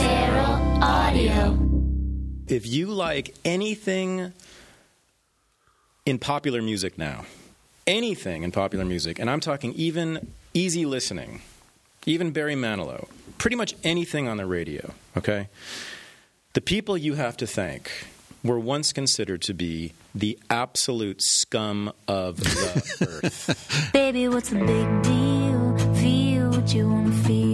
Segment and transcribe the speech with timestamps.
[0.00, 1.58] Feral Audio.
[2.48, 4.32] If you like anything
[6.06, 7.24] in popular music now,
[7.86, 11.40] anything in popular music, and I'm talking even easy listening,
[12.06, 13.08] even Barry Manilow,
[13.38, 15.48] pretty much anything on the radio, okay?
[16.52, 17.90] The people you have to thank
[18.44, 23.90] were once considered to be the absolute scum of the earth.
[23.92, 25.94] Baby, what's the big deal?
[25.94, 27.53] Feel what you wanna feel.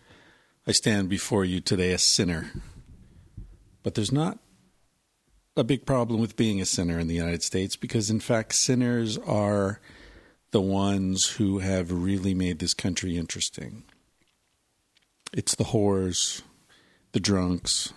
[0.71, 2.49] I stand before you today a sinner.
[3.83, 4.39] But there's not
[5.57, 9.17] a big problem with being a sinner in the United States because, in fact, sinners
[9.17, 9.81] are
[10.51, 13.83] the ones who have really made this country interesting.
[15.33, 16.41] It's the whores,
[17.11, 17.91] the drunks,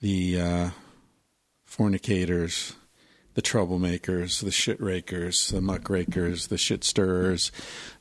[0.00, 0.70] the uh,
[1.66, 2.76] fornicators,
[3.34, 7.52] the troublemakers, the shit rakers, the muckrakers, the shit stirrers.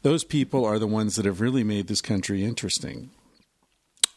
[0.03, 3.09] Those people are the ones that have really made this country interesting.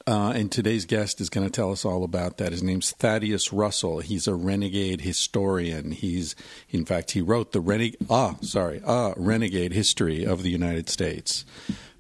[0.09, 2.53] Uh, and today's guest is going to tell us all about that.
[2.53, 3.99] His name's Thaddeus Russell.
[3.99, 5.91] He's a renegade historian.
[5.91, 6.37] He's,
[6.71, 8.07] in fact, he wrote the renegade.
[8.09, 11.45] Ah, sorry, ah, renegade history of the United States.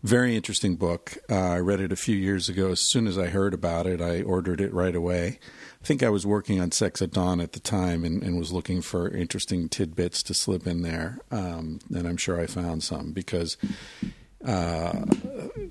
[0.05, 1.19] Very interesting book.
[1.29, 2.71] Uh, I read it a few years ago.
[2.71, 5.41] As soon as I heard about it, I ordered it right away.
[5.83, 8.53] I think I was working on Sex at Dawn at the time and, and was
[8.53, 11.19] looking for interesting tidbits to slip in there.
[11.33, 13.57] Um, and I'm sure I found some because
[14.47, 15.05] uh,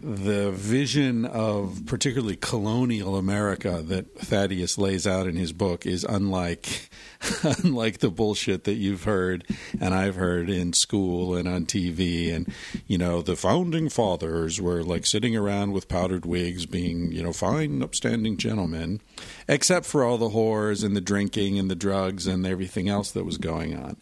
[0.02, 6.90] the vision of particularly colonial America that Thaddeus lays out in his book is unlike
[7.64, 9.46] unlike the bullshit that you've heard
[9.80, 12.54] and I've heard in school and on TV and
[12.86, 17.34] you know the founding fathers were like sitting around with powdered wigs being you know
[17.34, 19.00] fine upstanding gentlemen
[19.48, 23.24] except for all the whores and the drinking and the drugs and everything else that
[23.24, 23.96] was going on.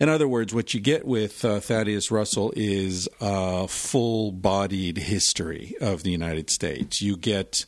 [0.00, 5.74] In other words, what you get with uh, Thaddeus Russell is a full bodied history
[5.80, 7.00] of the United States.
[7.00, 7.64] You get.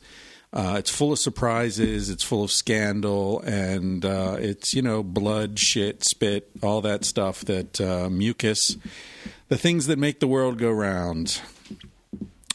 [0.53, 2.09] Uh, it's full of surprises.
[2.09, 7.41] It's full of scandal, and uh, it's you know blood, shit, spit, all that stuff
[7.45, 8.77] that uh, mucus,
[9.49, 11.41] the things that make the world go round.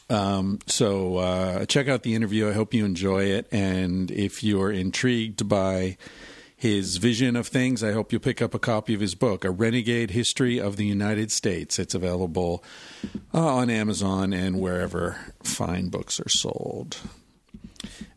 [0.09, 2.49] Um, so uh, check out the interview.
[2.49, 5.97] I hope you enjoy it, and if you're intrigued by
[6.63, 9.51] his vision of things, I hope you'll pick up a copy of his book, A
[9.51, 11.77] Renegade History of the United States.
[11.77, 12.63] It's available
[13.35, 16.99] uh, on Amazon and wherever fine books are sold.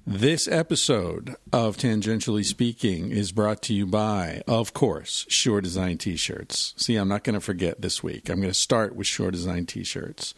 [0.06, 6.16] This episode of Tangentially Speaking is brought to you by, of course, Sure Design t
[6.16, 6.76] shirts.
[6.78, 8.30] See, I'm not going to forget this week.
[8.30, 10.36] I'm going to start with Sure Design t shirts.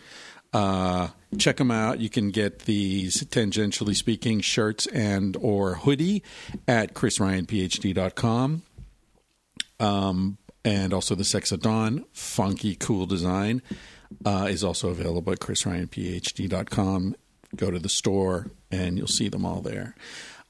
[0.58, 2.00] Uh, check them out.
[2.00, 6.24] You can get these tangentially speaking shirts and or hoodie
[6.68, 8.64] at chrisryanphd.com.
[9.80, 13.62] Um, and also the Sex at Dawn funky cool design
[14.26, 17.16] uh, is also available at chrisryanphd.com.
[17.56, 19.94] Go to the store and you'll see them all there.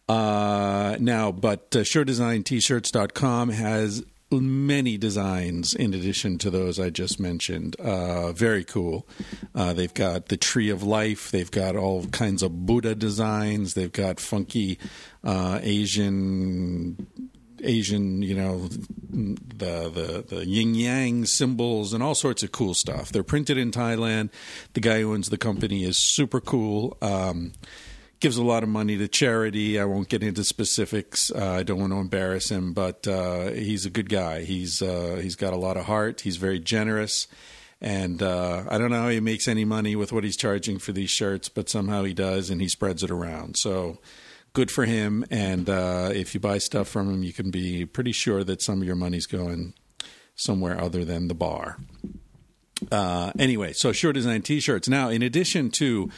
[0.07, 1.83] Uh, now, but uh,
[3.49, 7.75] has many designs in addition to those I just mentioned.
[7.79, 9.07] Uh, very cool.
[9.55, 11.31] Uh, they've got the Tree of Life.
[11.31, 13.73] They've got all kinds of Buddha designs.
[13.73, 14.79] They've got funky
[15.23, 17.07] uh, Asian.
[17.63, 23.11] Asian, you know, the, the the yin yang symbols and all sorts of cool stuff.
[23.11, 24.29] They're printed in Thailand.
[24.73, 26.95] The guy who owns the company is super cool.
[27.01, 27.53] Um,
[28.19, 29.79] gives a lot of money to charity.
[29.79, 31.31] I won't get into specifics.
[31.31, 34.43] Uh, I don't want to embarrass him, but uh, he's a good guy.
[34.43, 36.21] He's uh, he's got a lot of heart.
[36.21, 37.27] He's very generous,
[37.81, 40.91] and uh, I don't know how he makes any money with what he's charging for
[40.91, 43.57] these shirts, but somehow he does, and he spreads it around.
[43.57, 43.99] So
[44.53, 45.23] good for him.
[45.29, 48.81] And uh, if you buy stuff from him, you can be pretty sure that some
[48.81, 49.75] of your money's going
[50.35, 51.77] somewhere other than the bar.
[52.91, 54.87] Uh, anyway, so Sure Design T-shirts.
[54.87, 56.09] Now, in addition to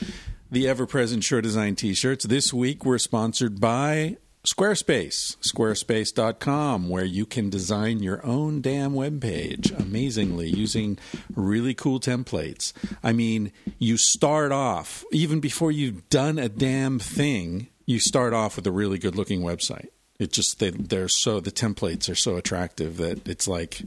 [0.52, 4.18] the ever-present Sure Design T-shirts, this week we're sponsored by
[4.48, 10.98] Squarespace, squarespace.com, where you can design your own damn web page amazingly using
[11.36, 12.72] really cool templates.
[13.04, 18.56] I mean, you start off, even before you've done a damn thing, you start off
[18.56, 19.90] with a really good looking website.
[20.20, 23.82] It just, they, they're so, the templates are so attractive that it's like,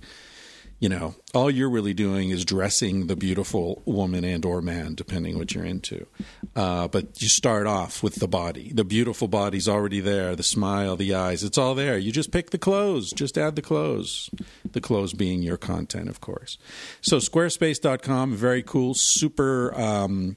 [0.83, 5.39] you know, all you're really doing is dressing the beautiful woman and or man, depending
[5.39, 6.09] what you're into.
[6.57, 8.73] Uh, but you start off with the body.
[8.75, 10.35] The beautiful body's already there.
[10.35, 11.99] The smile, the eyes, it's all there.
[11.99, 13.13] You just pick the clothes.
[13.13, 14.29] Just add the clothes.
[14.73, 16.59] The clothes being your content, of course.
[17.01, 20.37] So squarespace.com, very cool, super um,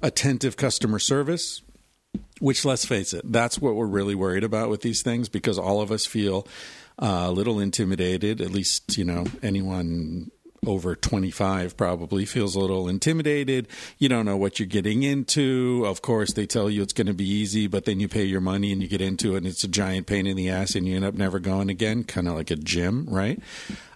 [0.00, 1.60] attentive customer service.
[2.40, 5.80] Which, let's face it, that's what we're really worried about with these things because all
[5.82, 6.46] of us feel
[6.98, 8.40] uh, a little intimidated.
[8.40, 10.30] At least, you know, anyone
[10.66, 13.68] over 25 probably feels a little intimidated.
[13.98, 15.84] You don't know what you're getting into.
[15.86, 18.40] Of course, they tell you it's going to be easy, but then you pay your
[18.40, 20.86] money and you get into it and it's a giant pain in the ass and
[20.86, 23.40] you end up never going again, kind of like a gym, right?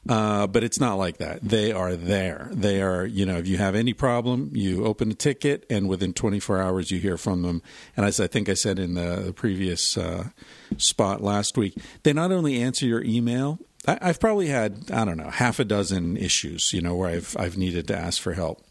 [0.09, 1.43] Uh, but it's not like that.
[1.43, 2.49] They are there.
[2.53, 6.15] They are, you know, if you have any problem, you open a ticket and within
[6.15, 7.63] 24 hours you hear from them.
[7.97, 10.29] And as I think I said in the, previous uh,
[10.77, 15.17] spot last week, they not only answer your email, I, I've probably had, I don't
[15.17, 18.65] know, half a dozen issues, you know, where I've, I've needed to ask for help.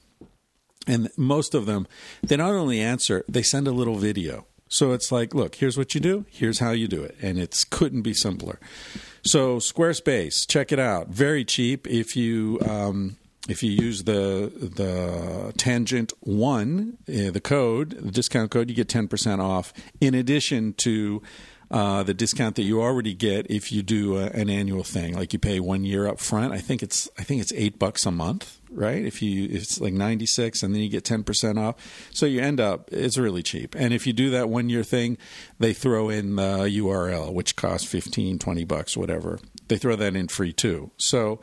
[0.86, 1.88] And most of them,
[2.24, 4.46] they not only answer, they send a little video.
[4.70, 7.16] So it's like, look, here's what you do, here's how you do it.
[7.22, 8.60] And it couldn't be simpler.
[9.24, 11.10] So Squarespace, check it out.
[11.10, 13.18] Very cheap if you um,
[13.50, 18.90] if you use the the tangent one, uh, the code, the discount code, you get
[18.90, 19.74] ten percent off.
[20.02, 21.22] In addition to
[21.70, 25.34] uh, the discount that you already get if you do a, an annual thing, like
[25.34, 26.54] you pay one year up front.
[26.54, 29.04] I think it's I think it's eight bucks a month, right?
[29.04, 31.76] If you it's like ninety six, and then you get ten percent off,
[32.14, 33.76] so you end up it's really cheap.
[33.76, 35.18] And if you do that one year thing,
[35.60, 39.40] they throw in the URL, which costs 15, 20 bucks, whatever.
[39.68, 40.92] They throw that in free too.
[40.98, 41.42] So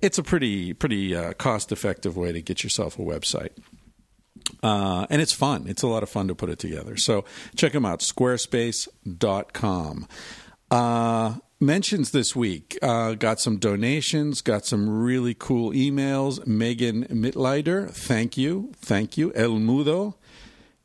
[0.00, 3.50] it's a pretty pretty uh, cost effective way to get yourself a website.
[4.62, 5.64] Uh, and it's fun.
[5.66, 6.96] It's a lot of fun to put it together.
[6.96, 7.24] So
[7.56, 10.08] check them out, squarespace.com.
[10.70, 16.44] Uh, mentions this week uh, got some donations, got some really cool emails.
[16.46, 18.72] Megan Mitleider, thank you.
[18.76, 19.32] Thank you.
[19.34, 20.14] El Mudo,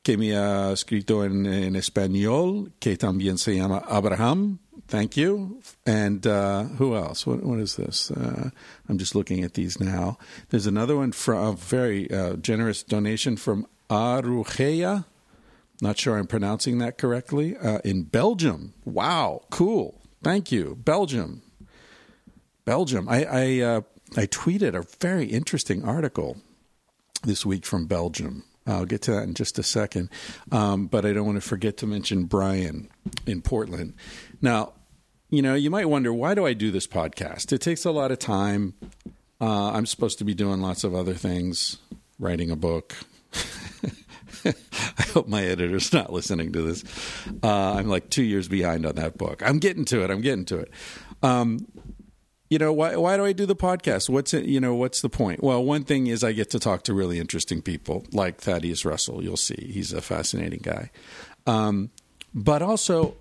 [0.04, 4.60] que me ha escrito en, en español, que también se llama Abraham.
[4.90, 5.62] Thank you.
[5.86, 7.28] And uh, who else?
[7.28, 8.10] What, what is this?
[8.10, 8.50] Uh,
[8.90, 10.18] I'm just looking at these now.
[10.50, 15.06] There's another one from a very uh, generous donation from Arugeia.
[15.80, 17.56] Not sure I'm pronouncing that correctly.
[17.56, 18.74] Uh, in Belgium.
[18.84, 20.02] Wow, cool.
[20.24, 21.44] Thank you, Belgium.
[22.66, 23.08] Belgium.
[23.08, 23.82] I I, uh,
[24.18, 26.38] I tweeted a very interesting article
[27.24, 28.44] this week from Belgium.
[28.66, 30.10] I'll get to that in just a second.
[30.52, 32.90] Um, but I don't want to forget to mention Brian
[33.26, 33.94] in Portland.
[34.42, 34.74] Now,
[35.30, 37.52] you know, you might wonder why do I do this podcast?
[37.52, 38.74] It takes a lot of time.
[39.42, 41.78] Uh, I'm supposed to be doing lots of other things,
[42.18, 42.96] writing a book.
[44.46, 46.84] I hope my editor's not listening to this.
[47.44, 49.42] Uh, I'm like two years behind on that book.
[49.46, 50.10] I'm getting to it.
[50.10, 50.72] I'm getting to it.
[51.22, 51.68] Um,
[52.50, 54.10] you know why why do I do the podcast?
[54.10, 55.44] What's it, you know what's the point?
[55.44, 59.24] Well, one thing is I get to talk to really interesting people like Thaddeus Russell.
[59.24, 60.90] You'll see he's a fascinating guy.
[61.46, 61.92] Um,
[62.34, 63.16] but also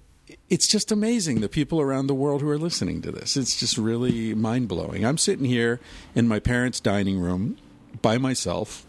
[0.48, 3.36] it's just amazing the people around the world who are listening to this.
[3.36, 5.04] It's just really mind blowing.
[5.04, 5.80] I'm sitting here
[6.14, 7.56] in my parents' dining room
[8.02, 8.86] by myself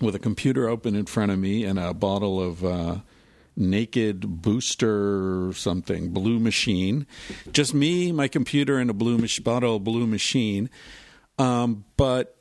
[0.00, 2.96] with a computer open in front of me and a bottle of uh,
[3.56, 7.06] naked booster something blue machine.
[7.52, 10.68] Just me, my computer, and a blue mach- bottle of blue machine.
[11.38, 12.36] Um, but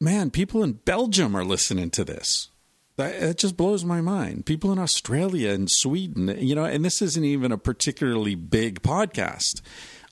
[0.00, 2.48] man, people in Belgium are listening to this.
[2.96, 4.46] That, that just blows my mind.
[4.46, 9.60] People in Australia and Sweden, you know, and this isn't even a particularly big podcast.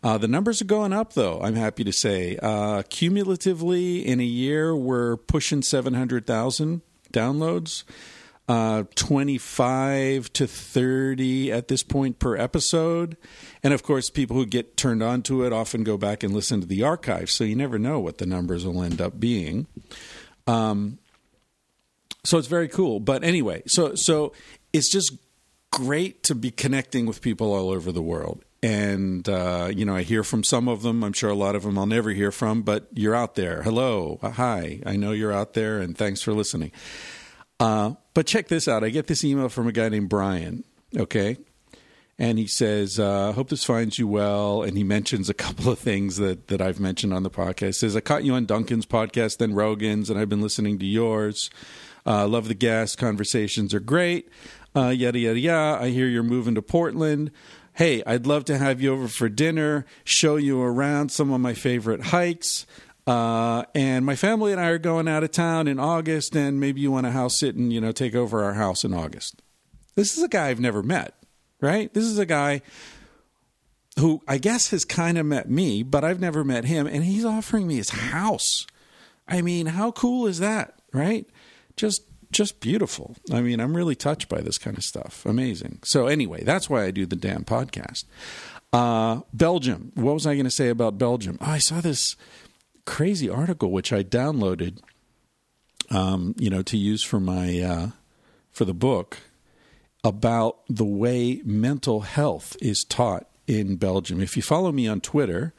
[0.03, 1.41] Uh, the numbers are going up, though.
[1.41, 7.85] I'm happy to say, uh, cumulatively in a year, we're pushing 700,000 downloads.
[8.47, 13.17] Uh, 25 to 30 at this point per episode.
[13.63, 16.61] And of course, people who get turned on to it often go back and listen
[16.61, 19.67] to the archive, so you never know what the numbers will end up being.
[20.47, 20.99] Um,
[22.25, 23.01] so it's very cool.
[23.01, 24.33] But anyway, so so
[24.73, 25.17] it's just
[25.71, 28.45] great to be connecting with people all over the world.
[28.63, 31.05] And uh, you know, I hear from some of them.
[31.05, 33.63] I'm sure a lot of them I'll never hear from, but you're out there.
[33.63, 34.81] Hello, hi.
[34.87, 36.73] I know you're out there, and thanks for listening.
[37.61, 38.83] Uh, but check this out.
[38.83, 40.65] I get this email from a guy named Brian.
[40.97, 41.37] Okay,
[42.19, 45.71] and he says, uh, I "Hope this finds you well." And he mentions a couple
[45.71, 47.67] of things that that I've mentioned on the podcast.
[47.67, 50.87] He says, "I caught you on Duncan's podcast, then Rogan's, and I've been listening to
[50.87, 51.51] yours.
[52.07, 52.97] Uh, love the guests.
[52.97, 54.29] Conversations are great.
[54.77, 55.83] Uh, yada yada yada.
[55.83, 57.31] I hear you're moving to Portland."
[57.75, 61.55] Hey, I'd love to have you over for dinner, show you around some of my
[61.55, 62.67] favorite hikes.
[63.07, 66.81] Uh, and my family and I are going out of town in August, and maybe
[66.81, 69.43] you want to house sit and you know take over our house in August.
[69.95, 71.15] This is a guy I've never met,
[71.61, 71.93] right?
[71.93, 72.63] This is a guy
[73.99, 77.25] who I guess has kind of met me, but I've never met him, and he's
[77.25, 78.67] offering me his house.
[79.29, 81.27] I mean, how cool is that, right?
[81.77, 82.03] Just
[82.33, 83.17] just beautiful.
[83.33, 85.25] I mean, I'm really touched by this kind of stuff.
[85.25, 85.79] Amazing.
[85.85, 88.05] So anyway, that's why I do the damn podcast.
[88.73, 89.93] Uh, Belgium.
[89.95, 91.39] What was I going to say about Belgium?
[91.41, 92.17] Oh, I saw this
[92.87, 94.79] crazy article which I downloaded,
[95.91, 97.91] um, you know, to use for my uh,
[98.51, 99.19] for the book
[100.03, 104.21] about the way mental health is taught in Belgium.
[104.21, 105.55] If you follow me on Twitter,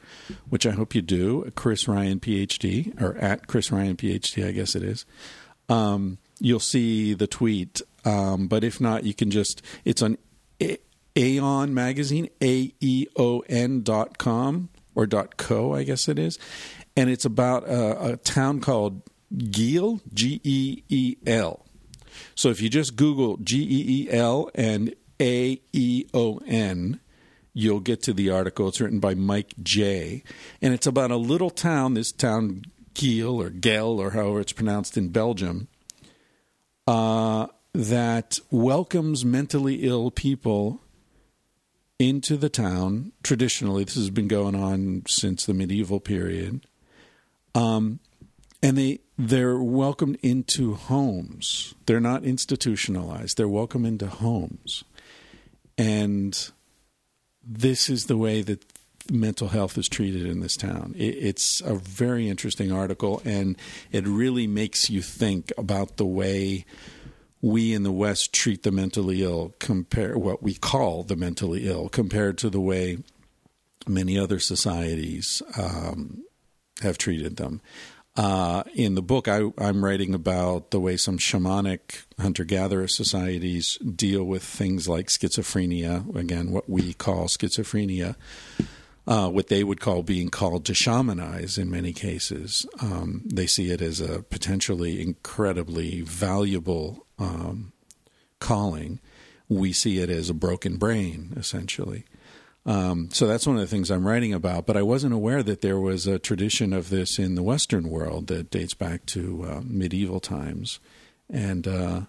[0.48, 4.74] which I hope you do, Chris Ryan PhD or at Chris Ryan PhD, I guess
[4.74, 5.04] it is.
[5.68, 7.82] Um, you'll see the tweet.
[8.04, 10.18] Um, but if not, you can just it's on
[11.16, 16.38] Aeon magazine, A E O N dot com or dot co, I guess it is,
[16.96, 19.02] and it's about a, a town called
[19.36, 21.66] Geel, G E E L.
[22.34, 27.00] So if you just Google G E E L and A E O N,
[27.52, 28.68] you'll get to the article.
[28.68, 30.22] It's written by Mike Jay.
[30.60, 32.62] And it's about a little town, this town
[32.96, 35.68] Kiel or Gel or however it's pronounced in Belgium,
[36.86, 40.80] uh, that welcomes mentally ill people
[41.98, 43.12] into the town.
[43.22, 46.66] Traditionally, this has been going on since the medieval period.
[47.54, 48.00] Um,
[48.62, 51.74] and they they're welcomed into homes.
[51.84, 53.36] They're not institutionalized.
[53.36, 54.84] They're welcome into homes.
[55.76, 56.50] And
[57.42, 58.64] this is the way that
[59.10, 60.94] mental health is treated in this town.
[60.96, 63.56] It's a very interesting article, and
[63.92, 66.64] it really makes you think about the way
[67.40, 71.88] we in the West treat the mentally ill, compare what we call the mentally ill,
[71.88, 72.98] compared to the way
[73.86, 76.24] many other societies um,
[76.82, 77.60] have treated them.
[78.16, 83.76] Uh, in the book, I, am writing about the way some shamanic hunter gatherer societies
[83.78, 88.16] deal with things like schizophrenia, again, what we call schizophrenia,
[89.06, 92.66] uh, what they would call being called to shamanize in many cases.
[92.80, 97.72] Um, they see it as a potentially incredibly valuable um,
[98.40, 99.00] calling.
[99.48, 102.04] We see it as a broken brain, essentially.
[102.64, 104.66] Um, so that's one of the things I'm writing about.
[104.66, 108.26] But I wasn't aware that there was a tradition of this in the Western world
[108.26, 110.80] that dates back to uh, medieval times.
[111.30, 112.00] And uh,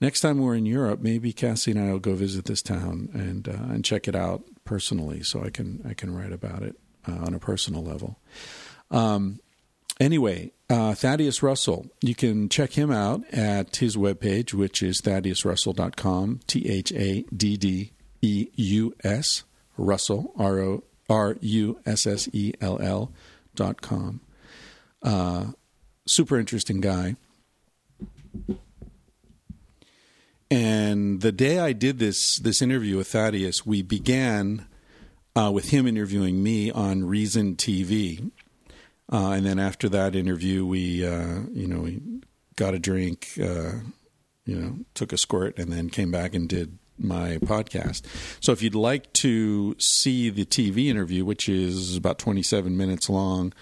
[0.00, 3.48] next time we're in Europe, maybe Cassie and I will go visit this town and
[3.48, 6.76] uh, and check it out personally, so I can I can write about it
[7.08, 8.18] uh, on a personal level.
[8.90, 9.40] Um,
[10.00, 16.40] anyway, uh, Thaddeus Russell, you can check him out at his webpage, which is thaddeusrussell.com,
[16.46, 19.44] T H A D D E U S
[19.76, 23.12] Russell, R O R U S S E L L
[23.54, 24.20] dot com.
[25.02, 25.46] Uh,
[26.06, 27.16] super interesting guy.
[30.52, 34.66] And the day I did this this interview with Thaddeus, we began
[35.34, 38.30] uh, with him interviewing me on Reason TV,
[39.10, 42.02] uh, and then after that interview, we uh, you know we
[42.56, 43.76] got a drink, uh,
[44.44, 48.02] you know, took a squirt, and then came back and did my podcast.
[48.40, 53.54] So if you'd like to see the TV interview, which is about 27 minutes long,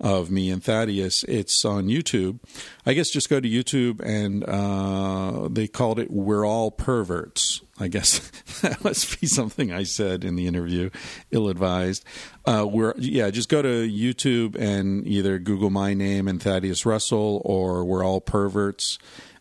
[0.00, 2.38] of me and Thaddeus, it's on YouTube.
[2.86, 7.88] I guess just go to YouTube and uh, they called it "We're All Perverts." I
[7.88, 8.18] guess
[8.60, 10.90] that must be something I said in the interview,
[11.30, 12.04] ill-advised.
[12.44, 17.42] Uh, we're yeah, just go to YouTube and either Google my name and Thaddeus Russell
[17.44, 18.98] or "We're All Perverts."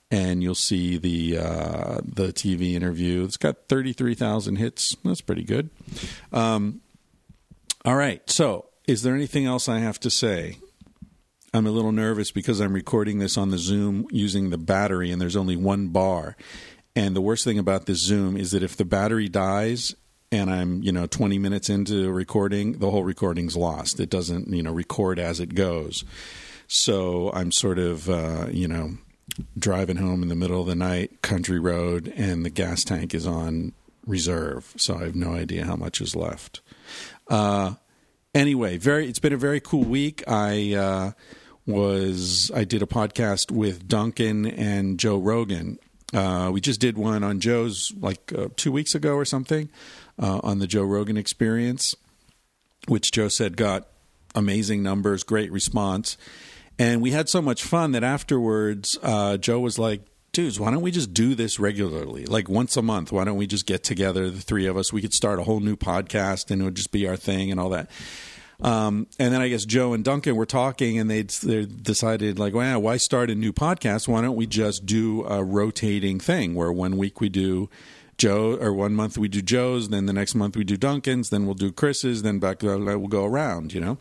[0.10, 3.24] and you'll see the uh, the TV interview.
[3.24, 4.96] It's got thirty three thousand hits.
[5.04, 5.70] That's pretty good.
[6.32, 6.82] Um,
[7.84, 8.22] all right.
[8.30, 10.58] So, is there anything else I have to say?
[11.54, 15.22] I'm a little nervous because I'm recording this on the Zoom using the battery, and
[15.22, 16.36] there's only one bar.
[16.96, 19.94] And the worst thing about this Zoom is that if the battery dies
[20.32, 24.00] and I'm, you know, 20 minutes into recording, the whole recording's lost.
[24.00, 26.04] It doesn't, you know, record as it goes.
[26.68, 28.98] So I'm sort of, uh, you know,
[29.58, 33.26] driving home in the middle of the night, country road, and the gas tank is
[33.26, 33.74] on
[34.06, 36.62] reserve, so I have no idea how much is left.
[37.30, 37.76] Uh,
[38.38, 40.24] anyway, very it's been a very cool week.
[40.28, 41.12] I uh,
[41.66, 45.80] was I did a podcast with Duncan and Joe Rogan.
[46.14, 49.70] Uh, we just did one on Joe's like uh, two weeks ago or something
[50.22, 51.96] uh, on the Joe Rogan Experience,
[52.88, 53.88] which Joe said got
[54.34, 56.16] amazing numbers, great response.
[56.80, 60.02] And we had so much fun that afterwards, uh, Joe was like,
[60.38, 62.24] dudes, why don't we just do this regularly?
[62.26, 64.94] Like once a month, why don't we just get together, the three of us?
[64.94, 67.60] We could start a whole new podcast and it would just be our thing and
[67.60, 67.90] all that.
[68.62, 72.80] Um, and then I guess Joe and Duncan were talking, and they decided like, well,
[72.82, 74.08] why start a new podcast?
[74.08, 77.68] Why don't we just do a rotating thing where one week we do
[78.20, 81.46] Joe, or one month we do Joe's, then the next month we do Duncan's, then
[81.46, 83.98] we'll do Chris's, then back to we'll go around, you know,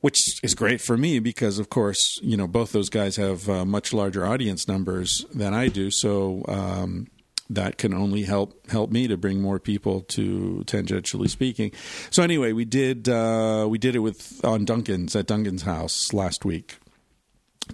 [0.00, 3.64] which is great for me because, of course, you know, both those guys have uh,
[3.64, 7.08] much larger audience numbers than I do, so um,
[7.50, 11.72] that can only help help me to bring more people to tangentially speaking.
[12.10, 16.44] So anyway, we did uh, we did it with on Duncan's at Duncan's house last
[16.44, 16.78] week.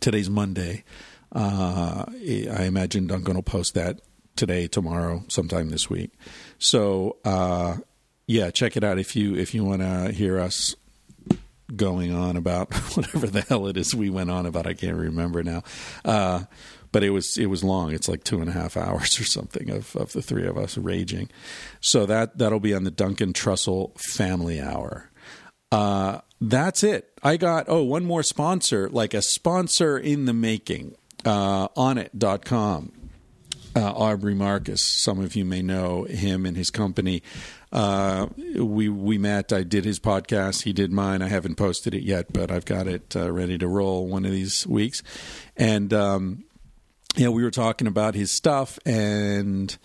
[0.00, 0.84] Today's Monday.
[1.32, 4.00] Uh, I imagine Duncan will post that
[4.36, 6.12] today, tomorrow, sometime this week.
[6.58, 7.76] So uh,
[8.26, 10.74] yeah, check it out if you if you want to hear us
[11.74, 14.66] going on about whatever the hell it is we went on about.
[14.66, 15.62] I can't remember now.
[16.04, 16.44] Uh,
[16.92, 17.92] but it was it was long.
[17.92, 20.78] It's like two and a half hours or something of, of the three of us
[20.78, 21.28] raging.
[21.80, 25.10] So that that'll be on the Duncan Trussell Family Hour.
[25.72, 27.12] Uh, that's it.
[27.22, 30.94] I got oh one more sponsor, like a sponsor in the making.
[31.24, 32.92] Uh, Onnit.com.
[33.74, 35.02] Uh, Aubrey Marcus.
[35.02, 37.22] Some of you may know him and his company.
[37.76, 39.52] Uh, we we met.
[39.52, 40.62] I did his podcast.
[40.62, 41.20] He did mine.
[41.20, 44.30] I haven't posted it yet, but I've got it uh, ready to roll one of
[44.30, 45.02] these weeks.
[45.58, 46.44] And um,
[47.18, 49.76] we were talking about his stuff, and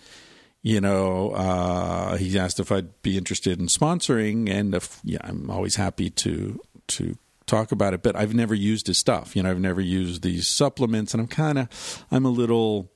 [0.62, 5.50] you know, uh, he asked if I'd be interested in sponsoring, and if, yeah, I'm
[5.50, 6.58] always happy to
[6.88, 8.02] to talk about it.
[8.02, 9.36] But I've never used his stuff.
[9.36, 12.90] You know, I've never used these supplements, and I'm kind of I'm a little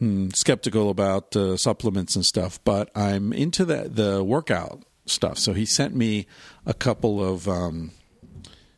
[0.00, 2.58] mm, skeptical about uh, supplements and stuff.
[2.64, 5.38] But I'm into the the workout stuff.
[5.38, 6.26] So he sent me
[6.66, 7.48] a couple of.
[7.48, 7.92] Um,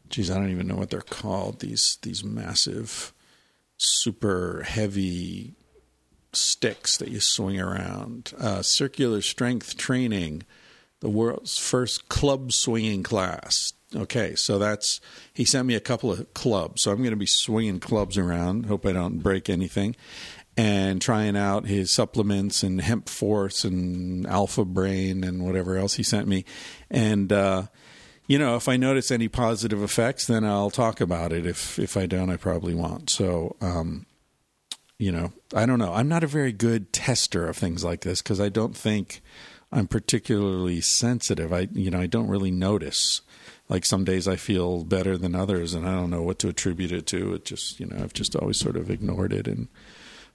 [0.09, 1.61] geez, I don't even know what they're called.
[1.61, 3.13] These these massive
[3.79, 5.55] super heavy
[6.33, 8.33] sticks that you swing around.
[8.39, 10.45] Uh, circular strength training,
[11.01, 13.73] the world's first club swinging class.
[13.95, 15.01] Okay, so that's
[15.35, 18.67] he sent me a couple of clubs, so I'm going to be swinging clubs around.
[18.67, 19.97] Hope I don't break anything,
[20.61, 26.03] and trying out his supplements and hemp force and alpha brain and whatever else he
[26.03, 26.45] sent me,
[26.91, 27.33] and.
[27.33, 27.63] Uh,
[28.27, 31.47] you know, if I notice any positive effects, then I'll talk about it.
[31.47, 33.11] If if I don't, I probably won't.
[33.11, 34.07] So, um,
[35.01, 35.93] you know, I don't know.
[35.93, 39.21] I'm not a very good tester of things like this because I don't think
[39.73, 41.53] I'm particularly sensitive.
[41.53, 43.23] I you know I don't really notice.
[43.69, 46.93] Like some days I feel better than others, and I don't know what to attribute
[46.93, 47.35] it to.
[47.35, 49.67] It just you know I've just always sort of ignored it and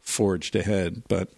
[0.06, 1.04] forged ahead.
[1.08, 1.30] But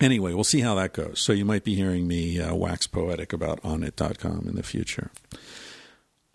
[0.00, 1.20] anyway, we'll see how that goes.
[1.20, 5.10] So you might be hearing me uh, wax poetic about onnit.com in the future.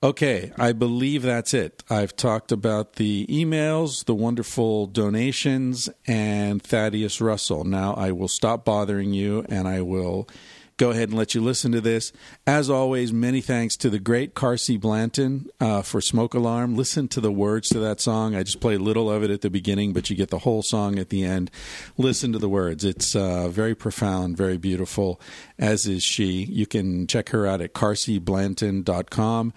[0.04, 1.84] Okay, I believe that's it.
[1.90, 7.64] I've talked about the emails, the wonderful donations, and Thaddeus Russell.
[7.64, 10.28] Now I will stop bothering you and I will
[10.78, 12.12] go ahead and let you listen to this.
[12.46, 16.76] As always, many thanks to the great Carsie Blanton uh, for Smoke Alarm.
[16.76, 18.36] Listen to the words to that song.
[18.36, 20.62] I just play a little of it at the beginning, but you get the whole
[20.62, 21.50] song at the end.
[21.98, 22.84] Listen to the words.
[22.84, 25.22] It's uh, very profound, very beautiful,
[25.58, 26.44] as is she.
[26.44, 29.54] You can check her out at carsieblanton.com.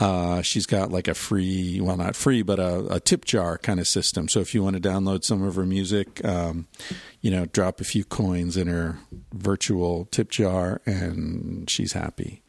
[0.00, 3.78] Uh, she's got like a free, well, not free, but a, a, tip jar kind
[3.78, 4.28] of system.
[4.28, 6.66] So if you want to download some of her music, um,
[7.20, 8.98] you know, drop a few coins in her
[9.32, 12.42] virtual tip jar, and she's happy,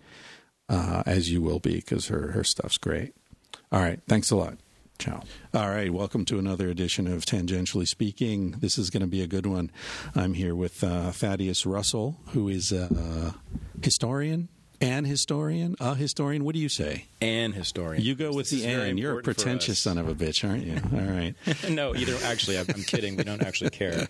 [0.68, 3.14] uh, as you will be, because her her stuff's great.
[3.72, 4.58] All right, thanks a lot.
[4.98, 5.22] Ciao.
[5.54, 8.52] All right, welcome to another edition of Tangentially Speaking.
[8.52, 9.70] This is going to be a good one.
[10.16, 13.36] I'm here with uh, Thaddeus Russell, who is a
[13.82, 14.50] historian,
[14.84, 16.44] an historian, a historian.
[16.44, 17.06] What do you say?
[17.22, 18.04] An historian.
[18.04, 18.98] You go with This the an.
[18.98, 20.76] You're a pretentious son of a bitch, aren't you?
[20.98, 21.36] All right.
[21.70, 22.18] no, either.
[22.26, 23.16] Actually, I'm, I'm kidding.
[23.16, 24.08] We don't actually care.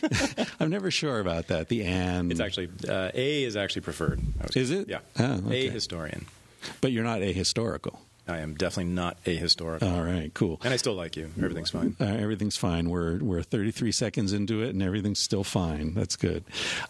[0.60, 1.68] I'm never sure about that.
[1.68, 2.30] The an.
[2.30, 4.20] It's actually uh, A is actually preferred.
[4.54, 4.88] Is it?
[4.88, 5.00] Yeah.
[5.18, 5.68] Oh, okay.
[5.68, 6.26] A historian.
[6.80, 7.98] But you're not ahistorical.
[8.28, 9.90] I am definitely not a ahistorical.
[9.92, 10.60] All right, cool.
[10.64, 11.30] and I still like you.
[11.36, 11.96] Everything's fine.
[12.00, 12.90] Uh, everything's fine.
[12.90, 15.94] We're we're 33 seconds into it, and everything's still fine.
[15.94, 16.44] That's good.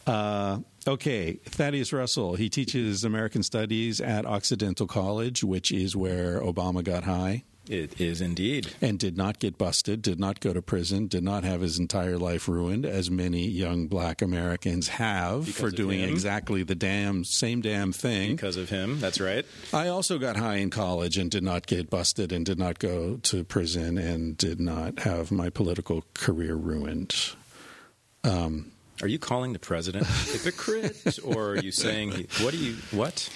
[0.07, 2.35] Uh, okay, Thaddeus Russell.
[2.35, 8.21] He teaches American Studies at Occidental College, which is where Obama got high It is
[8.21, 8.69] indeed.
[8.81, 12.17] and did not get busted, did not go to prison, did not have his entire
[12.19, 16.09] life ruined, as many young Black Americans have Because for doing him.
[16.11, 18.37] exactly the damn same damn thing.
[18.37, 19.01] Because of him.
[19.01, 19.45] That's right.
[19.73, 23.17] I also got high in college and did not get busted and did not go
[23.25, 27.15] to prison and did not have my political career ruined.
[28.25, 28.73] Um,
[29.03, 32.75] Are you calling the president a hypocrite, or are you saying he, what do you
[32.91, 33.29] what?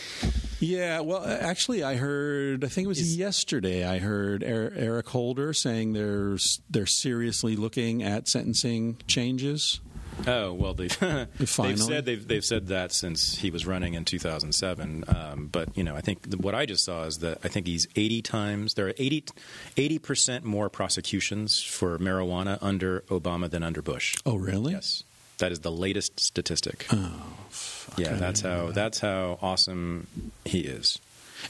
[0.60, 2.64] yeah, well, actually, I heard.
[2.64, 3.84] I think it was Is- yesterday.
[3.86, 6.36] I heard Er- Eric Holder saying they're
[6.70, 9.80] they're seriously looking at sentencing changes.
[10.26, 10.96] Oh well, they've,
[11.38, 15.04] they've said they've they've said that since he was running in 2007.
[15.08, 17.66] Um, but you know, I think the, what I just saw is that I think
[17.66, 23.80] he's 80 times there are 80 percent more prosecutions for marijuana under Obama than under
[23.80, 24.16] Bush.
[24.26, 24.72] Oh, really?
[24.74, 25.02] Yes.
[25.38, 26.86] That is the latest statistic.
[26.92, 27.10] Oh,
[27.96, 30.06] yeah, that's how that's how awesome
[30.44, 30.98] he is.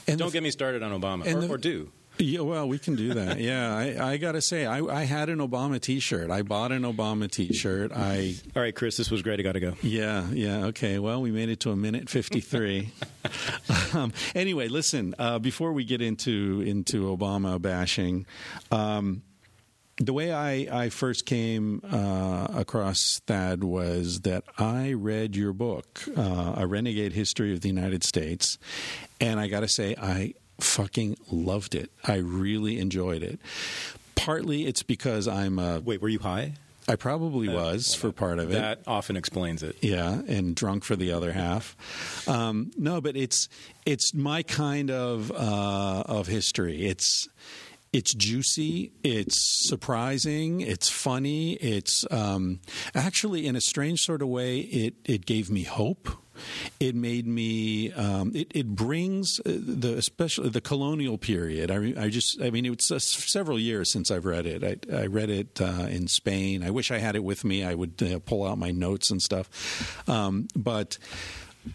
[0.09, 1.91] And Don't get me started on Obama, or, the- or do.
[2.19, 3.39] Yeah, well, we can do that.
[3.41, 6.31] Yeah, I, I got to say, I, I had an Obama T-shirt.
[6.31, 7.91] I bought an Obama T-shirt.
[7.93, 9.41] I All right, Chris, this was great.
[9.41, 9.75] I got to go.
[9.83, 10.67] yeah, yeah.
[10.67, 10.99] Okay.
[10.99, 12.91] Well, we made it to a minute fifty-three.
[13.95, 15.15] um, anyway, listen.
[15.19, 18.27] Uh, before we get into into Obama bashing,
[18.71, 19.23] um,
[20.07, 26.03] the way I, I first came uh, across Thad was that I read your book,
[26.17, 28.59] uh, A Renegade History of the United States,
[29.21, 31.91] and I got to say, I fucking loved it.
[32.05, 33.39] I really enjoyed it.
[34.15, 36.55] Partly it's because I'm a, Wait, were you high?
[36.89, 38.55] I probably Uh, was well, for part of it.
[38.55, 39.77] That often explains it.
[39.83, 41.77] Yeah, and drunk for the other half.
[42.29, 43.49] Um, no, but it's
[43.87, 46.87] it's my kind of uh, of history.
[46.87, 47.29] It's
[47.93, 48.93] it's juicy.
[49.03, 50.63] It's surprising.
[50.63, 51.55] It's funny.
[51.55, 52.61] It's um,
[52.95, 56.09] actually, in a strange sort of way, it it gave me hope.
[56.81, 57.93] It made me.
[57.93, 61.71] Um, it, it brings uh, the especially the colonial period.
[61.71, 62.41] I, I just.
[62.41, 64.65] I mean, it's uh, several years since I've read it.
[64.91, 66.65] I, I read it uh, in Spain.
[66.65, 67.63] I wish I had it with me.
[67.63, 70.09] I would uh, pull out my notes and stuff.
[70.09, 70.97] Um, but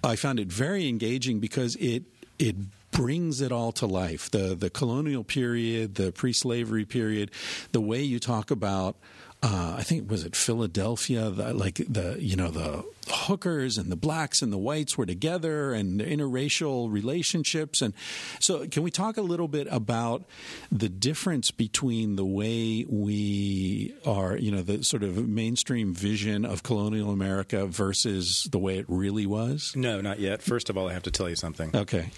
[0.04, 2.06] I found it very engaging because it
[2.40, 2.56] it
[2.92, 4.30] brings it all to life.
[4.32, 7.32] The the colonial period, the pre-slavery period,
[7.72, 8.96] the way you talk about.
[9.44, 13.96] Uh, I think was it Philadelphia, the, like the you know the hookers and the
[13.96, 17.94] blacks and the whites were together and the interracial relationships and
[18.40, 20.26] so can we talk a little bit about
[20.72, 26.64] the difference between the way we are you know the sort of mainstream vision of
[26.64, 29.74] colonial America versus the way it really was?
[29.76, 30.42] No, not yet.
[30.42, 31.76] First of all, I have to tell you something.
[31.76, 32.10] Okay.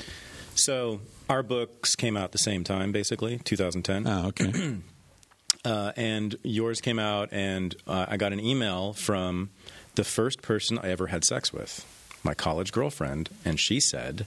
[0.60, 4.08] So our books came out the same time, basically, 2010.
[4.08, 4.76] Oh, okay.
[5.66, 9.50] uh, and yours came out, and uh, I got an email from
[9.96, 11.86] the first person I ever had sex with,
[12.24, 14.26] my college girlfriend, and she said,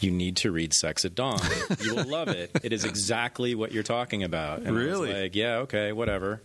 [0.00, 1.40] "You need to read Sex at Dawn.
[1.80, 2.50] You will love it.
[2.62, 5.22] It is exactly what you're talking about." And I was Really?
[5.22, 6.40] like, yeah, okay, whatever.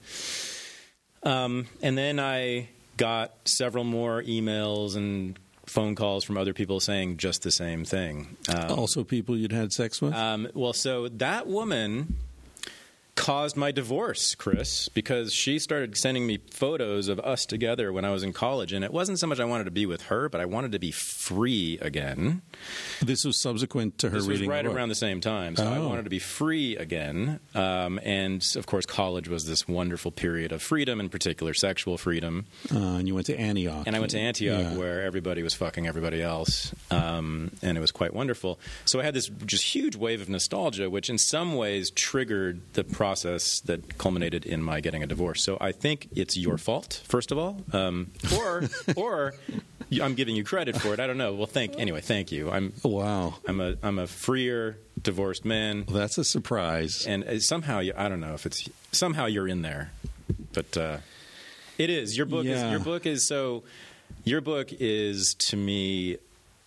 [1.23, 7.17] Um, and then I got several more emails and phone calls from other people saying
[7.17, 8.37] just the same thing.
[8.49, 10.13] Um, also, people you'd had sex with.
[10.13, 12.17] um, well, so that woman
[13.21, 18.09] caused my divorce, Chris, because she started sending me photos of us together when I
[18.09, 18.73] was in college.
[18.73, 20.79] And it wasn't so much I wanted to be with her, but I wanted to
[20.79, 22.41] be free again.
[23.01, 24.49] this was subsequent to her This was reading.
[24.49, 25.55] right the around the same time.
[25.55, 25.87] So I Oh.
[25.87, 27.39] wanted to be free again.
[27.53, 32.45] Um, and of course, college was this wonderful period of freedom, in particular sexual freedom.
[32.73, 33.83] Uh, and you went to Antioch.
[33.85, 34.75] And I went to Antioch Yeah.
[34.77, 36.73] where everybody was fucking everybody else.
[36.89, 38.59] Um, and it was quite wonderful.
[38.85, 42.83] So I had this just huge wave of nostalgia, which in some ways triggered the
[42.83, 45.43] process that culminated in my getting a divorce.
[45.43, 47.61] So I think it's your fault, first of all.
[47.73, 48.63] Um, or,
[48.95, 49.33] or
[50.01, 50.99] I'm giving you credit for it.
[50.99, 51.33] I don't know.
[51.33, 52.49] Well, thank, anyway, thank you.
[52.49, 55.83] I'm, Wow, I'm a, I'm a freer divorced man.
[55.87, 57.05] well, that's a surprise.
[57.05, 59.91] And uh, somehow, you, I don't know if it's, somehow you're in there.
[60.53, 60.97] But, uh,
[61.77, 62.15] it is.
[62.15, 62.65] Your book Yeah.
[62.67, 63.63] is your book is so
[64.23, 66.17] your book is to me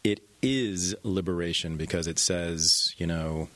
[0.02, 3.48] it is liberation because it says, you know,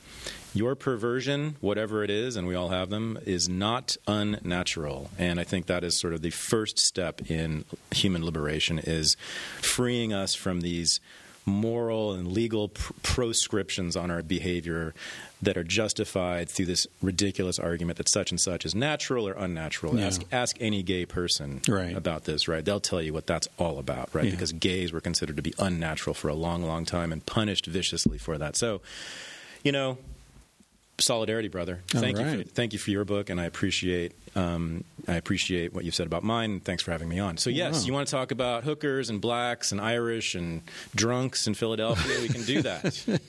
[0.53, 5.09] your perversion, whatever it is, and we all have them, is not unnatural.
[5.17, 9.15] And I think that is sort of the first step in human liberation is
[9.61, 10.99] freeing us from these
[11.45, 14.93] moral and legal pr- proscriptions on our behavior
[15.41, 19.97] that are justified through this ridiculous argument that such and such is natural or unnatural.
[19.97, 20.07] Yeah.
[20.07, 21.95] Ask ask any gay person Right.
[21.95, 22.63] about this, right?
[22.63, 24.25] They'll tell you what that's all about, right?
[24.25, 24.31] Yeah.
[24.31, 28.17] Because gays were considered to be unnatural for a long, long time and punished viciously
[28.17, 28.55] for that.
[28.55, 28.81] So,
[29.63, 29.97] you know,
[31.01, 31.79] solidarity, brother.
[31.87, 35.85] Thank you, for, thank you for your book, and I appreciate um, I appreciate what
[35.85, 36.59] you've said about mine.
[36.59, 37.37] Thanks for having me on.
[37.37, 37.85] So, yes, Wow.
[37.87, 40.61] you want to talk about hookers and blacks and Irish and
[40.93, 42.19] drunks in Philadelphia?
[42.21, 43.19] we can do that.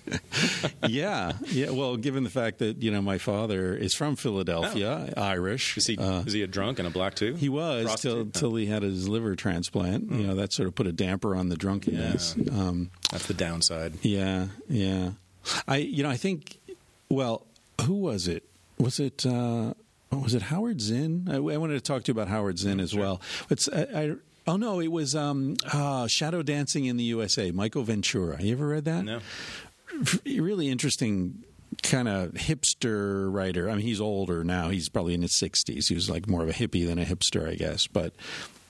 [0.89, 1.71] yeah, yeah.
[1.71, 5.77] Well, given the fact that you know my father is from Philadelphia, Irish.
[5.79, 7.35] Is he uh, is he a drunk and a black too?
[7.35, 8.35] he was till Prostitute?
[8.35, 10.11] till he had his liver transplant.
[10.11, 12.37] You know that sort of put a damper on the drunkenness.
[12.53, 13.95] Um, That's the downside.
[14.03, 15.11] yeah, yeah.
[15.67, 16.59] I you know I think.
[17.09, 17.45] Well,
[17.83, 18.45] who was it?
[18.79, 19.27] Was it?
[19.27, 19.75] Uh,
[20.11, 21.29] was it Howard Zinn?
[21.31, 23.21] I, I wanted to talk to you about Howard Zinn as well.
[23.49, 24.13] It's I, I,
[24.47, 27.51] oh no, it was um, uh, Shadow Dancing in the USA.
[27.51, 28.43] Michael Ventura.
[28.43, 29.05] You ever read that?
[29.05, 29.21] No.
[30.25, 31.45] really interesting
[31.83, 33.71] kind of hipster writer.
[33.71, 34.69] I mean, he's older now.
[34.71, 35.89] He's probably in his 60s.
[35.89, 38.15] He was like more of a hippie than a hipster, I guess, but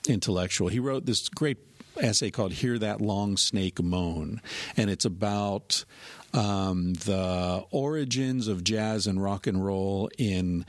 [0.07, 0.67] intellectual.
[0.67, 1.57] He wrote this great
[1.99, 4.41] essay called "Hear That Long Snake Moan,"
[4.77, 5.85] and it's about
[6.33, 10.65] um, the origins of jazz and rock and roll in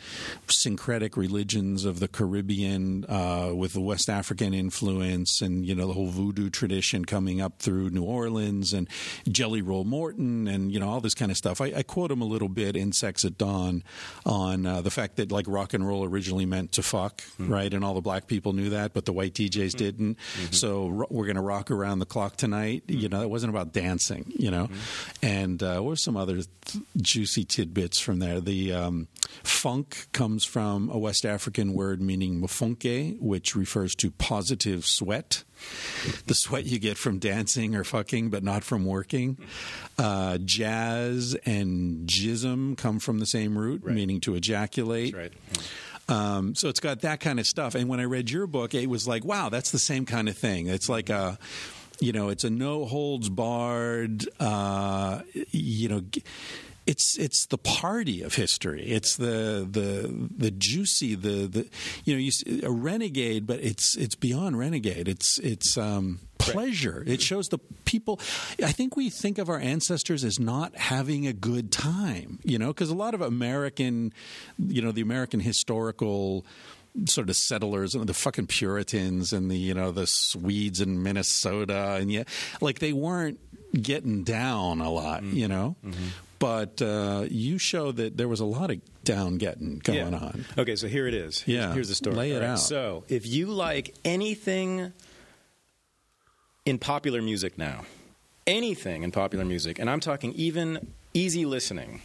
[0.48, 5.92] syncretic religions of the Caribbean uh, with the West African influence and you know the
[5.92, 8.88] whole voodoo tradition coming up through New Orleans and
[9.28, 11.60] Jelly Roll Morton and you know all this kind of stuff.
[11.60, 13.82] I, I quote him a little bit in Sex at Dawn
[14.24, 17.52] on uh, the fact that like rock and roll originally meant to fuck, mm-hmm.
[17.52, 17.72] right?
[17.72, 19.78] And all the black people knew that, but the white DJs mm-hmm.
[19.78, 20.18] didn't.
[20.18, 20.52] Mm-hmm.
[20.52, 22.84] So ro- we're going to rock around the clock tonight.
[22.88, 24.32] You know, it wasn't about dancing.
[24.36, 24.68] You know,
[25.22, 28.40] and and uh, what were some other th- juicy tidbits from there?
[28.40, 29.08] The um,
[29.42, 35.44] funk comes from a West African word meaning mfunke, which refers to positive sweat.
[36.26, 39.36] The sweat you get from dancing or fucking, but not from working.
[39.98, 43.94] Uh, jazz and jism come from the same root, right.
[43.94, 45.14] meaning to ejaculate.
[45.14, 45.32] Right.
[46.08, 47.74] Um, so it's got that kind of stuff.
[47.74, 50.36] And when I read your book, it was like, wow, that's the same kind of
[50.36, 50.68] thing.
[50.68, 51.38] It's like a
[52.02, 54.28] you know, it's a no holds barred.
[54.40, 56.02] Uh, you know,
[56.84, 58.84] it's it's the party of history.
[58.90, 61.68] It's the the the juicy the the
[62.04, 65.06] you know you, a renegade, but it's it's beyond renegade.
[65.06, 67.04] It's it's um, pleasure.
[67.06, 68.18] It shows the people.
[68.62, 72.40] I think we think of our ancestors as not having a good time.
[72.42, 74.12] You know, because a lot of American,
[74.58, 76.44] you know, the American historical
[77.06, 81.96] sort of settlers and the fucking Puritans and the you know the Swedes in Minnesota
[81.98, 82.24] and yeah,
[82.60, 83.38] like they weren't
[83.72, 85.36] getting down a lot, mm-hmm.
[85.36, 85.76] you know.
[85.84, 86.08] Mm-hmm.
[86.38, 90.18] But uh, you show that there was a lot of down getting going yeah.
[90.18, 90.44] on.
[90.58, 91.40] Okay, so here it is.
[91.40, 92.16] Here's, yeah, here's the story.
[92.16, 92.58] Lay it right, out.
[92.58, 94.92] So if you like anything
[96.66, 97.84] in popular music now,
[98.46, 102.02] anything in popular music, and I'm talking even easy listening,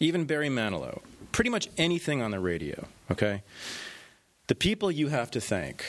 [0.00, 2.86] even Barry Manilow, pretty much anything on the radio.
[3.10, 3.42] Okay
[4.46, 5.84] the people you have to thank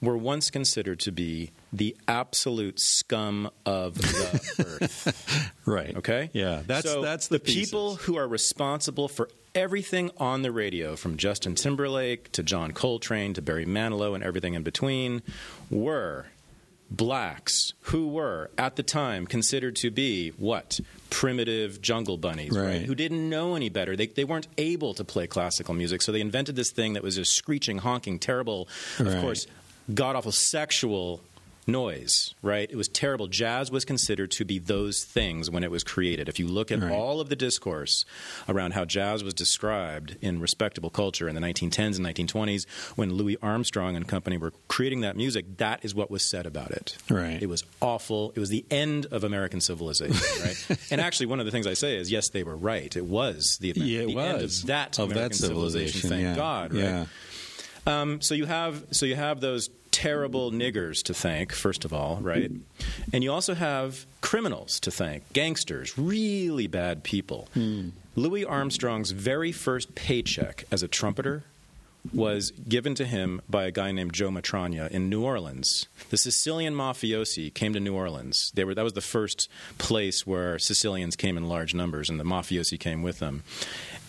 [0.00, 5.52] were once considered to be the absolute scum of the earth.
[5.66, 5.94] Right.
[5.96, 6.30] Okay?
[6.32, 6.62] Yeah.
[6.66, 11.16] That's so that's the, the people who are responsible for everything on the radio, from
[11.16, 15.22] Justin Timberlake to John Coltrane to Barry Manilow and everything in between,
[15.70, 16.26] were
[16.90, 22.64] blacks who were at the time considered to be what primitive jungle bunnies right.
[22.64, 22.82] right.
[22.82, 26.20] who didn't know any better they, they weren't able to play classical music so they
[26.20, 28.68] invented this thing that was just screeching honking terrible
[28.98, 29.20] of right.
[29.20, 29.46] course
[29.92, 31.20] god awful sexual
[31.70, 32.70] noise, right?
[32.70, 33.28] It was terrible.
[33.28, 36.28] Jazz was considered to be those things when it was created.
[36.28, 36.92] If you look at right.
[36.92, 38.04] all of the discourse
[38.48, 43.36] around how jazz was described in respectable culture in the 1910s and 1920s, when Louis
[43.42, 46.96] Armstrong and company were creating that music, that is what was said about it.
[47.08, 47.42] Right.
[47.42, 48.32] It was awful.
[48.34, 50.78] It was the end of American civilization, right?
[50.90, 52.94] and actually, one of the things I say is, yes, they were right.
[52.96, 54.24] It was the, yeah, it the was.
[54.24, 56.10] end of that of American that civilization.
[56.10, 56.36] Thank yeah.
[56.36, 56.82] God, right?
[56.82, 57.06] Yeah.
[57.86, 62.18] Um, so you have so you have those terrible niggers to thank, first of all,
[62.20, 62.50] right?
[63.12, 67.48] And you also have criminals to thank, gangsters, really bad people.
[67.54, 67.90] Hmm.
[68.16, 71.44] Louis Armstrong's very first paycheck as a trumpeter
[72.14, 75.86] was given to him by a guy named Joe Matranga in New Orleans.
[76.08, 78.50] The Sicilian mafiosi came to New Orleans.
[78.54, 79.48] They were, that was the first
[79.78, 83.42] place where Sicilians came in large numbers, and the mafiosi came with them.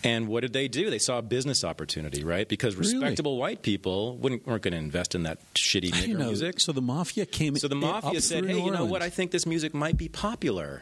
[0.04, 0.90] And what did they do?
[0.90, 2.48] They saw a business opportunity, right?
[2.48, 3.42] Because respectable really?
[3.42, 6.60] white people wouldn't, weren't going to invest in that shitty nigger music.
[6.60, 7.56] So the mafia came.
[7.56, 9.02] So the mafia said, "Hey, you know what?
[9.02, 10.82] I think this music might be popular."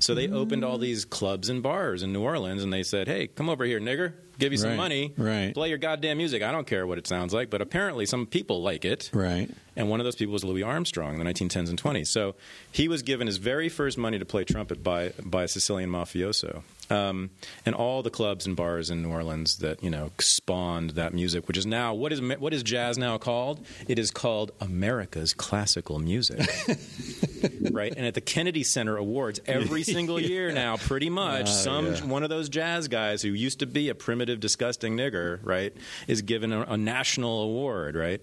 [0.00, 0.34] So they mm.
[0.34, 3.64] opened all these clubs and bars in New Orleans, and they said, "Hey, come over
[3.64, 4.14] here, nigger.
[4.38, 5.14] Give you some right, money.
[5.16, 5.52] Right.
[5.52, 6.42] Play your goddamn music.
[6.42, 9.10] I don't care what it sounds like, but apparently some people like it.
[9.12, 9.50] Right.
[9.78, 12.08] And one of those people was Louis Armstrong in the 1910s and 20s.
[12.08, 12.34] So
[12.72, 16.62] he was given his very first money to play trumpet by by a Sicilian mafioso.
[16.90, 17.30] Um,
[17.66, 21.46] and all the clubs and bars in New Orleans that you know spawned that music,
[21.46, 23.64] which is now what is what is jazz now called?
[23.86, 26.40] It is called America's classical music,
[27.70, 27.92] right?
[27.94, 32.04] And at the Kennedy Center Awards every single year now, pretty much, uh, some yeah.
[32.04, 35.74] one of those jazz guys who used to be a primitive, disgusting nigger, right,
[36.06, 38.20] is given a, a national award, right?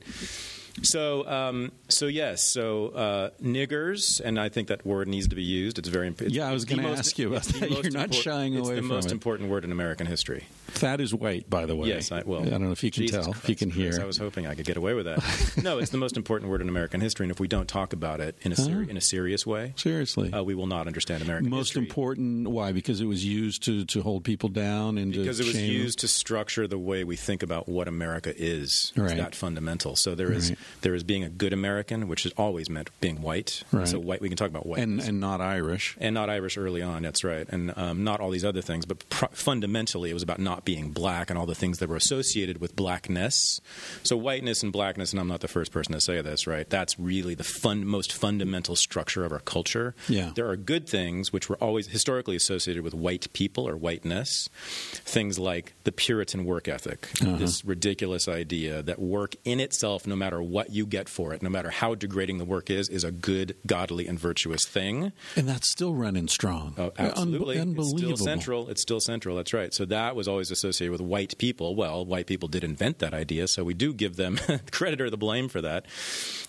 [0.83, 5.43] So, um, so yes, so uh, niggers, and I think that word needs to be
[5.43, 5.79] used.
[5.79, 6.35] It's very important.
[6.35, 7.71] Yeah, I was going to ask you about that.
[7.83, 8.77] You're not shying away from.
[8.79, 10.43] It's the most important word in American history.
[10.81, 11.87] That is white, by the way.
[11.87, 13.69] Yes, I, well, I don't know if you can Jesus tell, Christ, if you can
[13.71, 13.91] hear.
[13.91, 15.63] Chris, I was hoping I could get away with that.
[15.63, 18.19] no, it's the most important word in American history, and if we don't talk about
[18.19, 18.89] it in a ser- Huh?
[18.89, 20.33] in a serious way, Seriously.
[20.33, 21.83] uh, we will not understand American Most history.
[21.83, 22.73] important, why?
[22.73, 25.99] Because it was used to, to hold people down and because it was shame used
[25.99, 28.91] to structure the way we think about what America is.
[28.93, 29.15] It's Right.
[29.15, 29.95] that fundamental.
[29.95, 30.59] So there is Right.
[30.81, 33.63] There is being a good American, which has always meant being white.
[33.71, 33.87] Right.
[33.87, 35.95] So white, we can talk about white and and not Irish.
[35.99, 37.03] and not Irish early on.
[37.03, 38.85] That's right, and um, not all these other things.
[38.85, 41.95] But pr- fundamentally, it was about not being black and all the things that were
[41.95, 43.59] associated with blackness.
[44.03, 46.69] So whiteness and blackness, and I'm not the first person to say this, right?
[46.69, 49.95] That's really the fun, most fundamental structure of our culture.
[50.07, 50.31] Yeah.
[50.35, 54.49] there are good things which were always historically associated with white people or whiteness.
[54.93, 57.37] Things like the Puritan work ethic, Uh-huh.
[57.37, 61.49] this ridiculous idea that work in itself, no matter what you get for it, no
[61.49, 65.11] matter how degrading the work is, is a good, godly, and virtuous thing.
[65.35, 66.75] And that's still running strong.
[66.77, 67.55] Oh, absolutely.
[67.55, 68.17] It's unbelievable.
[68.17, 68.69] still central.
[68.69, 69.35] It's still central.
[69.35, 69.73] That's right.
[69.73, 71.75] So that was always associated with white people.
[71.75, 74.39] Well, white people did invent that idea, so we do give them
[74.71, 75.85] credit or the blame for that.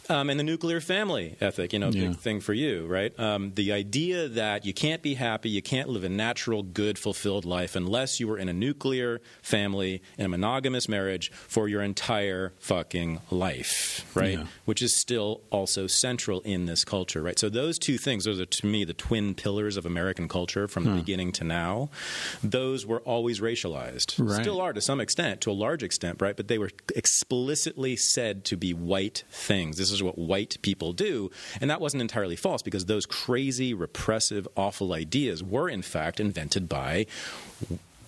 [0.09, 2.09] Um, and the nuclear family ethic, you know, Yeah.
[2.09, 3.19] big thing for you, right?
[3.19, 7.45] Um, the idea that you can't be happy, you can't live a natural, good, fulfilled
[7.45, 12.53] life unless you were in a nuclear family, in a monogamous marriage for your entire
[12.61, 14.39] fucking life, right?
[14.39, 14.47] Yeah.
[14.65, 17.39] Which is still also central in this culture, right?
[17.39, 20.85] So those two things, those are to me the twin pillars of American culture from
[20.85, 21.91] the beginning to now.
[22.45, 24.41] Those were always racialized, Right.
[24.43, 26.37] still are to some extent, to a large extent, right?
[26.37, 29.77] But they were explicitly said to be white things.
[29.79, 31.31] This is what white people do,
[31.61, 36.69] and that wasn't entirely false because those crazy, repressive, awful ideas were in fact invented
[36.69, 37.07] by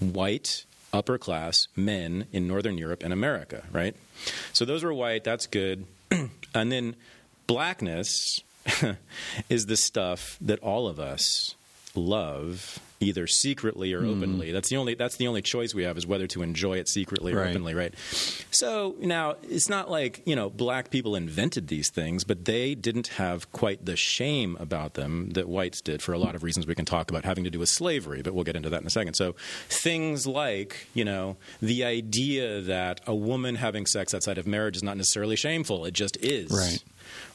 [0.00, 3.94] white upper class men in northern Europe and America, right?
[4.52, 5.86] So those were white, that's good.
[6.54, 6.96] and then
[7.46, 8.40] blackness
[9.48, 11.54] is the stuff that all of us
[11.94, 14.10] love either secretly or hmm.
[14.10, 14.52] openly.
[14.52, 17.32] That's the only that's the only choice we have is whether to enjoy it secretly
[17.32, 17.50] or Right.
[17.50, 17.94] openly, right?
[18.50, 23.08] So now it's not like, you know, black people invented these things, but they didn't
[23.08, 26.74] have quite the shame about them that whites did for a lot of reasons we
[26.74, 28.90] can talk about having to do with slavery, but we'll get into that in a
[28.90, 29.14] second.
[29.14, 29.36] So
[29.68, 34.82] things like, you know, the idea that a woman having sex outside of marriage is
[34.82, 36.50] not necessarily shameful, it just is.
[36.50, 36.82] Right.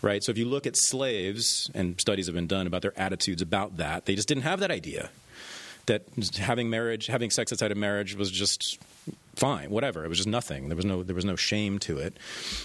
[0.01, 0.23] Right.
[0.23, 3.77] So if you look at slaves, and studies have been done about their attitudes about
[3.77, 5.09] that, they just didn't have that idea
[5.85, 6.03] that
[6.37, 8.79] having marriage, having sex outside of marriage was just
[9.35, 10.05] fine, whatever.
[10.05, 10.69] It was just nothing.
[10.69, 12.15] There was no there was no shame to it.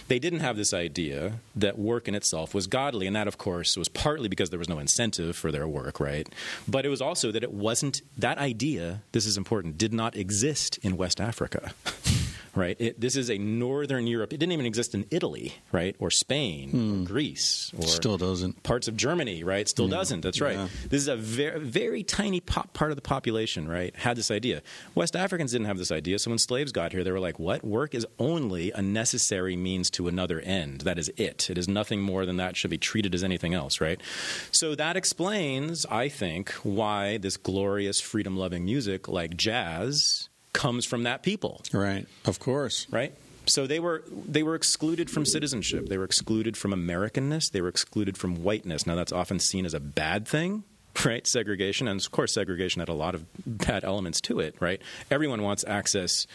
[0.08, 3.76] They didn't have this idea that work in itself was godly, and that of course
[3.76, 6.28] was partly because there was no incentive for their work, right?
[6.66, 10.78] But it was also that it wasn't that idea, this is important, did not exist
[10.82, 11.72] in West Africa.
[12.58, 12.76] Right.
[12.80, 14.32] It, this is a Northern Europe.
[14.32, 17.04] It didn't even exist in Italy, right, or Spain, or hmm.
[17.04, 18.64] Greece, or Still doesn't.
[18.64, 19.68] parts of Germany, right?
[19.68, 20.22] Still doesn't.
[20.22, 20.56] That's right.
[20.56, 20.68] Yeah.
[20.88, 23.94] This is a very, very tiny pop part of the population, right?
[23.94, 24.62] Had this idea.
[24.96, 26.18] West Africans didn't have this idea.
[26.18, 27.64] So when slaves got here, they were like, "What?
[27.64, 30.80] Work is only a necessary means to another end.
[30.80, 31.48] That is it.
[31.50, 32.56] It is nothing more than that.
[32.56, 34.00] Should be treated as anything else, right?"
[34.50, 41.22] So that explains, I think, why this glorious freedom-loving music like jazz comes from that
[41.22, 42.04] people Right.
[42.24, 42.86] Of course.
[42.90, 43.12] right?
[43.46, 44.02] So they were
[44.36, 45.88] they were excluded from citizenship.
[45.88, 47.44] They were excluded from Americanness.
[47.50, 48.86] They were excluded from whiteness.
[48.86, 50.64] Now that's often seen as a bad thing,
[51.04, 51.26] right?
[51.26, 54.80] Segregation, and of course, segregation had a lot of bad elements to it, right?
[55.10, 56.26] Everyone wants access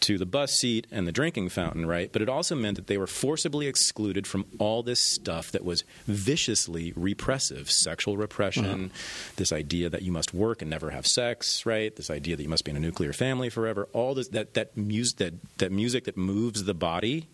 [0.00, 2.12] to the bus seat and the drinking fountain, right?
[2.12, 5.84] But it also meant that they were forcibly excluded from all this stuff that was
[6.06, 9.34] viciously repressive sexual repression, mm-hmm.
[9.36, 11.94] this idea that you must work and never have sex, right?
[11.96, 13.88] This idea that you must be in a nuclear family forever.
[13.92, 17.28] All this that that music that that music that moves the body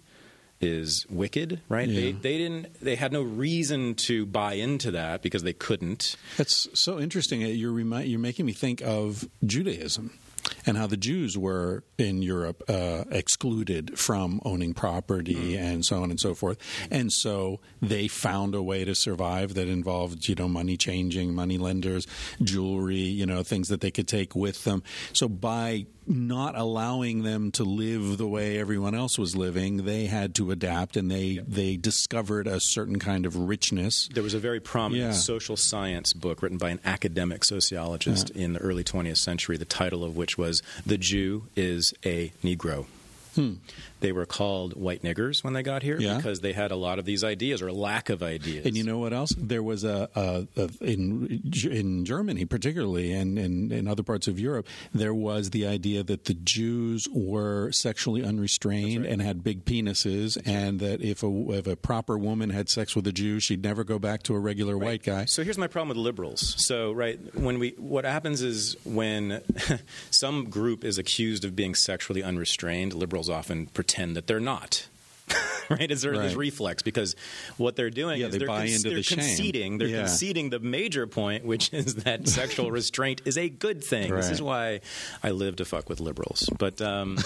[0.62, 1.88] is wicked, right?
[1.88, 2.16] They Yeah.
[2.20, 6.16] they didn't they had no reason to buy into that because they couldn't.
[6.36, 7.40] That's so interesting.
[7.42, 10.18] You're remi- you're making me think of Judaism
[10.66, 16.10] and how the Jews were in Europe uh, excluded from owning property and so on
[16.10, 16.58] and so forth.
[16.90, 21.58] And so they found a way to survive that involved, you know, money changing, money
[21.58, 22.06] lenders,
[22.42, 24.82] jewelry, you know, things that they could take with them.
[25.12, 30.34] So by not allowing them to live the way everyone else was living, they had
[30.36, 34.08] to adapt and they they discovered a certain kind of richness.
[34.12, 35.16] There was a very prominent Yeah.
[35.18, 40.02] social science book written by an academic sociologist in the early 20th century, the title
[40.04, 42.86] of which was The Jew is a Negro.
[43.34, 43.54] Hmm.
[44.02, 45.98] They were called white niggers when they got here.
[45.98, 46.16] Yeah.
[46.16, 48.66] because they had a lot of these ideas or lack of ideas.
[48.66, 49.34] And you know what else?
[49.38, 54.38] There was a, a, a in in Germany, particularly, and in, in other parts of
[54.38, 60.36] Europe, there was the idea that the Jews were sexually unrestrained and had big penises,
[60.44, 63.84] and that if a if a proper woman had sex with a Jew, she'd never
[63.84, 65.24] go back to a regular white guy.
[65.26, 66.54] So here's my problem with liberals.
[66.64, 69.42] So right when we what happens is when
[70.10, 74.88] some group is accused of being sexually unrestrained, liberals often pretend that they're not.
[75.70, 75.90] right?
[75.90, 77.14] Is there this reflex because
[77.56, 79.18] what they're doing Yeah, is they they're, buy into they're the shame.
[79.18, 80.00] conceding they're Yeah.
[80.00, 84.12] conceding the major point, which is that sexual restraint is a good thing.
[84.14, 84.80] This is why
[85.22, 86.50] I live to fuck with liberals.
[86.58, 87.16] But um,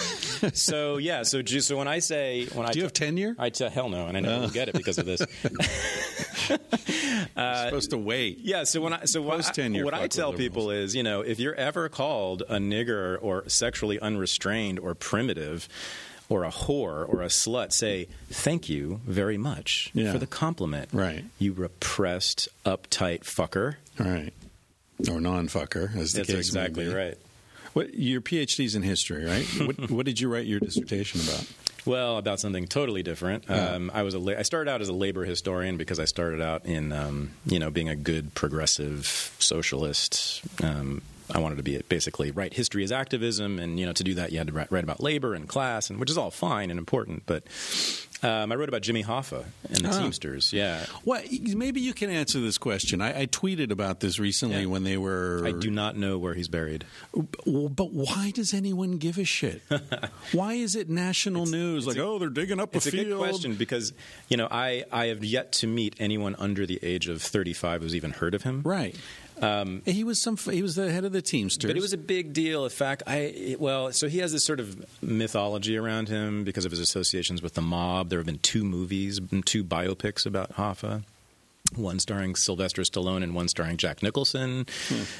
[0.52, 3.34] so yeah, so so when I say when I Do you have tenure?
[3.38, 5.22] I tell hell no, and I never will get it because of this.
[6.48, 8.38] You're supposed to wait.
[8.42, 11.40] Yeah, so when I so what, I, what I tell people is, you know, if
[11.40, 15.68] you're ever called a nigger or sexually unrestrained or primitive
[16.28, 20.12] or a whore or a slut, say thank you very much Yeah.
[20.12, 20.88] for the compliment.
[20.92, 21.24] Right.
[21.38, 23.76] You repressed, uptight fucker.
[23.98, 24.32] Right.
[25.10, 26.96] Or non-fucker, as the That's case exactly may be.
[26.96, 27.18] right.
[27.74, 29.44] What your PhD's in history, right?
[29.66, 31.46] what, what did you write your dissertation about?
[31.84, 33.48] Well, about something totally different.
[33.48, 36.40] Um, I was a la- I started out as a labor historian because I started
[36.40, 39.06] out in um, you know being a good progressive
[39.38, 40.40] socialist.
[40.64, 41.02] Um,
[41.32, 44.32] I wanted to be basically write history as activism, and you know to do that
[44.32, 46.78] you had to write, write about labor and class, and which is all fine and
[46.78, 47.24] important.
[47.26, 47.44] But
[48.22, 50.00] um, I wrote about Jimmy Hoffa and the Oh.
[50.02, 50.52] Teamsters.
[50.52, 51.20] Yeah, Well,
[51.54, 53.00] maybe you can answer this question.
[53.02, 54.66] I, I tweeted about this recently Yeah.
[54.66, 55.42] when they were.
[55.46, 56.84] I do not know where he's buried.
[57.12, 59.62] But why does anyone give a shit?
[60.32, 61.86] why is it national news?
[61.86, 63.92] Like, a- oh, they're digging up It's a a good question because
[64.28, 67.82] you know I I have yet to meet anyone under the age of thirty five
[67.82, 68.62] who's even heard of him.
[68.64, 68.96] Right.
[69.40, 70.36] Um, he was some.
[70.36, 71.68] He was the head of the Teamsters.
[71.68, 72.64] But it was a big deal.
[72.64, 76.70] In fact, I well, so he has this sort of mythology around him because of
[76.70, 78.08] his associations with the mob.
[78.08, 81.02] There have been two movies, two biopics about Hoffa.
[81.74, 84.66] One starring Sylvester Stallone and one starring Jack Nicholson.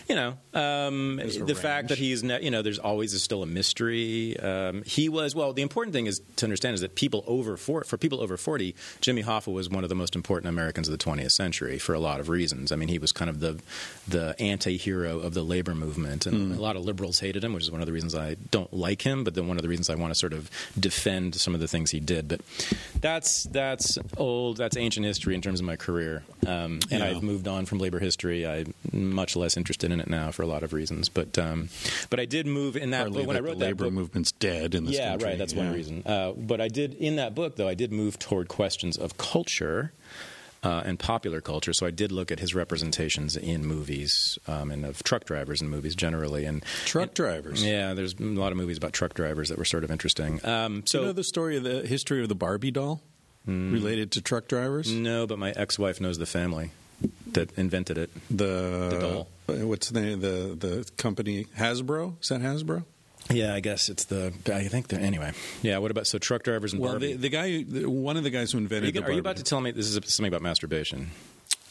[0.08, 3.46] You know, um, a the fact that he's ne- you know, there's always still a
[3.46, 4.38] mystery.
[4.38, 5.52] Um, he was well.
[5.52, 8.74] The important thing is to understand is that people over for for people over forty,
[9.00, 11.98] Jimmy Hoffa was one of the most important Americans of the 20th century for a
[12.00, 12.72] lot of reasons.
[12.72, 13.60] I mean, he was kind of the
[14.08, 17.70] the anti-hero of the labor movement, and a lot of liberals hated him, which is
[17.70, 19.24] one of the reasons I don't like him.
[19.24, 21.68] But then one of the reasons I want to sort of defend some of the
[21.68, 22.28] things he did.
[22.28, 22.40] But
[23.00, 26.22] that's that's old, that's ancient history in terms of my career.
[26.46, 27.06] Um, and Yeah.
[27.06, 28.46] I've moved on from labor history.
[28.46, 31.08] I'm much less interested in it now for a lot of reasons.
[31.08, 31.68] But um,
[32.10, 33.92] but I did move in that Partly book when I wrote the that labor book.
[33.94, 35.28] movement's dead in this Yeah, country.
[35.30, 35.38] right.
[35.38, 35.64] That's Yeah.
[35.64, 36.02] one reason.
[36.06, 37.68] Uh, but I did in that book, though.
[37.68, 39.92] I did move toward questions of culture
[40.62, 41.72] uh, and popular culture.
[41.72, 45.68] So I did look at his representations in movies um, and of truck drivers in
[45.68, 46.44] movies generally.
[46.44, 47.62] And Truck drivers.
[47.62, 50.44] yeah, there's a lot of movies about truck drivers that were sort of interesting.
[50.44, 53.00] Um, so you know the story of the history of the Barbie doll
[53.46, 54.90] related to truck drivers?
[54.90, 56.70] no, but my ex-wife knows the family
[57.32, 58.10] that invented it.
[58.30, 59.28] The, The doll.
[59.66, 60.20] What's the name?
[60.20, 62.14] The the company Hasbro.
[62.22, 62.84] Is that Hasbro?
[63.30, 64.32] Yeah, I guess it's the.
[64.52, 65.32] I think the anyway.
[65.62, 65.78] Yeah.
[65.78, 67.12] What about so truck drivers and Well, Barbie?
[67.14, 69.18] the, the guy, the- one of the guys who are, invented you, the are you
[69.20, 71.10] about to tell me this is something about masturbation?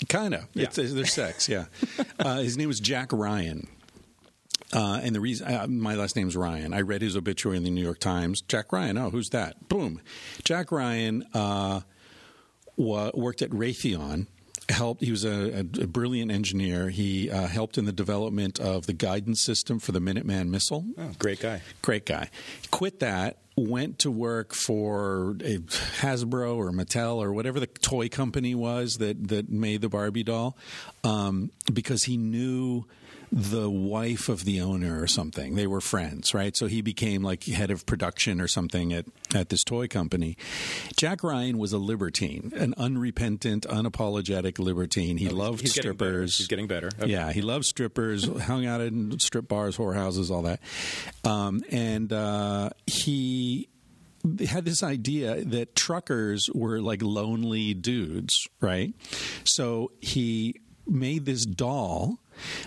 [0.09, 0.45] Kind of.
[0.53, 0.65] Yeah.
[0.65, 1.65] It's, there's sex, yeah.
[2.19, 3.67] uh, his name was Jack Ryan.
[4.75, 6.73] Uh, and the reason, uh, my last name's Ryan.
[6.73, 8.41] I read his obituary in the New York Times.
[8.41, 9.69] Jack Ryan, oh, who's that?
[9.69, 10.01] Boom.
[10.43, 11.79] Jack Ryan uh,
[12.75, 14.27] wa- worked at Raytheon.
[14.67, 15.03] Helped.
[15.03, 16.89] He was a, a, brilliant engineer.
[16.89, 20.83] He uh, helped in the development of the guidance system for the Minuteman missile.
[20.97, 21.61] Oh, great guy.
[21.83, 22.31] Great guy.
[22.71, 23.37] Quit that.
[23.55, 29.27] Went to work for a Hasbro or Mattel or whatever the toy company was that
[29.27, 30.57] that made the Barbie doll,
[31.03, 32.85] um, because he knew
[33.37, 35.55] the wife of the owner or something.
[35.55, 36.55] They were friends, right?
[36.55, 39.05] So he became like head of production or something at
[39.35, 40.37] at this toy company.
[40.95, 45.17] Jack Ryan was a libertine, an unrepentant, unapologetic libertine.
[45.17, 46.37] He loved Oh, He's getting strippers.
[46.37, 46.87] He's getting better.
[46.97, 47.11] Okay.
[47.11, 50.61] Yeah, he loved strippers, hung out in strip bars, whorehouses, all that.
[51.25, 53.67] Um, and uh, he
[54.47, 58.93] had this idea that truckers were like lonely dudes, right?
[59.43, 62.19] So he made this doll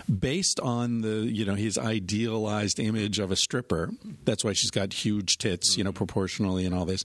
[0.07, 3.91] based on the you know his idealized image of a stripper
[4.25, 5.97] that's why she's got huge tits you know mm-hmm.
[5.97, 7.03] proportionally and all this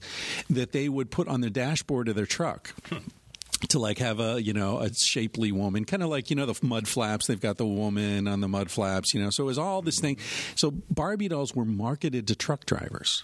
[0.49, 2.73] that they would put on the dashboard of their truck
[3.69, 6.57] to like have a you know a shapely woman kind of like you know the
[6.65, 9.57] mud flaps they've got the woman on the mud flaps you know so it was
[9.57, 10.17] all this thing
[10.55, 13.23] so barbie dolls were marketed to truck drivers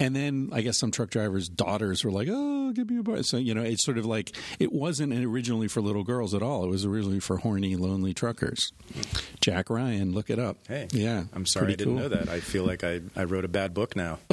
[0.00, 3.22] and then i guess some truck drivers daughters were like oh give me a bar
[3.22, 6.64] so you know it's sort of like it wasn't originally for little girls at all
[6.64, 8.72] it was originally for horny lonely truckers
[9.40, 12.02] jack ryan look it up Hey, yeah I'm sorry I didn't cool.
[12.02, 12.28] know that.
[12.28, 14.18] I feel like I, I wrote a bad book now.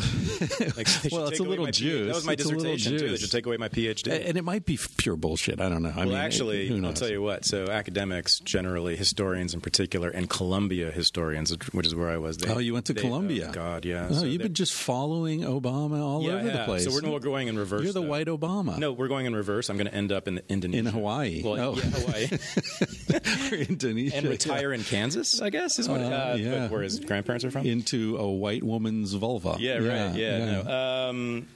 [0.78, 2.08] Like, Well, it's a little juice.
[2.08, 3.10] That was my It's dissertation too.
[3.10, 4.28] They should take away my PhD.
[4.28, 6.94] and it might be pure bullshit i don't know I well, mean, actually, who I'll
[6.94, 7.46] tell you what.
[7.46, 12.38] So, academics generally, historians in particular, and Columbia historians, which is where I was.
[12.38, 13.48] They, Oh, you went to they- Columbia.
[13.50, 14.08] oh, God, yeah.
[14.10, 16.58] Oh, So you've been just following Obama all yeah, over yeah.
[16.58, 16.86] the place.
[16.86, 17.84] So we're, no, we're going in reverse.
[17.84, 18.08] You're the though.
[18.08, 18.78] white Obama.
[18.78, 19.70] No, we're going in reverse.
[19.70, 21.42] I'm going to end up in Indonesia, In Hawaii.
[21.44, 21.76] Well, Oh.
[21.76, 24.16] yeah, Hawaii, Indonesia.
[24.18, 25.42] and retire in Kansas.
[25.42, 26.02] I guess is what.
[26.02, 26.68] Uh, Uh, yeah.
[26.70, 27.66] Where his grandparents are from.
[27.66, 29.58] into a white woman's vulva.
[29.60, 30.16] Yeah, right.
[30.16, 31.08] Yeah, no.
[31.10, 31.48] Um,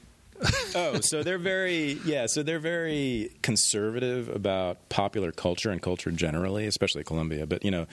[0.75, 6.65] oh, so they're very yeah, so they're very conservative about popular culture and culture generally,
[6.67, 7.45] especially Columbia.
[7.45, 7.85] But you know,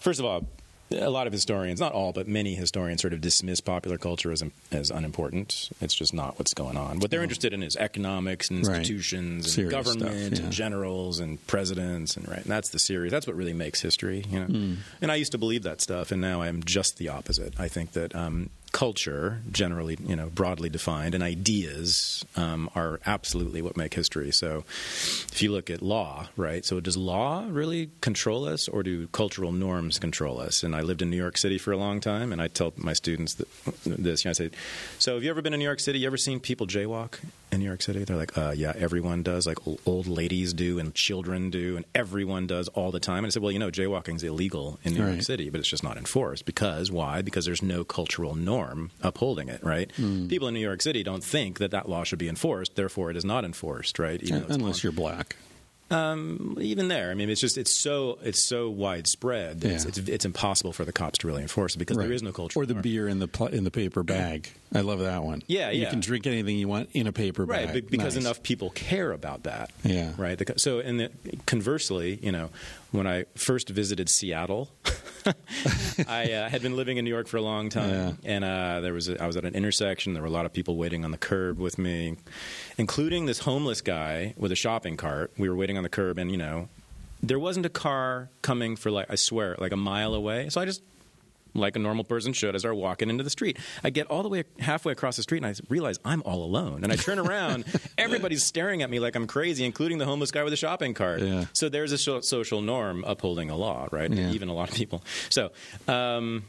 [0.00, 0.46] first of all,
[0.90, 4.42] a lot of historians, not all, but many historians, sort of dismiss popular culture as
[4.70, 5.70] as unimportant.
[5.80, 7.00] It's just not what's going on.
[7.00, 8.78] What they're interested in is economics and Right.
[8.78, 10.44] institutions and Serious government stuff, yeah.
[10.44, 12.38] and generals and presidents and right.
[12.42, 13.10] And that's the series.
[13.10, 14.24] That's what really makes history.
[14.28, 14.76] You know.
[15.02, 17.58] And I used to believe that stuff, and now I'm just the opposite.
[17.58, 18.14] I think that.
[18.14, 24.32] Um, Culture, generally, you know, broadly defined, and ideas um, are absolutely what make history.
[24.32, 24.64] So,
[25.30, 26.64] if you look at law, right?
[26.64, 30.64] So, does law really control us, or do cultural norms control us?
[30.64, 32.94] And I lived in New York City for a long time, and I tell my
[32.94, 33.48] students that,
[33.86, 34.24] this.
[34.24, 34.50] You know, I say,
[34.98, 36.00] "So, have you ever been in New York City?
[36.00, 37.20] You ever seen people jaywalk
[37.54, 39.46] in New York City?" They're like, uh, "Yeah, everyone does.
[39.46, 43.30] Like old ladies do, and children do, and everyone does all the time." And I
[43.30, 45.96] said, "Well, you know, jaywalking is illegal in New York City, but it's just not
[45.96, 47.22] enforced because why?
[47.22, 49.90] Because there's no cultural norm upholding it, right?
[50.28, 53.16] People in New York City don't think that that law should be enforced, therefore it
[53.16, 54.22] is not enforced, right?
[54.22, 55.36] Even it's Unless you're black.
[55.90, 59.88] Even there, I mean, it's just it's so it's so widespread that it's, Yeah.
[59.90, 62.14] it's it's impossible for the cops to really enforce it because there Right.
[62.14, 62.58] is no culture.
[62.58, 64.48] Or the beer in the pl- in the paper bag.
[64.74, 65.42] I love that one.
[65.46, 67.74] Yeah, You can drink anything you want in a paper right bag.
[67.74, 68.24] be- because Nice.
[68.24, 70.12] enough people care about that Yeah.
[70.16, 71.10] right The so and the,
[71.46, 72.50] conversely you know
[72.90, 74.70] when i first visited seattle
[76.08, 78.92] i uh, had been living in new york for a long time and uh, there
[78.92, 81.10] was a, i was at an intersection there were a lot of people waiting on
[81.10, 82.16] the curb with me
[82.78, 86.30] including this homeless guy with a shopping cart we were waiting on the curb and
[86.30, 86.68] you know
[87.22, 90.64] there wasn't a car coming for like i swear like a mile away so i
[90.64, 90.82] just
[91.54, 93.58] like a normal person should, as I start walking into the street.
[93.82, 96.82] I get all the way halfway across the street and I realize I'm all alone.
[96.82, 97.64] And I turn around,
[97.96, 101.20] everybody's staring at me like I'm crazy, including the homeless guy with a shopping cart.
[101.20, 101.46] Yeah.
[101.52, 104.10] So there's a social norm upholding a law, right?
[104.10, 104.30] Yeah.
[104.30, 105.02] Even a lot of people.
[105.30, 105.52] So,
[105.86, 106.44] um,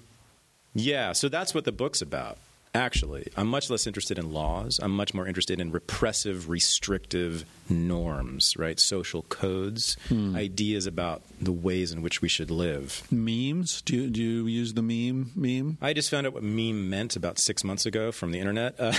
[0.74, 2.38] yeah, so that's what the book's about.
[2.76, 4.80] Actually, I'm much less interested in laws.
[4.84, 8.80] I'm much more interested in repressive, restrictive norms, right?
[8.80, 10.36] Social codes, Hmm.
[10.36, 13.02] ideas about the ways in which we should live.
[13.12, 13.82] memes.
[13.82, 15.78] Do you, do you use the meme meme?
[15.82, 18.76] I just found out what meme meant about six months ago from the internet.
[18.78, 18.94] Uh,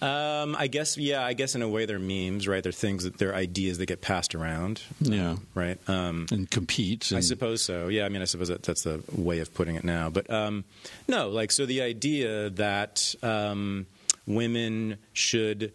[0.02, 2.62] um, I guess, yeah, I guess in a way they're memes, right?
[2.62, 5.36] They're things that they're ideas that get passed around, Yeah.
[5.54, 5.78] right?
[5.88, 7.12] Um, And compete.
[7.14, 7.88] I suppose so.
[7.88, 10.10] Yeah, I mean, I suppose that, that's the way of putting it now.
[10.10, 10.64] But um,
[11.06, 13.86] no, like, so the idea that um,
[14.26, 15.72] women should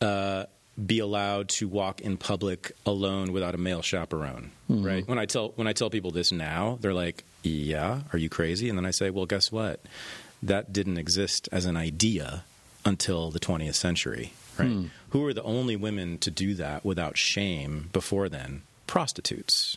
[0.00, 0.44] uh,
[0.76, 5.06] be allowed to walk in public alone without a male chaperone, right?
[5.06, 8.68] When I tell when I tell people this now, they're like, "Yeah, are you crazy?"
[8.68, 9.80] And then I say, "Well, guess what?
[10.42, 12.44] That didn't exist as an idea
[12.84, 14.86] until the 20th century, right?
[15.10, 18.62] Who were the only women to do that without shame before then?
[18.86, 19.76] Prostitutes."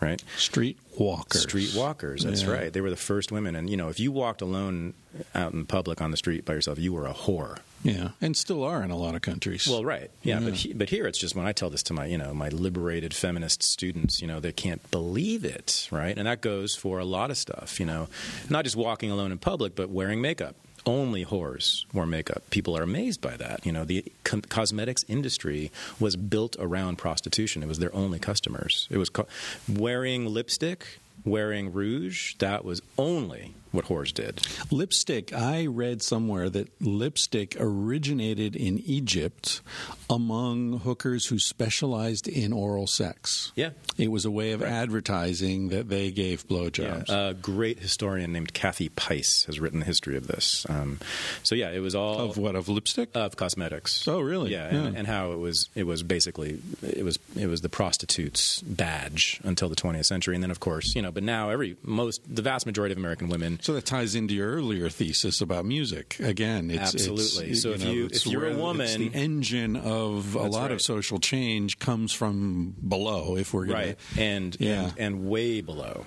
[0.00, 0.22] Right?
[0.38, 1.42] Street walkers.
[1.42, 2.24] Street walkers.
[2.24, 2.50] That's Yeah.
[2.52, 2.72] right.
[2.72, 4.94] They were the first women, and you know, if you walked alone
[5.34, 7.58] out in public on the street by yourself, you were a whore.
[7.82, 9.66] Yeah, and still are in a lot of countries.
[9.66, 10.44] Well, right, yeah, Yeah.
[10.44, 12.48] but he, but here it's just when I tell this to my you know my
[12.48, 16.16] liberated feminist students, you know, they can't believe it, right?
[16.16, 18.08] And that goes for a lot of stuff, you know,
[18.48, 20.56] not just walking alone in public, but wearing makeup.
[20.86, 22.42] Only whores wore makeup.
[22.50, 23.64] People are amazed by that.
[23.66, 27.62] You know, the co- cosmetics industry was built around prostitution.
[27.62, 28.88] It was their only customers.
[28.90, 29.26] It was co-
[29.68, 32.34] wearing lipstick, wearing rouge.
[32.36, 34.40] That was only what whores did.
[34.70, 35.32] lipstick.
[35.32, 39.60] I read somewhere that lipstick originated in Egypt
[40.08, 43.52] among hookers who specialized in oral sex.
[43.54, 43.70] Yeah.
[43.96, 44.70] It was a way of Right.
[44.72, 47.08] advertising that they gave blowjobs.
[47.08, 50.66] Yeah, a great historian named Kathy Peiss has written the history of this.
[50.68, 50.98] Um,
[51.42, 52.54] so yeah, it was all of what?
[52.56, 53.10] Of lipstick?
[53.14, 54.06] of cosmetics.
[54.08, 54.50] Oh, really?
[54.52, 54.98] Yeah, and, Yeah.
[54.98, 59.68] and how it was it was basically it was it was the prostitute's badge until
[59.68, 62.66] the 20th century, and then of course you know, but now every most the vast
[62.66, 63.59] majority of American women.
[63.60, 66.18] So that ties into your earlier thesis about music.
[66.20, 67.50] Again, it's Absolutely.
[67.50, 70.80] It's, So if you- it's if you're a woman- the engine of a lot of
[70.80, 73.36] social change comes from below.
[73.36, 74.84] If we're gonna, right and, Yeah.
[74.86, 76.06] and and way below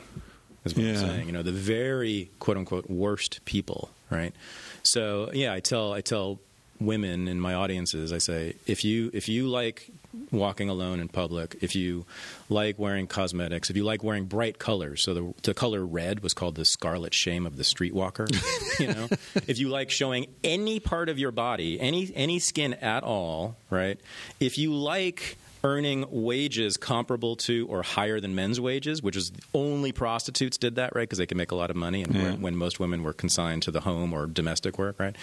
[0.66, 0.92] is what Yeah.
[0.94, 1.26] I'm saying.
[1.28, 4.34] You know, the very quote unquote worst people, right?
[4.82, 6.40] So yeah, I tell I tell
[6.80, 9.90] women in my audiences, I say if you if you like
[10.32, 12.06] walking alone in public, if you
[12.50, 16.34] like wearing cosmetics, if you like wearing bright colors, so the, the color red was
[16.34, 18.30] called the scarlet shame of the streetwalker.
[18.80, 19.08] you know,
[19.48, 24.00] if you like showing any part of your body, any any skin at all, right?
[24.40, 29.92] If you like earning wages comparable to or higher than men's wages, which is only
[29.94, 31.04] prostitutes did that, right?
[31.04, 32.24] Because they can make a lot of money, and Yeah.
[32.24, 35.16] when, when most women were consigned to the home or domestic work, right?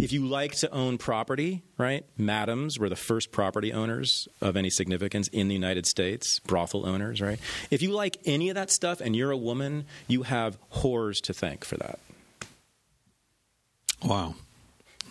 [0.00, 2.04] If you like to own property, right?
[2.18, 7.20] Madams were the first property owners of any significance in the United States, brothel owners,
[7.20, 7.38] right?
[7.70, 11.32] If you like any of that stuff and you're a woman, you have whores to
[11.32, 11.98] thank for that.
[14.04, 14.34] wow,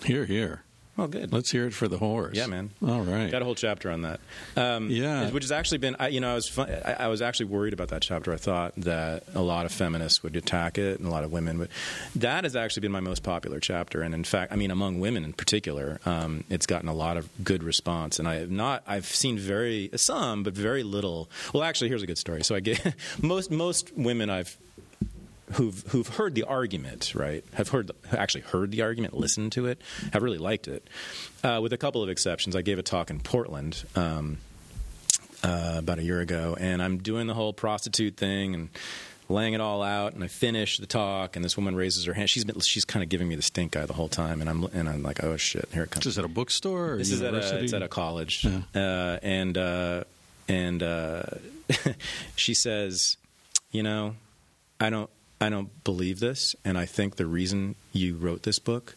[0.03, 0.61] here, here.
[0.97, 1.33] Well, good.
[1.33, 2.37] Let's hear it for the horse.
[2.37, 2.69] Yeah, man.
[2.81, 3.29] All right.
[3.29, 4.21] Got a whole chapter on that.
[4.55, 5.29] Um, Yeah.
[5.31, 7.73] which has actually been, I, you know, I was fun, I, I was actually worried
[7.73, 8.31] about that chapter.
[8.31, 11.59] I thought that a lot of feminists would attack it and a lot of women
[11.59, 11.69] would.
[12.15, 15.25] That has actually been my most popular chapter, and in fact, I mean, among women
[15.25, 18.17] in particular, um, it's gotten a lot of good response.
[18.17, 21.29] And I have not, I've seen very some, but very little.
[21.53, 22.43] Well, actually, here's a good story.
[22.45, 24.57] So I get most most women I've
[25.53, 27.43] who've who've heard the argument, right?
[27.53, 29.79] Have heard actually heard the argument, listened to it,
[30.13, 30.87] have really liked it.
[31.43, 34.37] Uh, with a couple of exceptions, I gave a talk in Portland um,
[35.43, 38.69] uh, about a year ago, and I'm doing the whole prostitute thing and
[39.29, 40.13] laying it all out.
[40.13, 42.29] And I finish the talk, and this woman raises her hand.
[42.29, 44.63] She's been she's kind of giving me the stink eye the whole time, and I'm
[44.65, 46.05] and I'm like, oh shit, here it comes.
[46.05, 48.61] Is at a bookstore or This is at a, it's at a college, Yeah.
[48.73, 50.03] uh, and uh,
[50.47, 51.23] and uh,
[52.35, 53.17] she says,
[53.71, 54.15] you know,
[54.79, 55.09] I don't
[55.41, 58.95] I don't believe this, and I think the reason you wrote this book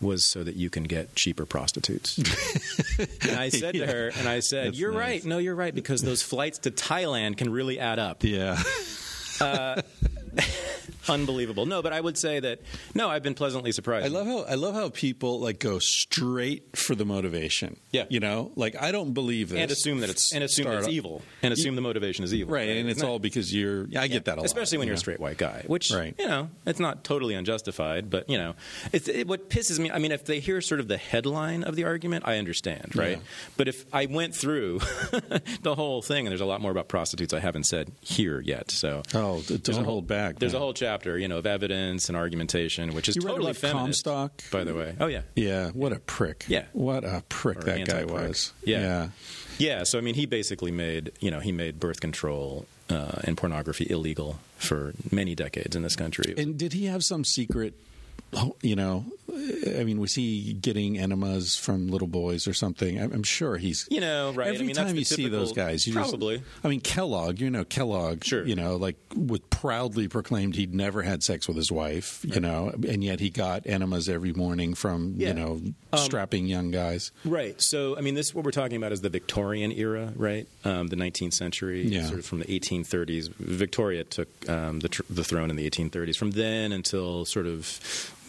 [0.00, 2.16] was so that you can get cheaper prostitutes.
[3.20, 5.00] and I said to her, and I said, That's "You're nice.
[5.00, 5.24] right.
[5.24, 8.62] No, you're right because those flights to Thailand can really add up." yeah.
[9.40, 9.80] Uh,
[11.08, 11.66] Unbelievable.
[11.66, 12.60] No, but I would say that
[12.94, 14.04] no, I've been pleasantly surprised.
[14.06, 17.76] I love how I love how people like go straight for the motivation.
[17.90, 18.04] Yeah.
[18.08, 20.86] you know, like I don't believe this, and assume that it's and assume Start it's
[20.86, 22.54] up- evil and assume the motivation is evil.
[22.54, 22.68] right?
[22.68, 23.84] And it's all because you're.
[23.86, 25.90] Yeah, I get that a lot, especially when you you're a straight white guy, which
[25.90, 26.14] Right.
[26.18, 28.54] you know it's not totally unjustified, but you know,
[28.92, 29.90] it's, it, what pisses me.
[29.90, 33.16] I mean, if they hear sort of the headline of the argument, I understand, right?
[33.18, 33.22] Yeah.
[33.56, 34.78] But if I went through
[35.62, 38.70] the whole thing, and there's a lot more about prostitutes I haven't said here yet,
[38.70, 40.38] so Oh, d- there's don't a whole- hold back.
[40.38, 43.50] There's a whole chapter, you know, of evidence and argumentation, which is You read totally
[43.52, 44.04] about feminist.
[44.04, 44.42] Comstock?
[44.50, 44.94] by the way.
[45.00, 46.44] Oh yeah, Yeah, what a prick.
[46.48, 46.64] Yeah.
[46.72, 48.10] what a prick Or that guy anti-prick.
[48.28, 48.52] was.
[48.64, 48.80] Yeah.
[48.80, 49.08] Yeah,
[49.58, 53.36] yeah, so I mean, he basically made you know he made birth control uh, and
[53.36, 56.34] pornography illegal for many decades in this country.
[56.36, 57.74] And did he have some secret?
[58.62, 59.04] You know,
[59.78, 63.00] I mean, was he getting enemas from little boys or something?
[63.00, 63.86] I'm I'm sure he's.
[63.90, 64.48] You know, right?
[64.48, 66.42] Every I mean, time you see those guys, you just- probably.
[66.64, 67.40] I mean, Kellogg.
[67.40, 68.24] You know, Kellogg.
[68.24, 68.44] Sure.
[68.46, 72.24] You know, like would proudly proclaimed he'd never had sex with his wife.
[72.24, 75.28] You know, and yet he got enemas every morning from Yeah.
[75.28, 75.60] you know
[75.92, 77.10] Um, strapping young guys.
[77.24, 77.60] Right.
[77.60, 80.46] So, I mean, this what we're talking about is the Victorian era, right?
[80.64, 82.06] Um, the 19th century, Yeah.
[82.06, 83.28] sort of from the 1830s.
[83.38, 86.16] Victoria took um, the, tr- the throne in the 1830s.
[86.16, 87.60] From then until sort of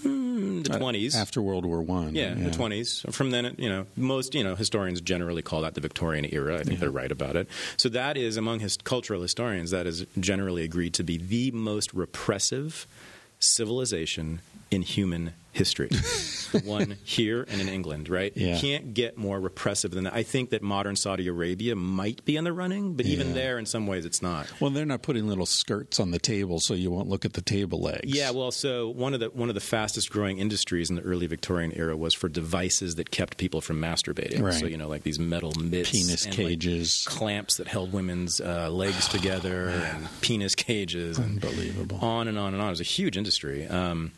[0.04, 0.20] mm,
[0.64, 1.16] the 20s.
[1.16, 2.16] Uh, after World War One.
[2.16, 3.12] yeah, the 20s.
[3.14, 6.60] From then, you know, most you know historians generally call that the Victorian era.
[6.60, 7.48] I think they're right about it.
[7.78, 11.94] So that is among his cultural historians that is generally agreed to be the most
[11.94, 12.88] repressive
[13.39, 15.88] civilization in human history.
[16.52, 18.32] the one here and in England, right?
[18.36, 18.56] Yeah.
[18.56, 20.14] You can't get more repressive than that.
[20.14, 23.34] I think that modern Saudi Arabia might be in the running, but even Yeah.
[23.34, 24.47] there, in some ways, it's not.
[24.60, 27.41] Well, they're not putting little skirts on the table so you won't look at the
[27.41, 28.02] table legs.
[28.14, 31.28] Yeah, well, so one of the one of the fastest growing industries in the early
[31.28, 34.41] Victorian era was for devices that kept people from masturbating.
[34.41, 34.54] Right.
[34.54, 37.06] So you know, like these metal mitts, Penis and, like, cages.
[37.08, 41.97] clamps that held women's uh, legs together, and penis cages, and Unbelievable.
[42.02, 42.68] on and on and on.
[42.68, 43.68] It was a huge industry.
[43.68, 44.12] Um,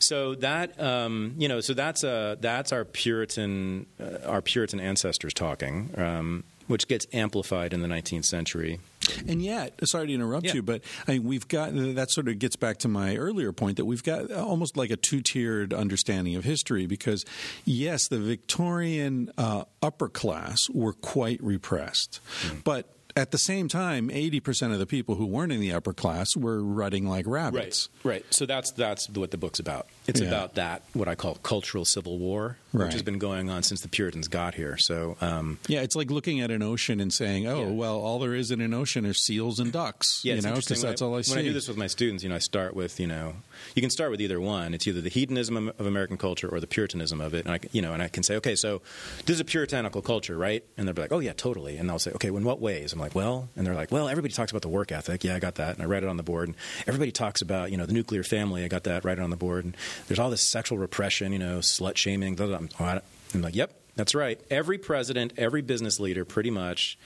[0.00, 5.34] so that um, you know, so that's uh, that's our Puritan uh, our Puritan ancestors
[5.34, 5.90] talking.
[5.96, 8.78] Um, which gets amplified in the 19th century.
[9.26, 10.54] And yet, sorry to interrupt Yeah.
[10.54, 13.78] you, but I mean, we've got that sort of gets back to my earlier point
[13.78, 17.24] that we've got almost like a two tiered understanding of history because,
[17.64, 22.58] yes, the Victorian uh, upper class were quite repressed, Hmm.
[22.62, 22.86] but
[23.16, 26.62] at the same time, 80% of the people who weren't in the upper class were
[26.62, 27.88] rutting like rabbits.
[28.04, 28.24] Right, right.
[28.30, 29.88] So that's that's what the book's about.
[30.06, 30.28] It's Yeah.
[30.28, 32.84] about that what I call cultural civil war, Right.
[32.86, 34.76] which has been going on since the Puritans got here.
[34.76, 37.70] So um, Yeah, it's like looking at an ocean and saying, "Oh, Yeah.
[37.72, 40.70] well, all there is in an ocean are seals and ducks." yeah, you know, because
[40.70, 41.32] when that's all I see.
[41.32, 43.34] When I do this with my students, you know, I start with you know,
[43.74, 44.72] you can start with either one.
[44.74, 47.60] It's either the hedonism of of American culture or the Puritanism of it, and I
[47.72, 48.80] you know, and I can say, okay, so
[49.26, 50.64] this is a puritanical culture, right?
[50.76, 51.76] And they'll be like, oh yeah, totally.
[51.76, 52.92] And I'll say, okay, in what ways?
[52.92, 55.22] I'm like, well, and they're like, well, everybody talks about the work ethic.
[55.24, 56.48] Yeah, I got that, and I write it on the board.
[56.48, 58.64] And everybody talks about you know the nuclear family.
[58.64, 59.64] I got that, write it on the board.
[59.64, 59.76] And
[60.08, 62.34] there's all this sexual repression, you know, slut shaming.
[62.36, 62.98] Blah, blah, blah.
[63.34, 64.40] I'm like, yep, that's right.
[64.50, 66.98] Every president, every business leader, pretty much,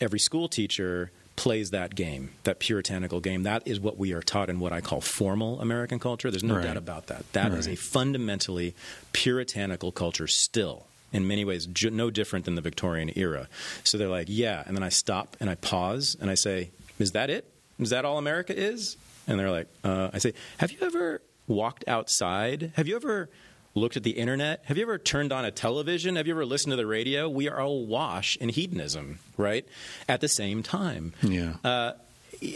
[0.00, 3.44] every school teacher plays that game, that puritanical game.
[3.44, 6.30] That is what we are taught in what I call formal American culture.
[6.30, 6.64] There's no Right.
[6.64, 7.32] doubt about that.
[7.32, 7.78] That is Right.
[7.78, 8.74] a fundamentally
[9.12, 10.86] puritanical culture still.
[11.12, 13.48] In many ways, ju- no different than the Victorian era.
[13.84, 14.62] So they're like, yeah.
[14.66, 16.70] And then I stop and I pause and I say,
[17.00, 17.50] is that it?
[17.80, 18.96] Is that all America is?
[19.26, 21.20] And they're like, uh, I say, have you ever
[21.50, 22.72] walked outside?
[22.76, 23.28] Have you ever
[23.74, 24.62] looked at the internet?
[24.64, 26.16] Have you ever turned on a television?
[26.16, 27.28] Have you ever listened to the radio?
[27.28, 29.66] We are all awash in hedonism, right?
[30.08, 31.12] At the same time.
[31.22, 31.54] Yeah.
[31.62, 31.92] Uh,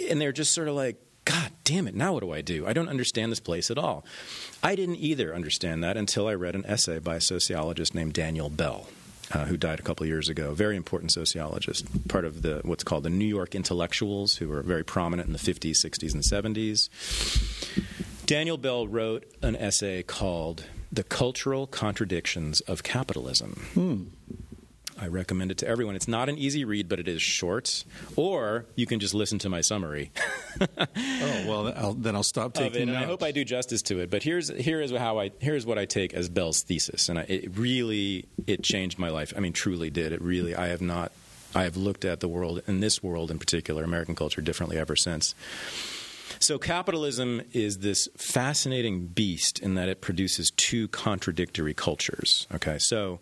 [0.09, 2.67] and they're just sort of like, God damn it, now what do I do?
[2.67, 4.05] I don't understand this place at all.
[4.63, 8.51] I didn't either understand that until I read an essay by a sociologist named Daniel
[8.51, 8.87] Bell.
[9.33, 10.53] Uh, who died a couple years ago?
[10.53, 14.85] Very important sociologist, part of the what's called the New York intellectuals, who were very
[14.85, 16.91] prominent in the 50s, 60s, and 70s.
[18.27, 24.03] Daniel Bell wrote an essay called "The Cultural Contradictions of Capitalism." Hmm.
[24.97, 25.97] I recommend it to everyone.
[25.97, 27.85] It's not an easy read, but it is short.
[28.15, 30.13] Or you can just listen to my summary
[30.79, 33.83] Oh well, I'll, then I'll stop of it, taking and I hope I do justice
[33.83, 34.11] to it.
[34.11, 37.23] But here's here is how I here's what I take as Bell's thesis, and I,
[37.23, 39.33] it really it changed my life.
[39.37, 40.13] I mean, truly did.
[40.13, 40.55] It really.
[40.55, 41.13] I have not.
[41.57, 44.97] I have looked at the world, in this world in particular, American culture, differently ever
[44.97, 45.37] since.
[46.45, 52.47] So, capitalism is this fascinating beast in that it produces two contradictory cultures.
[52.55, 53.21] Okay, so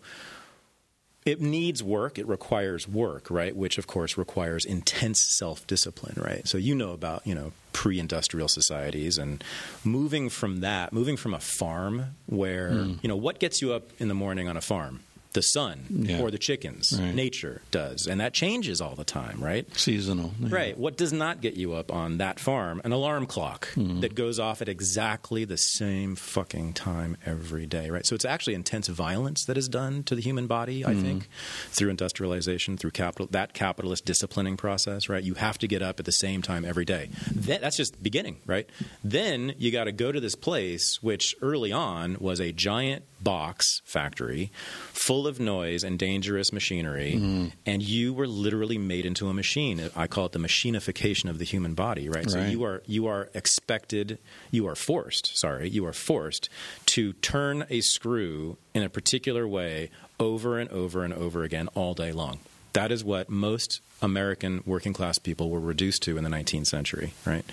[1.25, 3.55] it needs work it requires work right?
[3.55, 6.45] Which of course requires intense self-discipline right?
[6.45, 9.41] So you know about you know pre-industrial societies and
[9.85, 12.93] moving from that moving from a farm where hmm.
[13.01, 14.99] you know what gets you up in the morning on a farm
[15.33, 16.21] the sun Yeah.
[16.21, 17.13] or the chickens Right.
[17.13, 20.49] nature does and that changes all the time right Seasonal, yeah.
[20.49, 20.77] Right.
[20.77, 22.81] What does not get you up on that farm?
[22.83, 23.99] An alarm clock hmm.
[24.01, 27.89] that goes off at exactly the same fucking time every day.
[27.89, 28.05] Right.
[28.05, 30.85] So it's actually intense violence that is done to the human body.
[30.85, 31.01] I hmm.
[31.01, 31.29] think
[31.71, 35.09] through industrialization, through capital that capitalist disciplining process.
[35.09, 35.23] Right.
[35.23, 37.09] You have to get up at the same time every day.
[37.33, 38.39] That, that's just beginning.
[38.45, 38.69] Right.
[39.03, 43.81] Then you got to go to this place, which early on was a giant box
[43.85, 44.51] factory
[44.91, 47.47] full of noise and dangerous machinery mm-hmm.
[47.65, 49.89] and you were literally made into a machine.
[49.95, 53.29] I call it the machinification of the human body right, so you are you are
[53.33, 54.17] expected
[54.51, 56.49] you are forced sorry you are forced
[56.85, 61.93] to turn a screw in a particular way over and over and over again all
[61.93, 62.39] day long.
[62.73, 67.13] That is what most American working class people were reduced to in the 19th century,
[67.25, 67.45] right?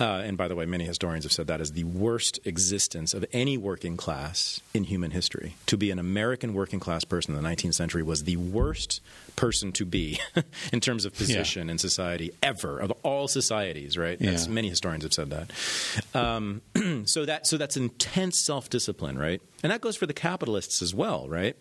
[0.00, 3.24] Uh, and by the way, many historians have said that is the worst existence of
[3.32, 5.54] any working class in human history.
[5.66, 9.00] To be an American working class person in the 19th century was the worst
[9.36, 10.18] person to be
[10.72, 14.18] in terms of position in society ever of all societies, right?
[14.18, 14.52] That's, Yeah.
[14.52, 15.50] many historians have said that.
[16.14, 16.62] Um,
[17.06, 19.40] so that so that's intense self discipline, right?
[19.62, 21.56] And that goes for the capitalists as well, right?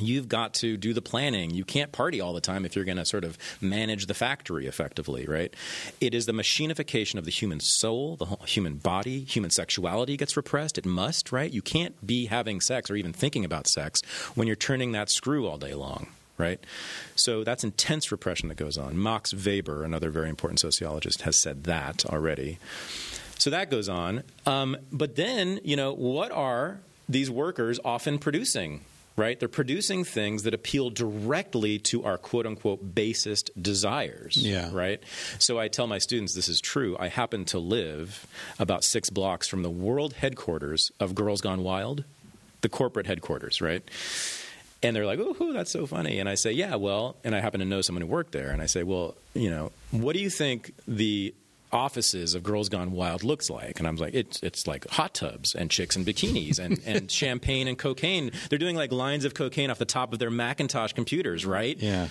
[0.00, 1.50] You've got to do the planning.
[1.50, 4.66] You can't party all the time if you're going to sort of manage the factory
[4.66, 5.54] effectively, right?
[6.00, 9.24] It is the machinification of the human soul, the human body.
[9.24, 10.78] Human sexuality gets repressed.
[10.78, 11.52] It must, right?
[11.52, 14.00] You can't be having sex or even thinking about sex
[14.34, 16.08] when you're turning that screw all day long,
[16.38, 16.64] right?
[17.14, 19.00] So that's intense repression that goes on.
[19.00, 22.58] Max Weber, another very important sociologist, has said that already.
[23.38, 24.22] So that goes on.
[24.46, 28.84] Um, but then, you know, what are these workers often producing?
[29.20, 29.38] Right?
[29.38, 34.38] They're producing things that appeal directly to our quote unquote basest desires.
[34.38, 34.70] Yeah.
[34.72, 35.02] Right?
[35.38, 36.96] So I tell my students this is true.
[36.98, 38.26] I happen to live
[38.58, 42.04] about six blocks from the world headquarters of Girls Gone Wild,
[42.62, 43.82] the corporate headquarters, right?
[44.82, 47.60] And they're like, "Oh, that's so funny." And I say, "Yeah, well," and I happen
[47.60, 50.30] to know someone who worked there, and I say, "Well, you know, what do you
[50.30, 51.34] think the
[51.72, 55.54] offices of Girls Gone Wild looks like?" And I'm like, "It's it's like hot tubs
[55.54, 58.32] and chicks in bikinis and and champagne and cocaine.
[58.48, 62.08] They're doing like lines of cocaine off the top of their Macintosh computers, right?" Yeah.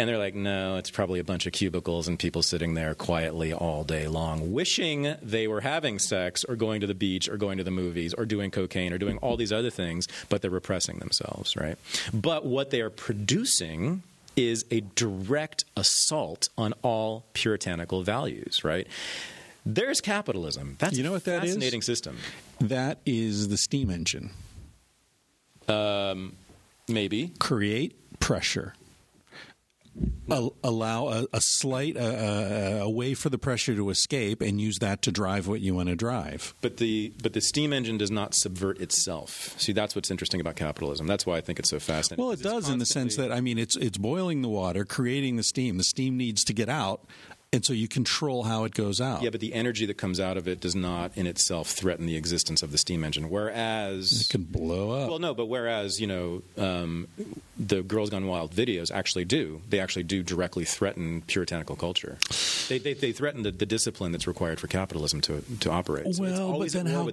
[0.00, 3.52] And they're like, no, it's probably a bunch of cubicles and people sitting there quietly
[3.52, 7.58] all day long, wishing they were having sex or going to the beach or going
[7.58, 11.00] to the movies or doing cocaine or doing all these other things, but they're repressing
[11.00, 11.76] themselves, right?
[12.14, 14.02] But what they are producing
[14.36, 18.86] is a direct assault on all puritanical values, right?
[19.66, 20.76] There's capitalism.
[20.78, 21.50] That's You know what that a is?
[21.52, 22.16] fascinating system.
[22.60, 24.30] That is the steam engine.
[25.68, 26.36] Um,
[26.88, 27.32] maybe.
[27.38, 28.74] Create pressure.
[30.30, 34.78] Al- allow a, a slight uh, a way for the pressure to escape, and use
[34.78, 36.54] that to drive what you want to drive.
[36.60, 39.54] But the but the steam engine does not subvert itself.
[39.58, 41.08] See, that's what's interesting about capitalism.
[41.08, 42.24] That's why I think it's so fascinating.
[42.24, 45.34] Well, it does in the sense that I mean, it's it's boiling the water, creating
[45.36, 45.76] the steam.
[45.78, 47.04] The steam needs to get out,
[47.52, 49.22] and so you control how it goes out.
[49.22, 52.16] yeah, but the energy that comes out of it does not in itself threaten the
[52.16, 53.28] existence of the steam engine.
[53.28, 55.08] Whereas it can blow up.
[55.10, 57.08] Well, no, but whereas you know um,
[57.58, 62.18] the Girls Gone Wild videos actually do, they actually do directly threaten puritanical culture.
[62.68, 66.04] They they, they threaten the, the discipline that's required for capitalism to to operate.
[66.14, 67.08] So it's well, but then how?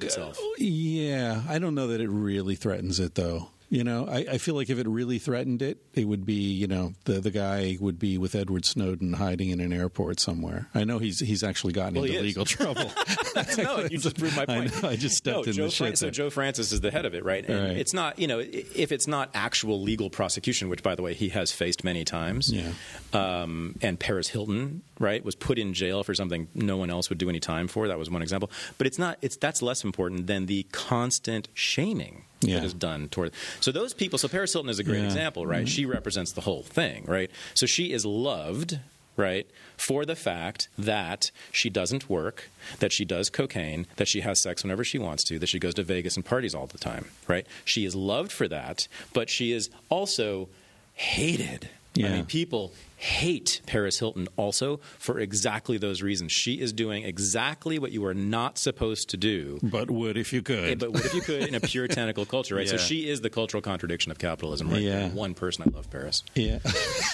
[0.58, 3.50] Yeah, I don't know that it really threatens it though.
[3.70, 6.68] You know, I, I feel like if it really threatened it, it would be you
[6.68, 10.70] know the the guy would be with Edward Snowden hiding in an airport somewhere.
[10.74, 12.90] I know he's he's actually gotten Well, into legal trouble.
[13.58, 14.82] no, you just proved my I point.
[14.84, 16.10] know, I just stepped no, in Joe the shit Fran- so.
[16.12, 17.46] Joe Francis is the head of it, right?
[17.46, 17.78] And Right.
[17.78, 21.28] it's not, you know, if it's not actual legal prosecution, which by the way he
[21.30, 22.50] has faced many times.
[22.54, 22.72] Yeah.
[23.14, 27.18] Um, and Paris Hilton right, was put in jail for something no one else would
[27.18, 27.88] do any time for.
[27.88, 28.50] That was one example.
[28.78, 29.18] But it's not.
[29.22, 32.56] It's that's less important than the constant shaming Yeah.
[32.60, 33.32] that is done toward.
[33.60, 34.18] So those people.
[34.20, 35.06] So Paris Hilton is a great Yeah.
[35.06, 35.60] example, right?
[35.66, 35.68] Mm-hmm.
[35.68, 37.30] She represents the whole thing, right?
[37.54, 38.80] So she is loved.
[39.20, 44.40] Right, for the fact that she doesn't work, that she does cocaine, that she has
[44.40, 47.06] sex whenever she wants to, that she goes to Vegas and parties all the time,
[47.28, 47.48] right?
[47.66, 50.50] She is loved for that, but she is also
[50.94, 51.70] hated.
[52.06, 56.32] I mean, people hate Paris Hilton also for exactly those reasons.
[56.32, 59.60] She is doing exactly what you are not supposed to do.
[59.62, 60.70] But would if you could.
[60.72, 62.68] Eh, But what if you could in a puritanical culture, right?
[62.68, 64.82] So she is the cultural contradiction of capitalism, right?
[64.82, 65.10] Yeah.
[65.10, 66.24] One person I love Paris.
[66.36, 66.60] Yeah.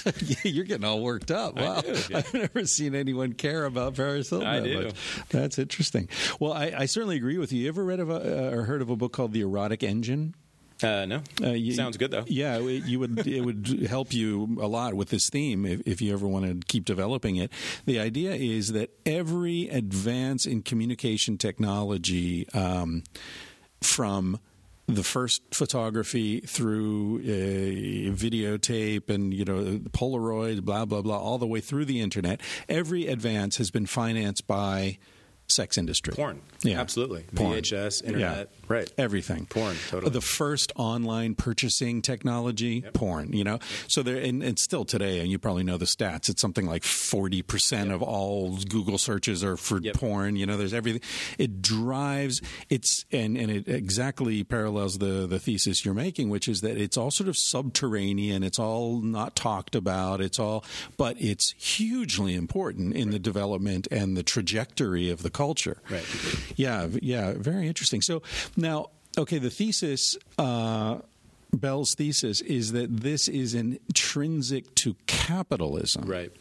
[0.05, 0.11] Yeah,
[0.43, 1.55] You're getting all worked up.
[1.55, 1.81] Wow.
[1.81, 2.17] do, yeah.
[2.17, 4.47] I've never seen anyone care about Paris Hilton.
[4.47, 4.83] I that do.
[4.85, 4.95] much.
[5.29, 6.07] That's interesting.
[6.39, 7.61] Well, I, I certainly agree with you.
[7.63, 8.13] You ever read of a,
[8.49, 10.35] uh, or heard of a book called The Erotic Engine?
[10.83, 12.25] Uh, no, Uh, you- sounds good though.
[12.27, 13.25] Yeah, it, you would.
[13.25, 16.59] It would help you a lot with this theme if, if you ever want to
[16.67, 17.51] keep developing it.
[17.85, 23.03] The idea is that every advance in communication technology, um,
[23.81, 24.39] from
[24.87, 31.47] the first photography through uh, videotape and you know Polaroid, blah blah blah, all the
[31.47, 34.97] way through the internet, every advance has been financed by
[35.49, 36.13] sex industry.
[36.15, 36.79] Porn, Yeah.
[36.79, 37.25] absolutely.
[37.35, 37.53] Porn.
[37.61, 38.91] VHS, internet, right?
[38.97, 39.45] Everything.
[39.45, 40.11] Porn, totally.
[40.11, 43.59] The first online purchasing technology, porn, you know?
[43.87, 46.81] So there, and, and still today, and you probably know the stats, it's something like
[46.83, 49.95] 40% of all Google searches are for Yep.
[49.95, 51.01] porn, you know, there's everything.
[51.37, 56.61] It drives, it's, and, and it exactly parallels the, the thesis you're making, which is
[56.61, 60.63] that it's all sort of subterranean, it's all not talked about, it's all,
[60.97, 65.77] but it's hugely important in the development and the trajectory of the culture.
[65.89, 66.05] Right.
[66.55, 68.01] Yeah, yeah, very interesting.
[68.01, 68.21] So
[68.55, 70.99] now, okay, the thesis, uh,
[71.51, 76.05] Bell's thesis is that this is intrinsic to capitalism.
[76.05, 76.31] Right.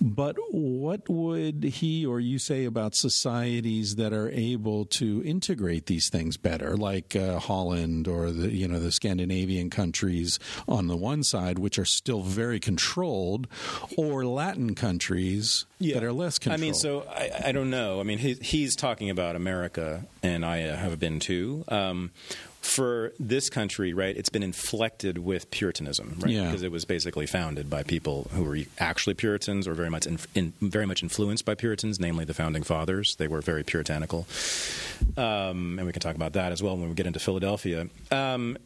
[0.00, 6.08] But what would he or you say about societies that are able to integrate these
[6.08, 10.38] things better, like uh, Holland or the you know the Scandinavian countries
[10.68, 13.48] on the one side, which are still very controlled,
[13.96, 16.60] or Latin countries that are less controlled?
[16.60, 18.00] I mean, so I, I don't know.
[18.00, 21.64] I mean, he, he's talking about America, and I have been too.
[21.68, 22.10] Um,
[22.66, 26.32] for this country, right, it's been inflected with Puritanism, right?
[26.32, 26.46] Yeah.
[26.46, 30.18] Because it was basically founded by people who were actually Puritans or very much in,
[30.34, 33.16] in, very much influenced by Puritans, namely the founding fathers.
[33.16, 34.26] They were very puritanical,
[35.16, 37.88] um, and we can talk about that as well when we get into Philadelphia.
[38.10, 38.58] Um,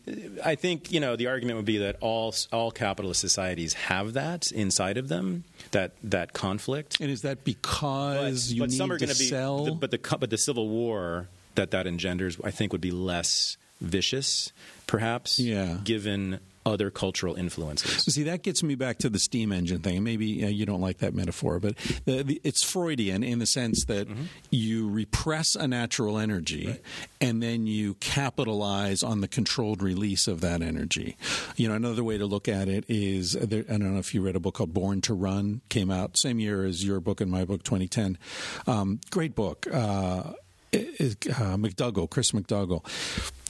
[0.45, 4.51] I think you know the argument would be that all all capitalist societies have that
[4.53, 9.07] inside of them, that that conflict and is that because you need some are to
[9.07, 9.65] be, sell?
[9.65, 13.57] the- but the but the civil war that that engenders, I think, would be less
[13.81, 14.53] vicious,
[14.87, 15.39] perhaps.
[15.39, 15.79] Yeah.
[15.85, 18.05] Given other cultural influences.
[18.15, 20.05] See, that gets me back to the steam engine thing.
[20.05, 21.75] Maybe uh, you don't like that metaphor, but
[22.05, 24.25] the, the, it's Freudian in the sense that Mm-hmm.
[24.51, 26.79] you repress a natural energy
[27.19, 31.17] and then you capitalize on the controlled release of that energy.
[31.57, 34.21] You know, another way to look at it is there, I don't know if you
[34.21, 37.31] read a book called Born to Run, came out same year as your book and
[37.31, 38.19] my book, 2010.
[38.67, 39.67] Um, great book.
[39.73, 40.33] Uh,
[40.73, 42.87] uh, McDougall, Chris McDougall.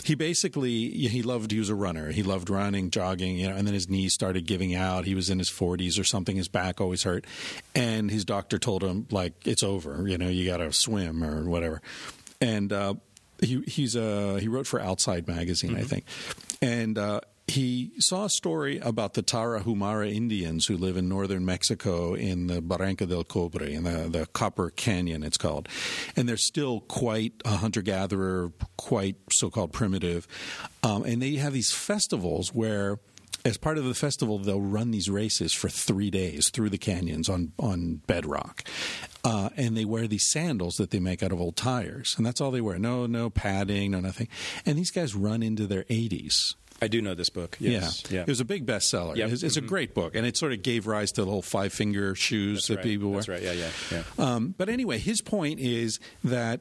[0.04, 2.10] He basically he loved he was a runner.
[2.10, 5.04] He loved running, jogging, you know, and then his knees started giving out.
[5.04, 6.36] He was in his 40s or something.
[6.36, 7.26] His back always hurt,
[7.74, 10.08] and his doctor told him like it's over.
[10.08, 11.82] You know, you got to swim or whatever.
[12.40, 12.94] And uh,
[13.42, 16.04] he he's uh, he wrote for Outside magazine, I think,
[16.62, 16.96] and.
[16.96, 22.46] Uh, he saw a story about the Tarahumara Indians who live in northern Mexico in
[22.46, 25.68] the Barranca del Cobre, in the, the Copper Canyon, it's called.
[26.16, 30.26] And they're still quite a hunter gatherer, quite so called primitive.
[30.82, 32.98] Um, and they have these festivals where
[33.44, 37.28] as part of the festival, they'll run these races for three days through the canyons
[37.28, 38.64] on on bedrock,
[39.24, 42.40] uh, and they wear these sandals that they make out of old tires, and that's
[42.40, 42.78] all they wear.
[42.78, 44.28] No, no padding, no nothing.
[44.66, 46.54] And these guys run into their eighties.
[46.82, 47.56] I do know this book.
[47.60, 48.04] Yes.
[48.08, 48.16] Yeah.
[48.16, 48.20] Yeah.
[48.22, 49.16] It was a big bestseller.
[49.16, 49.30] Yep.
[49.30, 51.72] It's, it's a great book, and it sort of gave rise to the whole five
[51.72, 52.84] finger shoes That's that right.
[52.84, 53.18] people wear.
[53.22, 53.42] That's right.
[53.42, 53.52] Yeah.
[53.52, 53.70] Yeah.
[53.90, 54.02] Yeah.
[54.18, 56.60] Um, but anyway, his point is that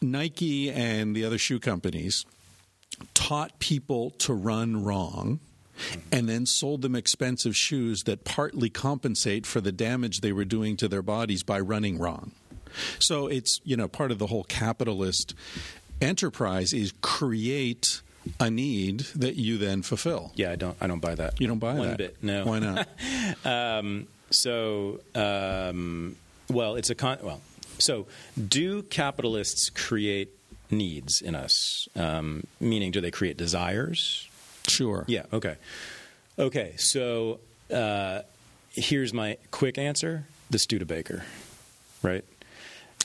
[0.00, 2.24] Nike and the other shoe companies
[3.14, 5.40] taught people to run wrong
[6.12, 10.76] and then sold them expensive shoes that partly compensate for the damage they were doing
[10.76, 12.32] to their bodies by running wrong.
[12.98, 15.34] So it's, you know, part of the whole capitalist
[16.00, 18.02] enterprise is create
[18.40, 20.32] a need that you then fulfill.
[20.34, 20.50] Yeah.
[20.52, 20.76] I don't.
[20.80, 21.40] I don't buy that.
[21.40, 21.78] You don't buy that?
[21.78, 21.98] One that.
[21.98, 22.16] bit.
[22.22, 22.44] No.
[22.44, 22.88] Why not?
[23.44, 26.16] Um, so, um,
[26.48, 27.18] well, it's a con.
[27.22, 27.40] Well,
[27.78, 28.06] so
[28.48, 30.30] do capitalists create
[30.70, 31.88] needs in us?
[31.94, 34.28] Um, meaning, do they create desires?
[34.68, 35.04] sure.
[35.06, 35.24] Yeah.
[35.32, 35.56] Okay.
[36.38, 36.74] Okay.
[36.78, 37.40] So
[37.72, 38.22] uh,
[38.70, 41.24] here's my quick answer: the Studebaker,
[42.02, 42.24] right?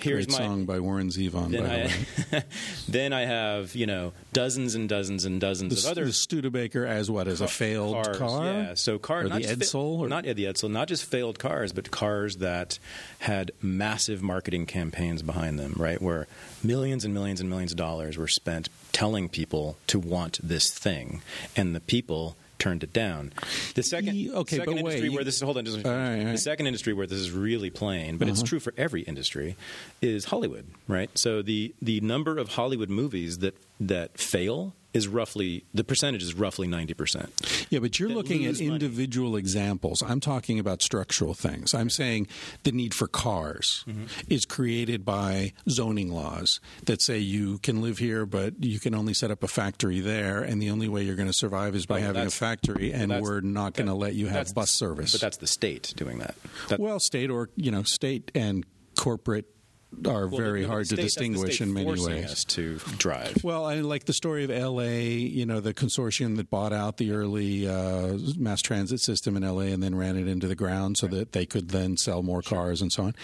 [0.02, 1.91] Here's Great my song by Warren Zevon, by then the way.
[2.39, 2.43] I,
[2.89, 6.86] then I have you know dozens and dozens and dozens The, of other the Studebaker
[6.86, 7.28] as what?
[7.28, 8.45] As a failed cars, car?
[8.45, 10.00] Yeah, so car, Or not the fa- Edsel?
[10.00, 12.80] Or- not yeah, the Edsel, not just failed cars, but cars that
[13.20, 16.02] had massive marketing campaigns behind them, right?
[16.02, 16.28] Where
[16.64, 21.22] millions and millions and millions of dollars were spent telling people to want this thing,
[21.56, 23.34] and the people turned it down.
[23.76, 25.86] The second, Ye- okay, second but wait, industry you- where this is hold on, just,
[25.86, 28.47] All right, all the second industry where this is really plain, but it's Uh-huh.
[28.47, 29.55] true for every industry,
[30.01, 31.10] is Hollywood, right?
[31.18, 36.33] So the the number of Hollywood movies that that fail is roughly the percentage is
[36.33, 37.31] roughly ninety percent.
[37.69, 38.73] Yeah, but you're looking at lose money.
[38.73, 40.01] individual examples.
[40.01, 41.73] I'm talking about structural things.
[41.73, 42.27] I'm saying
[42.63, 44.05] the need for cars Mm-hmm.
[44.29, 49.13] is created by zoning laws that say you can live here, but you can only
[49.13, 51.95] set up a factory there, and the only way you're going to survive is by
[51.99, 55.11] Well, having a factory, and that's- we're not going to let you have bus service.
[55.11, 56.35] But that's the state doing that.
[56.69, 58.65] That- well, state or you know, state and
[58.97, 59.45] corporate
[60.05, 62.45] are well, very hard state- to distinguish in many ways.
[62.45, 63.43] to drive.
[63.43, 65.11] Well, I like the story of L.A.
[65.13, 69.71] You know, the consortium that bought out the early uh, mass transit system in L.A.
[69.71, 72.81] and then ran it into the ground so that they could then sell more cars
[72.81, 73.15] and so on.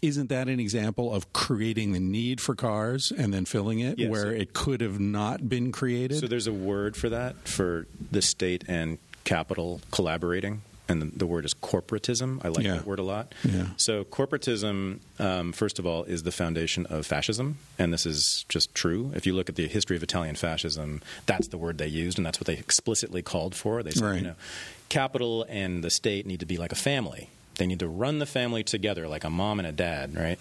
[0.00, 4.10] Isn't that an example of creating the need for cars and then filling it Yes.
[4.10, 6.18] where it could have not been created?
[6.20, 10.62] So there's a word for that for the state and capital collaborating,
[10.92, 12.40] and the, the word is corporatism.
[12.44, 12.74] I like Yeah.
[12.76, 13.34] that word a lot.
[13.44, 13.66] Yeah.
[13.76, 18.72] So corporatism, um, first of all, is the foundation of fascism, and this is just
[18.74, 19.10] true.
[19.16, 22.24] If you look at the history of Italian fascism, that's the word they used, and
[22.24, 23.82] that's what they explicitly called for.
[23.82, 24.16] They said, Right.
[24.16, 24.34] you know,
[24.88, 27.30] capital and the state need to be like a family.
[27.56, 30.38] They need to run the family together, like a mom and a dad, right?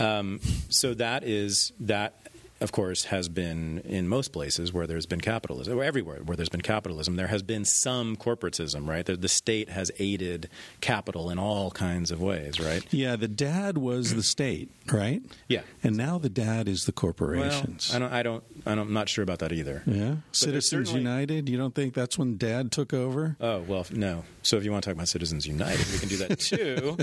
[0.00, 2.14] Um, so that is that.
[2.58, 6.48] Of course, has been in most places where there's been capitalism, or everywhere where there's
[6.48, 9.04] been capitalism, there has been some corporatism, right?
[9.04, 10.48] The, the state has aided
[10.80, 12.82] capital in all kinds of ways, right?
[12.90, 15.20] yeah, the dad was the state, right?
[15.48, 15.62] Yeah.
[15.84, 17.94] And now the dad is the Well, corporations.
[17.94, 19.82] I don't, I don't, I don't, I'm not sure about that either.
[19.84, 20.14] yeah.
[20.40, 23.36] there's Citizens United, you don't think that's when dad took over?
[23.38, 24.24] Oh well, no.
[24.42, 26.96] So if you want to talk about Citizens United, we can do that too.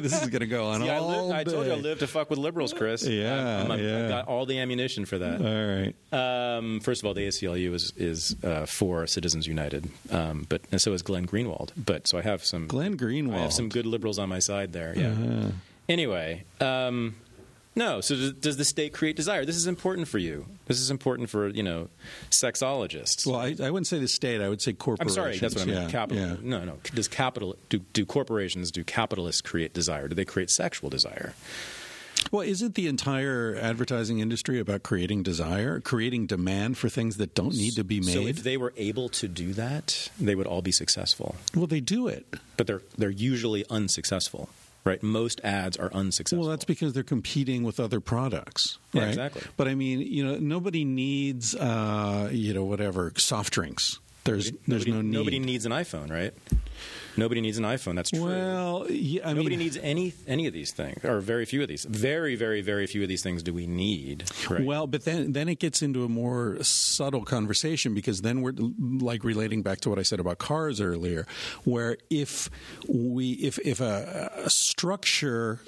[0.00, 2.00] this is going to go on See, I, all live, I told you I live
[2.00, 3.06] to fuck with liberals, Chris.
[3.06, 4.02] Yeah, I'm- I'm- yeah.
[4.02, 5.40] I've got all the ammunition for that.
[5.40, 5.82] All
[6.12, 6.56] right.
[6.58, 10.80] Um, first of all, the ACLU is is uh, for Citizens United, um, but and
[10.80, 11.70] so is Glenn Greenwald.
[11.76, 13.34] But so I have some Glenn Greenwald.
[13.34, 14.92] I have some good liberals on my side there.
[14.96, 15.08] Yeah.
[15.10, 15.50] Uh-huh.
[15.88, 17.16] Anyway, um,
[17.74, 18.00] no.
[18.00, 19.44] So does, does the state create desire?
[19.44, 20.46] This is important for you.
[20.66, 21.88] This is important for you know
[22.30, 23.26] sexologists.
[23.26, 24.40] Well, I, I wouldn't say the state.
[24.40, 25.16] I would say corporations.
[25.16, 25.84] I'm sorry, that's what I meant.
[25.86, 26.22] Yeah, Capital.
[26.22, 26.36] yeah.
[26.42, 26.78] No, no.
[26.94, 30.08] Does capital do, do corporations do capitalists create desire?
[30.08, 31.34] Do they create sexual desire?
[32.30, 37.54] Well, isn't the entire advertising industry about creating desire, creating demand for things that don't
[37.54, 38.12] need to be made?
[38.12, 41.34] So if they were able to do that, they would all be successful.
[41.56, 42.26] well, they do it.
[42.56, 44.48] But they're they're usually unsuccessful,
[44.84, 45.02] right?
[45.02, 46.40] Most ads are unsuccessful.
[46.44, 49.08] Well, that's because they're competing with other products, Yeah, right?
[49.08, 49.42] exactly.
[49.56, 53.98] But I mean, you know, nobody needs, uh, you know, whatever soft drinks.
[54.24, 55.12] There's there's nobody, no need.
[55.18, 56.32] Nobody needs an iPhone, right?
[57.16, 57.96] Nobody needs an iPhone.
[57.96, 58.24] That's true.
[58.24, 61.68] Well, yeah, I Nobody mean, needs any any of these things, or very few of
[61.68, 61.84] these.
[61.84, 64.24] Very, very, very few of these things do we need.
[64.48, 64.64] Right?
[64.64, 69.24] Well, but then then it gets into a more subtle conversation because then we're like
[69.24, 71.26] relating back to what I said about cars earlier,
[71.64, 72.48] where if
[72.88, 75.60] we if if a, a structure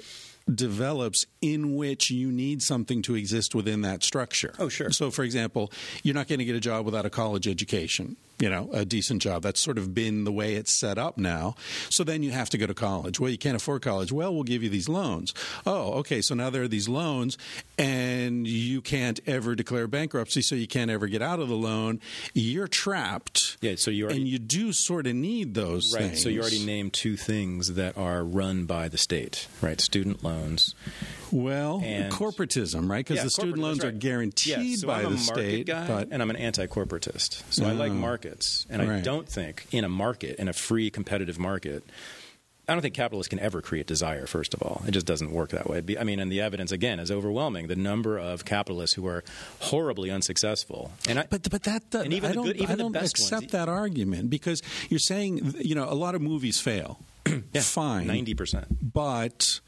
[0.53, 4.53] develops in which you need something to exist within that structure.
[4.59, 4.91] Oh, sure.
[4.91, 5.71] So, for example,
[6.03, 8.17] you're not going to get a job without a college education.
[8.43, 9.41] You know, a decent job.
[9.43, 11.55] That's sort of been the way it's set up now.
[11.89, 13.17] So then you have to go to college.
[13.17, 14.11] Well, you can't afford college.
[14.11, 15.33] Well, we'll give you these loans.
[15.65, 16.21] Oh, okay.
[16.21, 17.37] So now there are these loans,
[17.77, 22.01] and you can't ever declare bankruptcy, so you can't ever get out of the loan.
[22.33, 23.55] You're trapped.
[23.61, 26.07] Yeah, so you already- and you do sort of need those right.
[26.09, 26.21] things.
[26.21, 29.79] So you already named two things that are run by the state, right?
[29.79, 30.75] Student loans.
[31.31, 32.99] well and- corporatism, right?
[33.03, 33.99] Because Yeah, the student loans that's are right.
[33.99, 37.41] guaranteed Yeah, so by I'm the state, guy, but and I'm an anti-corporatist.
[37.49, 37.95] So I like Oh.
[38.33, 41.83] Markets, and I don't think in a market, in a free competitive market.
[42.65, 44.25] I don't think capitalists can ever create desire.
[44.25, 45.83] First of all, it just doesn't work that way.
[45.99, 47.67] I mean, and the evidence again is overwhelming.
[47.67, 49.21] The number of capitalists who are
[49.59, 52.75] horribly unsuccessful, and I, But but that, that And even I don't good- even I
[52.83, 53.51] don't accept ones.
[53.51, 56.99] that argument because you're saying you know a lot of movies fail.
[57.27, 59.59] yeah, Fine, ninety percent but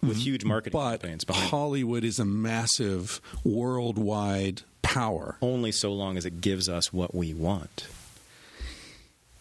[0.00, 1.50] with huge marketing but campaigns behind.
[1.50, 5.36] Hollywood is a massive worldwide power.
[5.42, 7.86] only so long as it gives us what we want.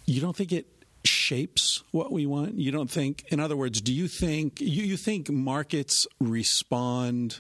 [0.06, 0.66] You don't think it
[1.06, 2.56] shapes what we want?
[2.56, 7.40] You don't think, in other words, do you think you, you think markets respond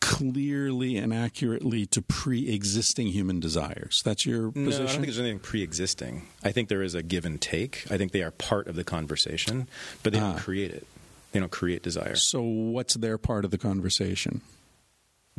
[0.00, 4.00] clearly and accurately to pre-existing human desires?
[4.04, 4.70] That's your position.
[4.70, 6.22] No, I don't think there's anything pre-existing.
[6.44, 7.84] I think there is a give and take.
[7.90, 9.68] I think they are part of the conversation,
[10.02, 10.32] but they Ah.
[10.32, 10.86] don't create it.
[11.32, 12.14] They don't create desire.
[12.16, 14.40] So, what's their part of the conversation?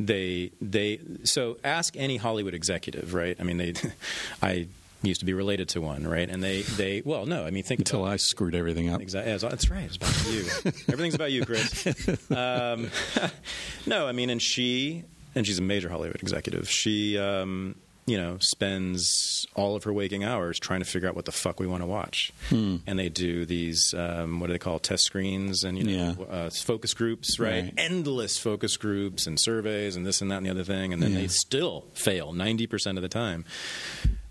[0.00, 3.36] They they so ask any Hollywood executive, right?
[3.38, 3.74] I mean, they
[4.42, 4.66] I
[5.02, 6.28] used to be related to one, right?
[6.28, 9.00] And they they well, no, I mean, think Until I screwed everything up.
[9.00, 9.36] Exactly.
[9.36, 9.84] That's right.
[9.84, 10.72] It's about you.
[10.92, 11.86] Everything's about you, Chris.
[12.30, 12.90] Um,
[13.86, 16.70] no, I mean, and she, and she's a major Hollywood executive.
[16.70, 17.74] She, um,
[18.10, 21.60] you know, spends all of her waking hours trying to figure out what the fuck
[21.60, 22.32] we want to watch.
[22.48, 22.76] Hmm.
[22.86, 26.24] And they do these, um, what do they call test screens and you know, Yeah.
[26.34, 27.64] uh, focus groups, right?
[27.64, 27.74] Right.
[27.78, 31.12] Endless focus groups and surveys and this and that and the other thing, and then
[31.12, 31.20] Yeah.
[31.20, 33.44] they still fail ninety percent of the time.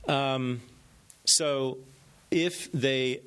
[0.07, 0.61] Um,
[1.25, 1.77] so
[2.31, 3.21] if they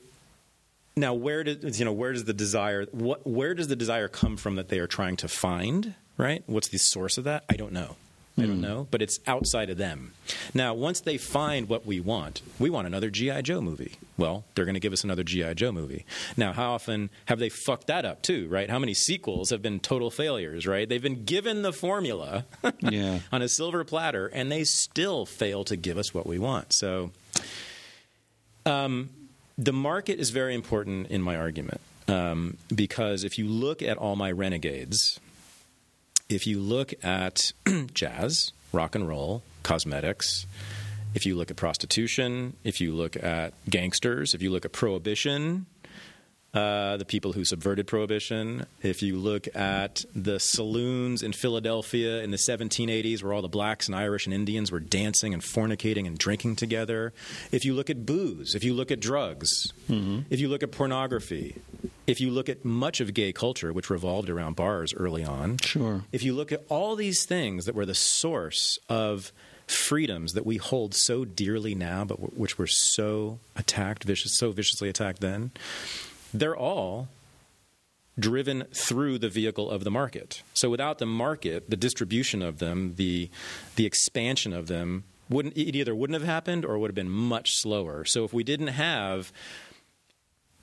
[0.97, 4.37] now where does you know where does the desire what where does the desire come
[4.37, 7.73] from that they are trying to find right what's the source of that i don't
[7.73, 7.97] know
[8.39, 10.13] i don't know but it's outside of them.
[10.55, 13.93] Now once they find what we want we want another gi joe movie.
[14.17, 16.05] Well they're going to give us another gi joe movie.
[16.37, 18.71] Now how often have they fucked that up too right?
[18.71, 20.89] How many sequels have been total failures right?
[20.89, 22.45] They've been given the formula
[22.81, 23.21] Yeah.
[23.31, 26.73] on a silver platter and they still fail to give us what we want.
[26.73, 27.11] So
[28.65, 29.11] um,
[29.59, 34.17] the market is very important in my argument um, because if you look at all
[34.17, 35.21] my renegades,
[36.29, 37.53] if you look at
[37.95, 40.47] jazz, rock and roll, cosmetics,
[41.15, 45.67] if you look at prostitution, if you look at gangsters, if you look at prohibition,
[46.55, 48.67] uh, the people who subverted prohibition.
[48.83, 53.87] If you look at the saloons in Philadelphia in the 1780s, where all the blacks
[53.87, 57.13] and Irish and Indians were dancing and fornicating and drinking together.
[57.51, 61.57] If you look at booze, if you look at drugs, if you look at pornography,
[62.07, 66.05] if you look at much of gay culture, which revolved around bars early on, Sure.
[66.13, 69.33] if you look at all these things that were the source of
[69.67, 74.51] freedoms that we hold so dearly now, but w- which were so attacked, vicious, so
[74.51, 75.51] viciously attacked then,
[76.33, 77.09] they're all
[78.19, 80.43] driven through the vehicle of the market.
[80.55, 83.31] So without the market, the distribution of them, the
[83.77, 87.57] the expansion of them wouldn't it either wouldn't have happened or would have been much
[87.57, 88.05] slower.
[88.05, 89.33] So if we didn't have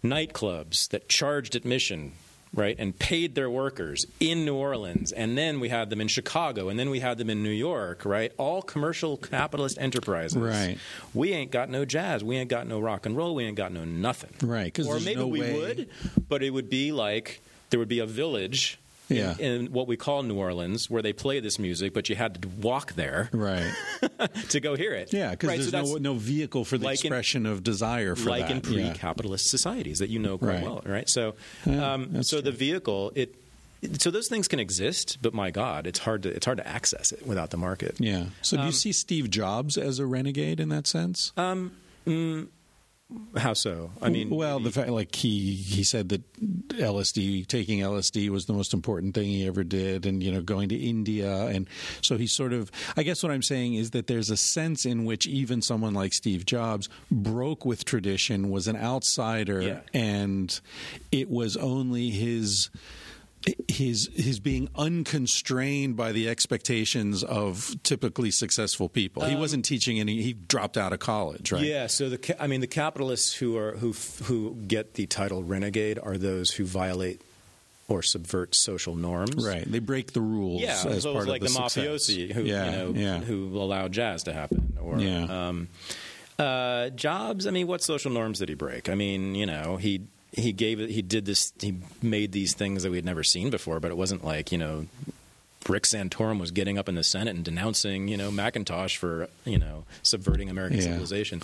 [0.03, 2.13] nightclubs that charged admission
[2.53, 5.11] right and paid their workers in New Orleans.
[5.11, 8.05] And then we had them in Chicago and then we had them in New York
[8.05, 8.31] right?
[8.37, 10.37] All commercial capitalist enterprises.
[10.37, 10.77] Right.
[11.13, 12.23] we ain't got no jazz.
[12.23, 13.35] We ain't got no rock and roll.
[13.35, 14.31] We ain't got no nothing.
[14.47, 15.89] Right, or maybe no we way- would
[16.27, 18.79] but it would be like there would be a village
[19.09, 19.35] Yeah.
[19.39, 22.41] in, in what we call New Orleans, where they play this music, but you had
[22.41, 23.71] to walk there Right.
[24.49, 25.11] to go hear it.
[25.11, 28.15] Yeah, because right, there's so no no vehicle for the like in- expression of desire
[28.15, 28.51] for like that.
[28.55, 30.63] in pre-capitalist societies that you know quite Right.
[30.63, 31.09] well, right?
[31.09, 31.35] So,
[31.65, 32.51] Yeah, um, so true.
[32.51, 33.35] the vehicle it.
[33.99, 37.11] So those things can exist, but my God, it's hard to it's hard to access
[37.13, 37.95] it without the market.
[37.97, 38.25] Yeah.
[38.41, 41.31] So Um, do you see Steve Jobs as a renegade in that sense?
[43.35, 43.89] How so?
[44.03, 46.21] I mean, well, the fact like he he said that
[46.69, 50.69] LSD taking LSD was the most important thing he ever did, and you know going
[50.69, 51.67] to India, and
[52.01, 52.71] so he sort of.
[52.95, 56.13] I guess what I'm saying is that there's a sense in which even someone like
[56.13, 59.79] Steve Jobs broke with tradition, was an outsider, Yeah.
[59.91, 60.59] and
[61.11, 62.69] it was only his.
[63.69, 69.23] His his being unconstrained by the expectations of typically successful people.
[69.23, 70.21] he wasn't teaching any.
[70.21, 71.59] He dropped out of college, right?
[71.61, 75.41] Um, Yeah, so the I mean the capitalists who are who who get the title
[75.43, 77.21] renegade are those who violate
[77.87, 79.47] or subvert social norms.
[79.47, 79.63] Right.
[79.65, 82.43] They break the rules Yeah, as so part it's like of the, the, mafiosi who
[82.43, 83.19] yeah, you know yeah.
[83.19, 85.47] who allow jazz to happen or Yeah.
[85.47, 85.69] um,
[86.37, 87.47] uh, Jobs.
[87.47, 88.89] I mean, what social norms did he break?
[88.89, 90.01] I mean, you know, he
[90.31, 90.89] he gave it.
[90.89, 91.51] He did this.
[91.59, 93.79] He made these things that we had never seen before.
[93.79, 94.87] But it wasn't like you know.
[95.67, 99.57] Rick Santorum was getting up in the Senate and denouncing, you know, Macintosh for, you
[99.59, 100.83] know, subverting American Yeah.
[100.85, 101.41] civilization.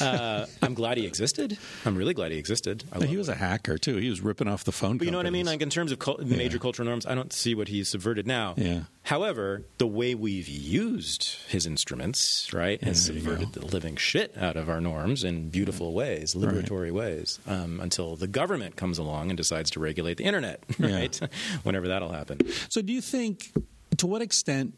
[0.00, 1.58] Uh, I'm glad he existed.
[1.84, 2.82] I'm really glad he existed.
[3.06, 3.96] He was a hacker too.
[3.96, 4.96] He was ripping off the phone.
[4.96, 5.44] but you know what I mean?
[5.44, 8.54] Like in terms of cul- major cultural norms, I don't see what he's subverted now.
[8.56, 8.80] Yeah.
[9.08, 14.68] However, the way we've used his instruments, right, has subverted the living shit out of
[14.68, 19.70] our norms in beautiful ways, liberatory ways, um, until the government comes along and decides
[19.70, 20.94] to regulate the internet, Yeah.
[20.94, 21.20] right?
[21.62, 22.40] Whenever that'll happen.
[22.68, 23.50] So, do you think
[23.96, 24.74] to what extent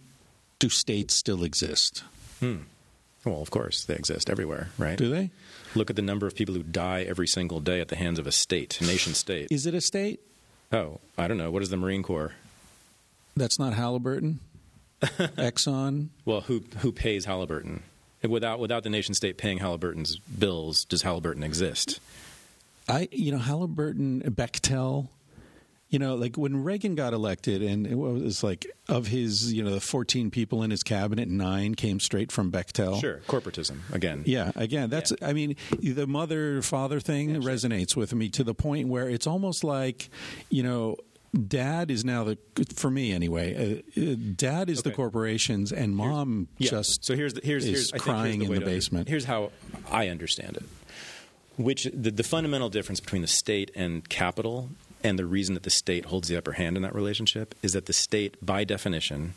[0.61, 2.05] do states still exist?
[2.41, 4.97] Well, of course, they exist everywhere, right?
[4.97, 5.31] Do they?
[5.75, 8.29] Look at the number of people who die every single day at the hands of
[8.29, 9.49] a state, nation state.
[9.51, 10.21] Is it a state?
[10.73, 11.51] Oh, I don't know.
[11.51, 12.33] What is the Marine Corps?
[13.37, 14.41] That's not Halliburton,
[15.03, 16.09] Exxon.
[16.25, 17.83] Well, who who pays Halliburton?
[18.29, 22.01] Without without the nation state paying Halliburton's bills, does Halliburton exist?
[22.89, 25.09] I, you know, Halliburton, Bechtel.
[25.89, 29.71] You know, like when Reagan got elected, and it was like of his, you know,
[29.71, 33.01] the 14 people in his cabinet, nine came straight from Bechtel.
[33.01, 34.23] Sure, corporatism again.
[34.25, 35.13] Yeah, again, that's.
[35.21, 39.65] I mean, the mother father thing resonates with me to the point where it's almost
[39.65, 40.11] like,
[40.49, 40.97] you know,
[41.47, 42.39] dad is now the
[42.75, 43.83] for me anyway.
[43.97, 44.97] Uh, uh, dad is the Okay.
[44.97, 46.71] corporations, and mom Yeah.
[46.71, 49.09] just so here's the, here's, is here's crying here's in the to under- basement.
[49.09, 49.53] Here's how
[49.91, 50.65] I understand it.
[51.57, 54.71] Which the, the fundamental difference between the state and capital,
[55.05, 57.87] and the reason that the state holds the upper hand in that relationship, is that
[57.87, 59.35] the state, by definition,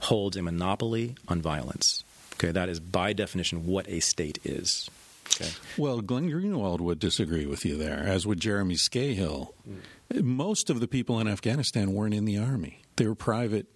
[0.00, 2.04] holds a monopoly on violence.
[2.34, 4.88] Okay, that is by definition what a state is.
[5.34, 5.50] Okay.
[5.76, 9.52] Well, Glenn Greenwald would disagree with you there, as would Jeremy Scahill.
[9.68, 9.76] Mm.
[10.12, 13.66] Most of the people in Afghanistan weren't in the army; they were private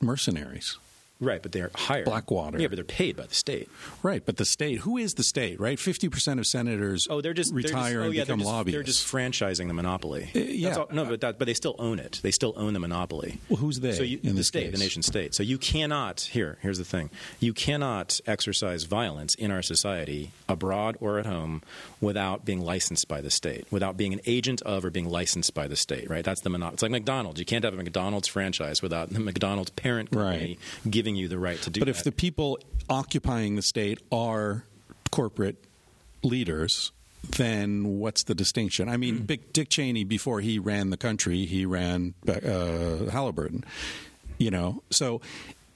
[0.00, 0.78] mercenaries.
[1.20, 2.04] Right, but they're hired.
[2.06, 2.58] Blackwater.
[2.60, 3.68] Yeah, but they're paid by the state.
[4.02, 5.78] Right, but the state, who is the state, right?
[5.78, 8.52] 50% of senators Oh, they're just retire they're just, oh, and yeah, become they're just,
[8.52, 8.76] lobbyists.
[8.76, 10.30] They're just franchising the monopoly.
[10.34, 10.68] Uh, yeah.
[10.68, 12.20] That's all, no, but that, but they still own it.
[12.22, 13.38] They still own the monopoly.
[13.48, 14.72] Well, who's they So you, in the state, case?
[14.72, 15.34] the nation state.
[15.34, 16.20] So you cannot.
[16.20, 21.62] Here, here's the thing: you cannot exercise violence in our society, abroad or at home,
[22.00, 25.68] without being licensed by the state, without being an agent of or being licensed by
[25.68, 26.10] the state.
[26.10, 26.24] Right?
[26.24, 26.74] That's the monopoly.
[26.74, 27.38] It's like McDonald's.
[27.38, 30.58] You can't have a McDonald's franchise without the McDonald's parent company
[30.88, 31.80] giving you the right to do.
[31.80, 31.96] But that.
[31.96, 32.58] if the people
[32.88, 34.64] occupying the state are
[35.10, 35.56] corporate
[36.22, 36.92] leaders,
[37.36, 38.88] then what's the distinction?
[38.88, 43.64] I mean, Dick, Dick Cheney, before he ran the country, he ran uh, Halliburton.
[44.38, 45.20] You know, so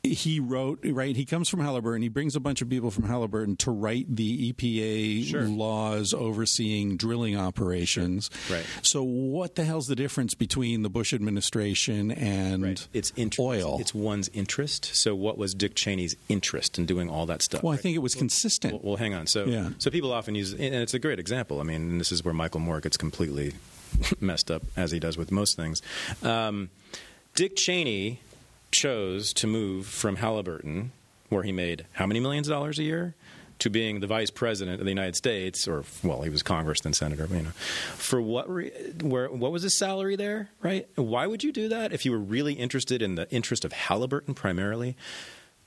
[0.08, 1.14] he wrote right.
[1.16, 2.02] He comes from Halliburton.
[2.02, 5.44] He brings a bunch of people from Halliburton to write the EPA Sure.
[5.44, 8.30] laws overseeing drilling operations.
[8.50, 8.64] Right.
[8.82, 12.88] So, what the hell's the difference between the Bush administration and Right.
[12.92, 13.38] It's interest.
[13.40, 13.78] oil?
[13.80, 14.90] It's one's interest.
[14.94, 17.62] So, what was Dick Cheney's interest in doing all that stuff?
[17.62, 18.74] well, I think it was consistent.
[18.74, 19.26] Well, well, hang on.
[19.26, 19.70] So, Yeah.
[19.78, 21.60] so people often use, and it's a great example.
[21.60, 23.52] I mean, and this is where Michael Moore gets completely
[24.20, 25.82] messed up, as he does with most things.
[26.22, 26.70] Um,
[27.34, 28.20] Dick Cheney
[28.70, 30.92] chose to move from Halliburton,
[31.28, 33.14] where he made how many millions of dollars a year,
[33.58, 36.92] to being the vice president of the United States, or well, he was Congress then
[36.92, 37.26] senator.
[37.26, 38.48] But, you know, for what?
[38.48, 38.70] Re-
[39.02, 39.28] where?
[39.28, 40.50] What was his salary there?
[40.62, 40.88] Right?
[40.94, 44.34] Why would you do that if you were really interested in the interest of Halliburton
[44.34, 44.96] primarily?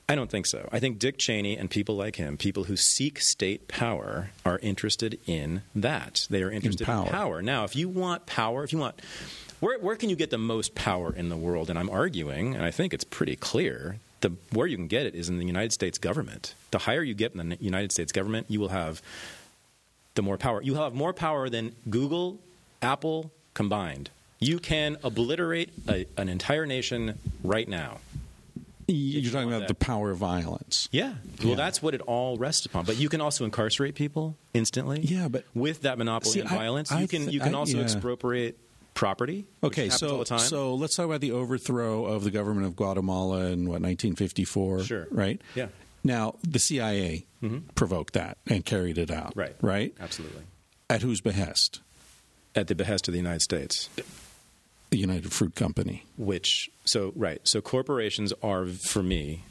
[0.08, 0.68] I don't think so.
[0.72, 5.18] I think Dick Cheney and people like him, people who seek state power, are interested
[5.26, 6.26] in that.
[6.28, 7.06] They are interested in power.
[7.06, 7.42] power.
[7.42, 9.00] Now, if you want power, if you want,
[9.62, 11.70] where, where can you get the most power in the world?
[11.70, 15.14] And I'm arguing, and I think it's pretty clear, the where you can get it
[15.14, 16.54] is in the United States government.
[16.72, 19.00] The higher you get in the United States government, you will have
[20.16, 20.60] the more power.
[20.62, 22.40] You will have more power than Google,
[22.82, 24.10] Apple combined.
[24.40, 27.98] You can obliterate a, an entire nation right now.
[28.88, 29.68] You're you talking about that.
[29.68, 30.88] the power of violence.
[30.90, 31.14] Yeah.
[31.38, 31.54] Well, Yeah.
[31.54, 32.84] that's what it all rests upon.
[32.84, 35.00] But you can also incarcerate people instantly.
[35.02, 37.78] Yeah, but- with that monopoly See, on I- violence, I you can you can also
[37.80, 38.58] expropriate
[38.94, 39.46] property.
[39.62, 40.38] Okay, so all the time.
[40.40, 44.84] so let's talk about the overthrow of the government of Guatemala in what 1954.
[44.84, 45.06] Sure.
[45.10, 45.40] Right.
[45.54, 45.68] Yeah.
[46.04, 47.68] Now the CIA mm-hmm.
[47.74, 49.34] provoked that and carried it out.
[49.36, 49.56] Right.
[49.60, 49.94] Right.
[50.00, 50.42] absolutely
[50.90, 51.80] At whose behest?
[52.54, 53.88] at the behest of the United States.
[54.90, 56.04] The United Fruit Company.
[56.16, 57.40] Which so right.
[57.44, 59.44] So corporations are for me.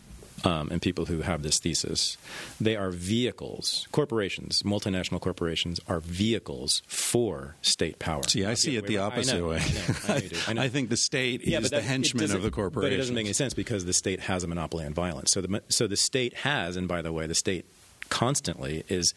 [0.44, 2.18] Um, and people who have this thesis,
[2.60, 3.88] they are vehicles.
[3.92, 8.24] Corporations, multinational corporations, are vehicles for state power.
[8.28, 9.58] See, I see it the opposite way.
[9.58, 10.38] I know, I know, I know you do.
[10.48, 10.62] I know.
[10.64, 12.90] I think the state Yeah, is but the henchman of the corporation.
[12.90, 15.32] But it doesn't make any sense because the state has a monopoly on violence.
[15.32, 17.66] So the so the state has, and by the way, the state
[18.10, 19.14] constantly is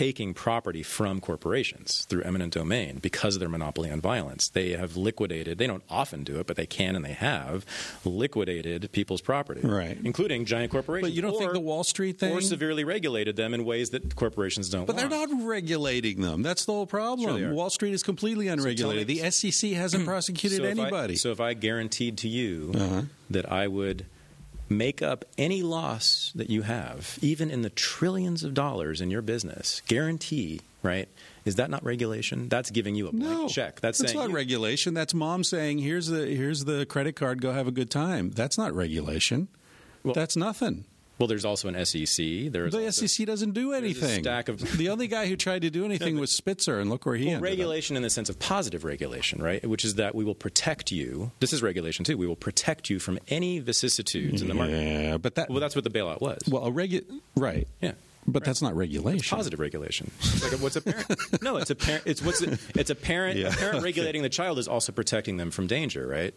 [0.00, 4.48] taking property from corporations through eminent domain because of their monopoly on violence.
[4.48, 5.58] They have liquidated.
[5.58, 7.66] They don't often do it, but they can and they have
[8.04, 9.98] liquidated people's property, Right.
[10.02, 11.10] including giant corporations.
[11.10, 12.32] But you don't think the Wall Street thing?
[12.32, 14.86] or severely regulated them in ways that corporations don't.
[14.86, 16.42] But they're not regulating them.
[16.42, 17.38] That's the whole problem.
[17.38, 17.52] Sure.
[17.52, 19.06] Wall Street is completely unregulated.
[19.08, 21.16] me- the SEC hasn't prosecuted So if I- anybody.
[21.16, 23.02] so if I guaranteed to you Uh-huh.
[23.30, 24.06] that I would
[24.70, 29.20] make up any loss that you have, even in the trillions of dollars in your
[29.20, 31.08] business, guarantee, right?
[31.44, 32.48] Is that not regulation?
[32.48, 33.80] That's giving you a blank no check.
[33.80, 34.94] That's, that's saying not you- regulation.
[34.94, 37.42] That's mom saying, "Here's the here's the credit card.
[37.42, 39.48] Go have a good time." That's not regulation.
[40.04, 40.84] Well- that's nothing.
[41.20, 42.50] Well, there's also an SEC.
[42.50, 44.22] There's The SEC doesn't do anything.
[44.22, 47.14] stack of- the only guy who tried to do anything was Spitzer, and look where
[47.14, 47.50] he Well, ended up.
[47.50, 49.62] regulation in the sense of positive regulation, right?
[49.68, 51.30] Which is that we will protect you.
[51.40, 52.16] This is regulation too.
[52.16, 54.78] We will protect you from any vicissitudes in the market.
[54.80, 56.38] Yeah, but that Well, that's what the bailout was.
[56.48, 57.04] well, a regu-
[57.36, 57.68] right.
[57.82, 57.92] yeah.
[58.26, 59.36] But that's not regulation.
[59.36, 60.10] positive regulation.
[60.20, 61.06] It's like what's a parent?
[61.42, 62.04] no, it's a parent.
[62.06, 63.38] It's what's a, it's a parent.
[63.38, 63.48] Yeah.
[63.48, 66.34] A parent regulating the child is also protecting them from danger, right?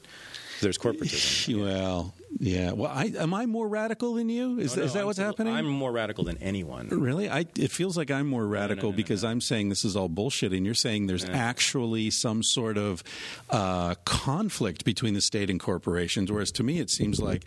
[0.62, 1.60] There's corporatism.
[1.62, 2.72] Well, yeah.
[2.72, 4.60] Well, I, am I more radical than you?
[4.60, 5.54] Is, that, no, is that I'm what's still- happening?
[5.54, 6.90] I'm more radical than anyone.
[6.90, 10.10] Really, I it feels like I'm more radical no, because I'm saying this is all
[10.10, 13.04] bullshit, and you're saying there's actually some sort of
[13.50, 16.32] uh, conflict between the state and corporations.
[16.32, 17.44] Whereas to me, it seems like,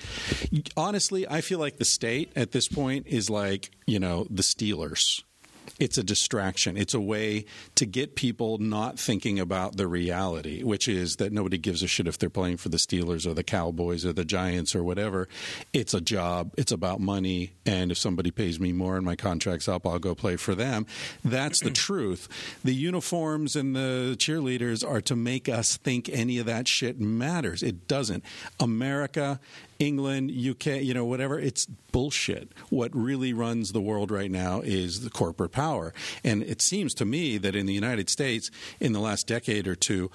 [0.77, 5.23] honestly, I feel like the state at this point is like you know the Steelers.
[5.79, 6.77] It's a distraction.
[6.77, 7.45] It's a way
[7.75, 12.07] to get people not thinking about the reality, which is that nobody gives a shit
[12.07, 15.29] if they're playing for the Steelers or the Cowboys or the Giants or whatever.
[15.73, 16.53] It's a job.
[16.57, 17.53] It's about money.
[17.67, 20.87] And if somebody pays me more and my contract's up, I'll go play for them.
[21.25, 22.29] That's the truth.
[22.65, 27.63] The uniforms and the cheerleaders are to make us think any of that shit matters.
[27.63, 28.25] It doesn't.
[28.59, 29.41] America,
[29.79, 32.51] England, UK, you know, whatever, it's bullshit.
[32.71, 35.93] What really runs the world right now is the corporate power.
[36.25, 38.51] And it seems to me that in the United States,
[38.81, 40.11] in the last decade or two,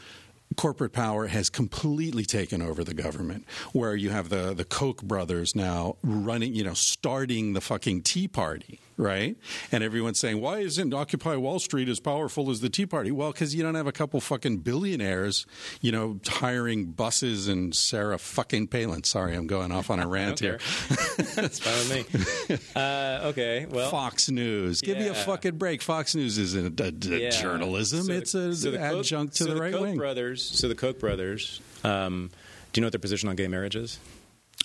[0.58, 5.56] corporate power has completely taken over the government where you have the the Koch brothers
[5.56, 9.36] now running you know starting the fucking tea party right
[9.72, 13.34] and everyone's saying why isn't occupy wall street as powerful as the tea party well
[13.34, 15.46] cuz you don't have a couple fucking billionaires
[15.82, 20.40] you know hiring buses and Sarah fucking Palin sorry I'm going off on a rant
[20.40, 20.60] here.
[21.36, 22.58] That's fine with me.
[22.76, 27.18] Uh, okay, well, Fox News give me a fucking break Fox News isn't a, a
[27.20, 27.30] yeah.
[27.30, 30.44] journalism So it's an so the Koch- adjunct to so the right Koch wing brothers.
[30.44, 31.62] So the Koch brothers.
[31.84, 32.30] Um,
[32.72, 34.00] do you know what their position on gay marriage is?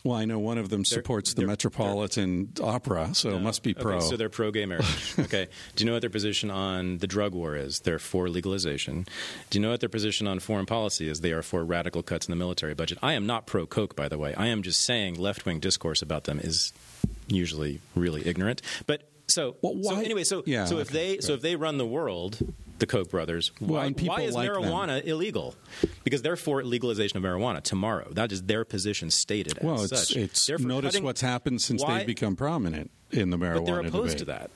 [0.06, 3.74] Well I know one of them supports the they're- Metropolitan Opera so it must be
[3.74, 4.86] pro Okay, so they're pro gay marriage.
[5.18, 5.48] okay.
[5.74, 7.80] Do you know what their position on the drug war is?
[7.80, 9.06] They're for legalization.
[9.50, 11.20] Do you know what their position on foreign policy is?
[11.20, 12.98] They are for radical cuts in the military budget.
[13.02, 14.34] I am not pro Koch, by the way.
[14.34, 16.72] I am just saying left wing discourse about them is
[17.28, 18.62] usually really ignorant.
[18.86, 21.56] But so, Well, so why- anyway, so Yeah, so if okay, they so if they
[21.56, 22.38] run the world,
[22.78, 24.62] the Koch brothers, Well, why, people why is like them.
[24.64, 25.54] marijuana illegal?
[26.04, 28.08] Because they're for legalization of marijuana tomorrow.
[28.12, 29.58] That is their position stated.
[29.62, 30.16] Well, as it's such.
[30.16, 33.80] it's notice cutting- what's happened since Why- they've become prominent in the marijuana but they're
[33.80, 34.18] opposed debate.
[34.18, 34.50] to that.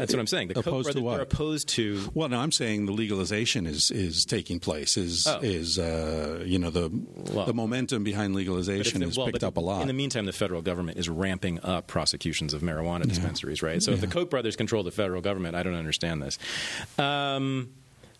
[0.00, 0.48] That's what I'm saying.
[0.48, 1.12] The Koch Opposed to brothers, what?
[1.14, 2.10] They're opposed to.
[2.14, 4.96] Well, no, I'm saying the legalization is is taking place.
[4.96, 5.38] Is Oh.
[5.40, 6.90] is uh, you know the
[7.32, 9.82] Well- the momentum behind legalization has well, picked up a lot.
[9.82, 13.82] In the meantime, the federal government is ramping up prosecutions of marijuana dispensaries, right?
[13.82, 16.38] So if the Koch brothers control the federal government, I don't understand this.
[16.98, 17.70] Um,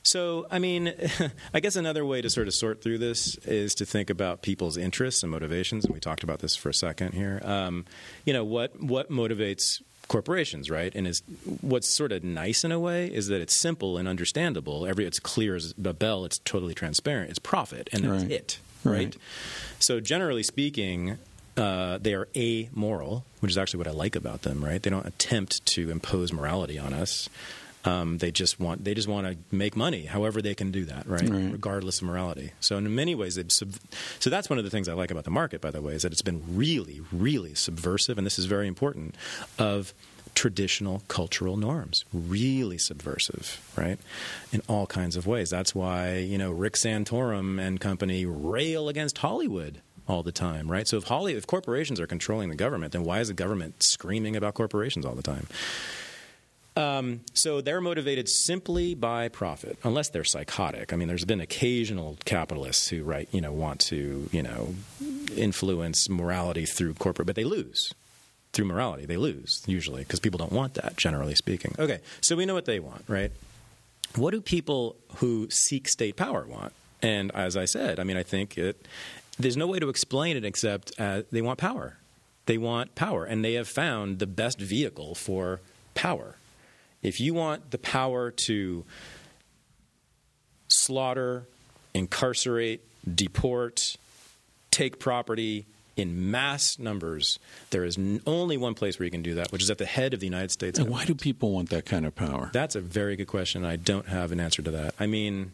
[0.02, 0.92] so, I mean,
[1.54, 4.76] I guess another way to sort of sort through this is to think about people's
[4.78, 7.40] interests and motivations, and we talked about this for a second here.
[7.44, 7.84] Um,
[8.24, 10.92] you know, what what motivates corporations, right?
[10.94, 11.22] And is
[11.62, 14.84] what's sort of nice in a way is that it's simple and understandable.
[14.86, 16.24] Every it's clear as a bell.
[16.26, 17.30] It's totally transparent.
[17.30, 18.32] It's profit, and that's Right.
[18.32, 18.92] it, Right.
[19.04, 19.16] right?
[19.78, 21.16] So, generally speaking,
[21.56, 24.64] uh, they are amoral, which is actually what I like about them.
[24.64, 24.82] Right?
[24.82, 27.28] They don't attempt to impose morality on us.
[27.84, 31.06] Um, they just want they just want to make money, however they can do that,
[31.06, 31.26] right?
[31.26, 31.52] Right.
[31.52, 32.52] Regardless of morality.
[32.60, 33.72] So in many ways, sub-
[34.18, 35.60] so that's one of the things I like about the market.
[35.62, 39.14] By the way, is that it's been really, really subversive, and this is very important
[39.58, 39.94] of
[40.34, 42.04] traditional cultural norms.
[42.12, 43.98] Really subversive, right?
[44.52, 45.48] In all kinds of ways.
[45.50, 50.86] That's why you know Rick Santorum and company rail against Hollywood all the time, right?
[50.88, 54.36] So if Holly, if corporations are controlling the government, then why is the government screaming
[54.36, 55.46] about corporations all the time?
[56.80, 60.92] Um, so they're motivated simply by profit, unless they're psychotic.
[60.92, 64.74] I mean, there's been occasional capitalists who, right, you know, want to, you know,
[65.36, 67.92] influence morality through corporate, but they lose
[68.54, 69.04] through morality.
[69.04, 71.74] They lose usually because people don't want that, generally speaking.
[71.78, 73.30] Okay, so we know what they want, right?
[74.16, 76.72] What do people who seek state power want?
[77.02, 78.86] And as I said, I mean, I think it.
[79.38, 81.98] There's no way to explain it except uh, they want power.
[82.46, 85.60] They want power, and they have found the best vehicle for
[85.94, 86.36] power.
[87.02, 88.84] If you want the power to
[90.68, 91.46] slaughter,
[91.94, 92.82] incarcerate,
[93.12, 93.96] deport,
[94.70, 95.66] take property
[95.96, 97.38] in mass numbers,
[97.70, 99.86] there is n- only one place where you can do that, which is at the
[99.86, 100.78] head of the United States.
[100.78, 102.50] and why do people want that kind of power?
[102.52, 103.64] That's a very good question.
[103.64, 104.94] I don't have an answer to that.
[105.00, 105.52] I mean,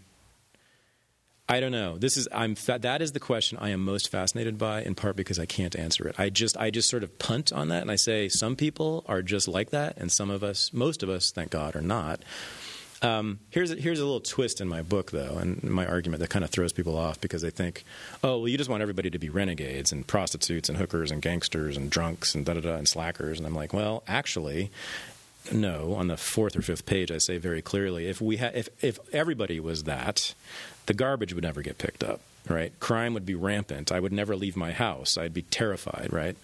[1.49, 1.97] I don't know.
[1.97, 5.15] This is I'm fa- that is the question I am most fascinated by in part
[5.15, 6.19] because I can't answer it.
[6.19, 9.23] I just I just sort of punt on that and I say some people are
[9.23, 12.21] just like that and some of us most of us thank God are not.
[13.03, 16.31] Um, here's a, here's a little twist in my book though and my argument that
[16.31, 17.85] kind of throws people off because they think
[18.25, 21.77] oh well you just want everybody to be renegades and prostitutes and hookers and gangsters
[21.77, 24.71] and drunks and da da da and slackers and I'm like well actually
[25.53, 28.69] no on the fourth or fifth page i say very clearly if we ha- if
[28.83, 30.35] if everybody was that
[30.87, 32.79] the garbage would never get picked up right?
[32.79, 33.91] Crime would be rampant.
[33.91, 35.19] I would never leave my house.
[35.19, 36.37] I'd be terrified right?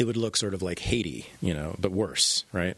[0.00, 2.76] It would look sort of like haiti you know but worse right?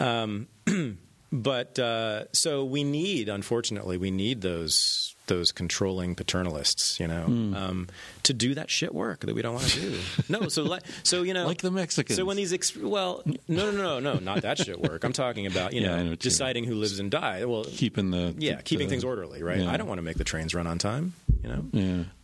[0.00, 0.48] Um,
[1.32, 7.54] but uh, so we need, unfortunately, we need those those controlling paternalists, you know, Hmm.
[7.54, 7.88] um,
[8.24, 9.98] to do that shit work that we don't want to do.
[10.28, 12.16] no, so like, so you know, Like the Mexicans.
[12.18, 15.02] So when these, ex- well, no, no, no, no, not that shit work.
[15.04, 17.46] I'm talking about you Yeah, know, know deciding who lives and dies.
[17.46, 19.60] Well, keeping the yeah, keeping the- things orderly, right?
[19.60, 19.70] yeah.
[19.70, 21.64] I don't want to make the trains run on time, you know.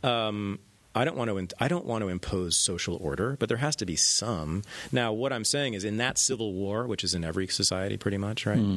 [0.02, 0.26] Yeah.
[0.28, 0.58] Um,
[0.94, 1.56] I don't want to.
[1.62, 4.62] I don't want to impose social order, but there has to be some.
[4.90, 8.16] Now, what I'm saying is, in that civil war, which is in every society, pretty
[8.18, 8.58] much, right?
[8.58, 8.76] Hmm.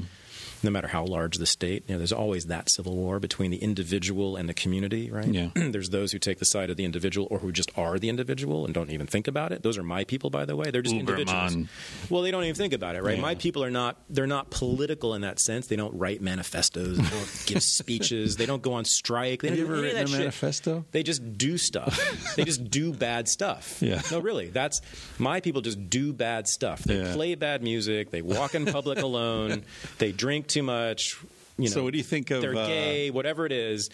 [0.64, 3.58] No matter how large the state, you know, there's always that civil war between the
[3.58, 5.28] individual and the community, right?
[5.28, 5.50] Yeah.
[5.56, 8.66] there's those who take the side of the individual, or who just are the individual
[8.66, 9.62] and don't even think about it.
[9.62, 10.72] Those are my people, by the way.
[10.72, 11.56] They're just individuals.
[11.56, 11.68] Uberman.
[12.10, 13.16] Well, they don't even think about it, right?
[13.18, 13.22] Yeah.
[13.22, 13.98] My people are not.
[14.10, 15.68] They're not political in that sense.
[15.68, 16.98] They don't write manifestos.
[16.98, 18.38] They don't give speeches.
[18.38, 19.42] They don't go on strike.
[19.42, 20.18] They Have don't you do ever written a shit.
[20.20, 20.86] manifesto?
[20.92, 22.34] They just do stuff.
[22.36, 23.82] they just do bad stuff.
[23.82, 24.02] Yeah.
[24.12, 24.48] No, really.
[24.48, 24.82] That's
[25.20, 26.84] my people just do bad stuff.
[26.84, 27.14] They Yeah.
[27.14, 28.12] play bad music.
[28.12, 29.64] They walk in public alone.
[29.98, 31.18] They drink too much.
[31.58, 33.90] You know, So what do you think of, They're uh, gay, whatever it is.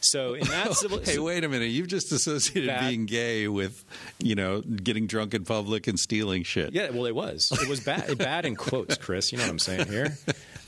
[0.00, 1.66] So in that civil, Hey, wait a minute!
[1.70, 3.84] You've just associated Bad- being gay with,
[4.18, 6.72] you know, getting drunk in public and stealing shit.
[6.72, 7.50] Yeah, well, it was.
[7.52, 8.16] It was bad.
[8.18, 9.30] bad in quotes, Chris.
[9.32, 10.16] You know what I'm saying here.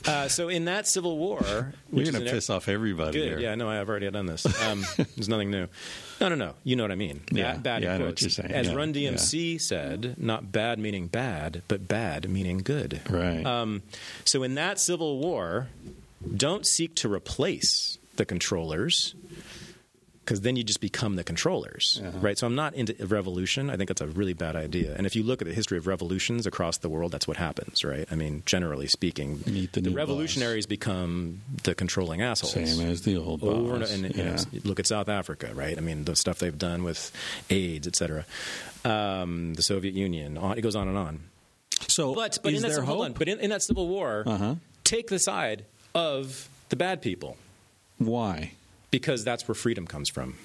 [0.07, 3.27] Uh, so in that civil war, You're going to piss off everybody Good.
[3.27, 3.39] here.
[3.39, 4.45] Yeah, no, I've already done this.
[4.63, 5.67] Um, there's nothing new.
[6.21, 6.53] No, no, no.
[6.63, 7.21] You know what I mean.
[7.31, 7.53] Yeah.
[7.53, 8.51] Bad, bad Yeah, I know what you're saying.
[8.51, 8.75] As Yeah.
[8.75, 13.01] Run DMC said, not bad meaning bad, but bad meaning good.
[13.09, 13.43] Right.
[13.43, 13.81] Um,
[14.23, 15.69] so in that civil war,
[16.37, 19.15] don't seek to replace the controllers
[20.31, 22.17] because then you just become the controllers, Uh-huh.
[22.19, 22.37] right?
[22.37, 23.69] So I'm not into revolution.
[23.69, 24.95] I think that's a really bad idea.
[24.95, 27.83] And if you look at the history of revolutions across the world, that's what happens,
[27.83, 28.07] right?
[28.09, 29.39] I mean, generally speaking,
[29.73, 32.53] the new revolutionaries become the controlling assholes.
[32.53, 33.91] Same as the old Over boss.
[33.91, 35.77] and, and you know, look at South Africa, right?
[35.77, 37.11] I mean, the stuff they've done with
[37.49, 38.25] AIDS, et cetera.
[38.85, 40.37] Um, the Soviet Union.
[40.37, 41.19] It goes on and on.
[41.89, 43.01] So, But but is in that there hope?
[43.01, 44.55] on, but in, in that civil war, Uh-huh.
[44.85, 47.35] take the side of the bad people
[47.97, 48.53] Why?
[48.91, 50.37] Because that's where freedom comes from.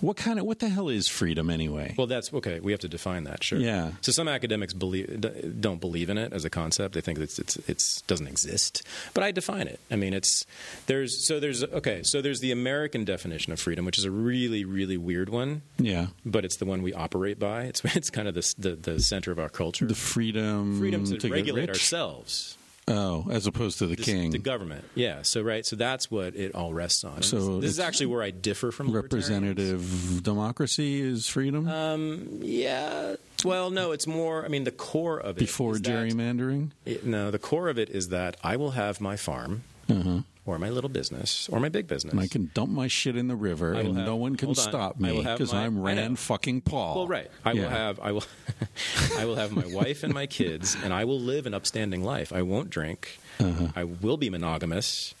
[0.00, 1.94] What kind of what the hell is freedom anyway?
[1.98, 2.60] Well, that's okay.
[2.60, 3.58] We have to define that, sure.
[3.58, 3.92] Yeah.
[4.00, 5.20] So some academics believe
[5.60, 6.94] don't believe in it as a concept.
[6.94, 8.84] They think it's it's it's doesn't exist.
[9.14, 9.80] But I define it.
[9.90, 10.46] I mean, it's
[10.86, 12.02] there's so there's okay.
[12.04, 16.08] So there's the American definition of freedom, which is a really really weird one, yeah,
[16.24, 17.64] but it's the one we operate by.
[17.64, 19.86] It's it's kind of the the, the center of our culture.
[19.86, 22.56] the freedom freedom to, get regulate ourselves.
[22.94, 24.84] Oh, as opposed to the This- king, the government.
[24.94, 25.22] Yeah.
[25.22, 25.64] So right.
[25.64, 27.22] So that's what it all rests on.
[27.22, 33.16] So this, this is actually where I differ from representative democracy is freedom Um, yeah.
[33.44, 34.44] Well, no, it's more.
[34.44, 36.70] I mean, the core of it before is that- gerrymandering.
[36.84, 40.20] it- no, the core of it is that I will have my farm Uh-huh.
[40.44, 42.12] Or my little business or my big business.
[42.12, 44.54] And I can dump my shit in the river, and have- no one can on.
[44.56, 46.96] stop me because I'm Rand fucking Paul.
[46.96, 47.30] Well, right.
[47.44, 47.62] I Yeah.
[47.62, 48.00] will have.
[48.00, 48.24] I will.
[49.18, 52.32] I will have my wife and my kids, and I will live an upstanding life.
[52.32, 53.18] I won't drink.
[53.38, 53.68] Uh-huh.
[53.76, 55.14] I will be monogamous.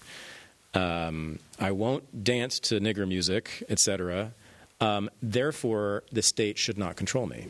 [0.74, 4.32] Um, I won't dance to nigger music, etc.
[4.80, 7.46] Um, therefore, the state should not control me.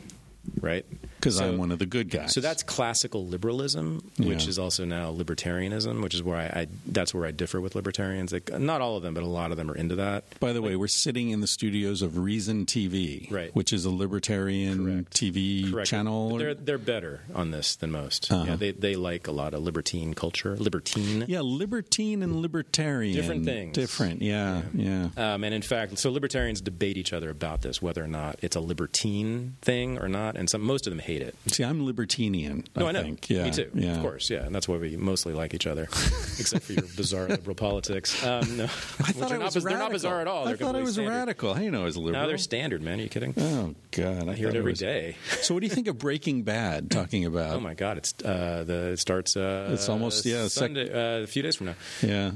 [0.61, 0.85] Right?
[1.19, 2.33] because So- I'm one of the good guys.
[2.33, 4.49] So that's classical liberalism, which Yeah.
[4.49, 8.33] is also now libertarianism, which is where I, I that's where I differ with libertarians.
[8.33, 10.25] Like, not all of them, but a lot of them are into that.
[10.41, 13.55] By the way, we're sitting in the studios of Reason TV, Right.
[13.55, 15.13] which is a libertarian Correct.
[15.13, 15.89] TV Correct.
[15.89, 16.37] channel.
[16.37, 18.29] They're they're better on this than most.
[18.29, 18.43] Uh-huh.
[18.49, 21.23] Yeah, they they like a lot of libertine culture, libertine.
[21.29, 23.73] yeah, libertine and libertarian, Different things.
[23.75, 25.07] Different, yeah, yeah.
[25.15, 28.55] Um, and in fact, so libertarians debate each other about this, whether or not it's
[28.57, 31.35] a libertine thing or not, and some most of them hate it.
[31.47, 32.63] See, I'm libertinian.
[32.75, 33.01] No, I, I, know.
[33.03, 33.29] think.
[33.29, 33.69] Yeah, Me too.
[33.73, 33.95] Yeah.
[33.95, 35.83] Of course, yeah, and that's why we mostly like each other,
[36.39, 38.23] except for your bizarre liberal politics.
[38.25, 39.63] Um, no, I thought I was biz-.
[39.63, 40.43] They're not bizarre at all.
[40.43, 41.11] I They're thought I was standard.
[41.11, 41.53] radical.
[41.53, 42.21] I know I was liberal.
[42.21, 42.99] No, they're standard, man.
[42.99, 43.33] Are you kidding?
[43.37, 45.15] Oh God, I, I hear it every was- day.
[45.41, 46.91] So, what do you think of Breaking Bad?
[46.91, 47.97] Talking about, Oh my God!
[47.97, 49.35] It's uh, the it starts.
[49.37, 51.75] Uh, It's almost- yeah, sec- Sunday, uh, a few days from now.
[52.01, 52.31] yeah,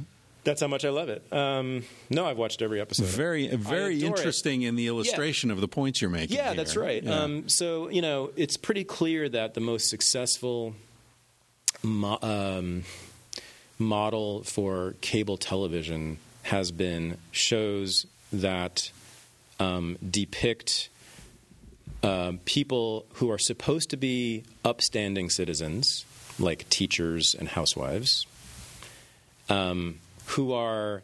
[0.47, 1.27] That's how much I love it.
[1.33, 3.05] Um, no, I've watched every episode.
[3.07, 4.17] very, very adore it.
[4.17, 6.37] interesting in the illustration of the points you're making.
[6.37, 6.55] Yeah, here.
[6.55, 7.03] that's right.
[7.03, 7.19] Yeah.
[7.19, 10.73] Um, so you know, it's pretty clear that the most successful
[11.83, 12.85] mo- um,
[13.77, 18.89] model for cable television has been shows that
[19.59, 20.87] um, depict
[22.03, 26.05] um, people who are supposed to be upstanding citizens,
[26.39, 28.25] like teachers and housewives,
[29.49, 31.03] um, who are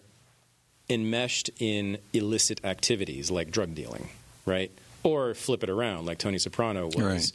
[0.90, 4.10] enmeshed in illicit activities like drug dealing,
[4.46, 4.72] right?
[5.04, 6.96] Or flip it around, like Tony Soprano was.
[6.98, 7.32] Right.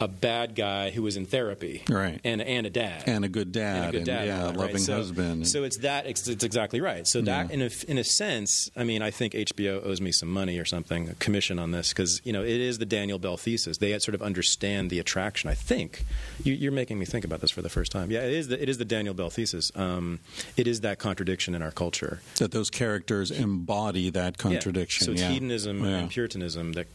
[0.00, 2.20] A bad guy who was in therapy, Right.
[2.22, 4.60] and and a dad, and a good dad, and a good dad, yeah, and that,
[4.60, 5.48] loving so, husband.
[5.48, 6.06] So it's that.
[6.06, 7.04] It's, it's exactly right.
[7.06, 7.54] So that, Yeah.
[7.54, 10.64] in a in a sense, I mean, I think HBO owes me some money or
[10.64, 13.78] something, a commission on this, because you know it is the Daniel Bell thesis.
[13.78, 15.50] They sort of understand the attraction.
[15.50, 16.04] I think
[16.44, 18.10] you, you're making me think about this for the first time.
[18.12, 19.72] Yeah, it is the it is the Daniel Bell thesis.
[19.74, 20.20] Um,
[20.56, 22.20] it is that contradiction in our culture.
[22.38, 24.42] that those characters embody that Yeah.
[24.42, 25.06] contradiction.
[25.06, 25.30] So it's yeah.
[25.30, 25.96] hedonism Yeah.
[25.98, 26.86] and Puritanism, cl-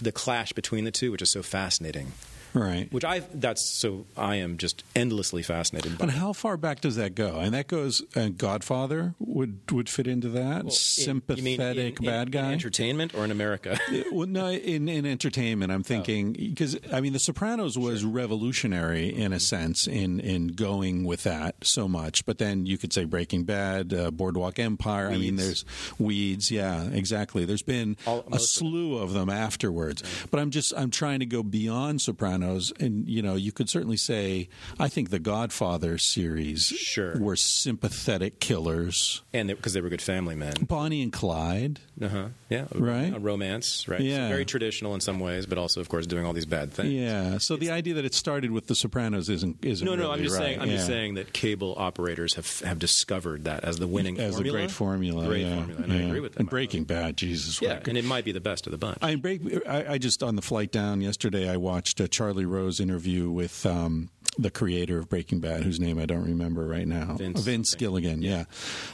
[0.00, 2.12] the clash between the two, which is so fascinating.
[2.54, 2.92] Right.
[2.92, 6.04] Which I that's so I am just endlessly fascinated by.
[6.04, 7.38] And how far back does that go?
[7.38, 8.02] And that goes.
[8.16, 10.64] Uh, Godfather would would fit into that.
[10.64, 12.46] Well, in- Sympathetic in- in- bad guy.
[12.48, 13.78] in entertainment or in America?
[14.12, 15.82] well, no, in, in entertainment, I'm Oh.
[15.82, 19.32] thinking because I mean, The Sopranos was revolutionary in Mm-hmm.
[19.34, 22.26] a sense in in going with that so much.
[22.26, 25.08] But then you could say Breaking Bad, uh, Boardwalk Empire.
[25.08, 25.64] I mean, there's
[25.98, 26.50] Weeds.
[26.50, 27.44] Yeah, exactly.
[27.44, 30.02] There's been All- a slew of them afterwards.
[30.30, 33.96] But I'm just I'm trying to go beyond Sopranos, and you know, you could certainly
[33.96, 34.48] say
[34.78, 37.18] I think the Godfather series Sure.
[37.18, 39.22] were sympathetic killers.
[39.32, 40.52] and because they, were good family men.
[40.68, 41.80] Bonnie and Clyde.
[42.00, 42.26] Uh huh.
[42.52, 42.66] Yeah.
[42.74, 43.14] Right.
[43.14, 43.86] A romance.
[43.88, 44.00] Right.
[44.00, 44.28] So Yeah.
[44.28, 46.92] very traditional in some ways, but also, of course, doing all these bad things.
[46.92, 47.38] Yeah.
[47.38, 50.04] So the idea that it started with The Sopranos isn't isn't No, no.
[50.10, 50.44] I'm really just right.
[50.46, 50.60] saying.
[50.60, 54.58] I'm just saying that cable operators have have discovered that as the winning as formula.
[54.58, 55.26] a great formula.
[55.26, 56.40] Great yeah, formula, and I agree with that.
[56.40, 57.60] And Breaking Bad, Jesus.
[57.62, 58.98] Yeah, and it might be the best of the bunch.
[59.02, 59.40] I break.
[59.66, 61.48] I, I just on the flight down yesterday.
[61.48, 65.98] I watched a Charlie Rose interview with um, the creator of Breaking Bad, whose name
[65.98, 67.16] I don't remember right now.
[67.18, 67.74] Vince.
[67.74, 68.22] Gilligan.
[68.22, 68.44] Yeah,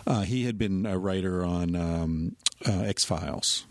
[0.07, 2.37] Uh, he had been a writer on um,
[2.67, 3.67] uh, X Files.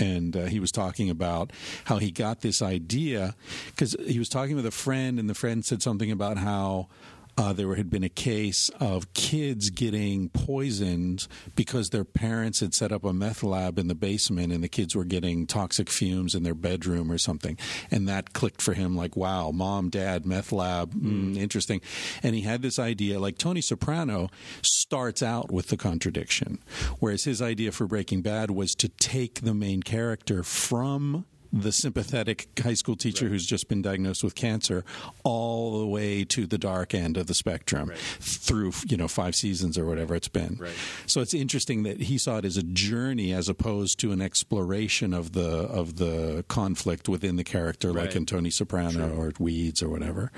[0.00, 1.52] And uh, he was talking about
[1.84, 3.36] how he got this idea
[3.66, 6.88] because he was talking with a friend, and the friend said something about how
[7.36, 12.92] uh, there had been a case of kids getting poisoned because their parents had set
[12.92, 16.42] up a meth lab in the basement and the kids were getting toxic fumes in
[16.42, 17.58] their bedroom or something.
[17.90, 21.80] And that clicked for him like, wow, mom, dad, meth lab, mm, interesting.
[22.22, 24.28] And he had this idea like Tony Soprano
[24.62, 26.58] starts out with the contradiction,
[27.00, 31.26] whereas his idea for Breaking Bad was to take the main character from
[31.62, 34.84] the sympathetic high school teacher who's just been diagnosed with cancer
[35.22, 37.98] all the way to the dark end of the spectrum Right.
[37.98, 40.72] through you know five seasons or whatever it's been Right.
[41.06, 45.14] so it's interesting that he saw it as a journey as opposed to an exploration
[45.14, 45.48] of the
[45.80, 50.32] of the conflict within the character like in Tony Soprano or Weeds or whatever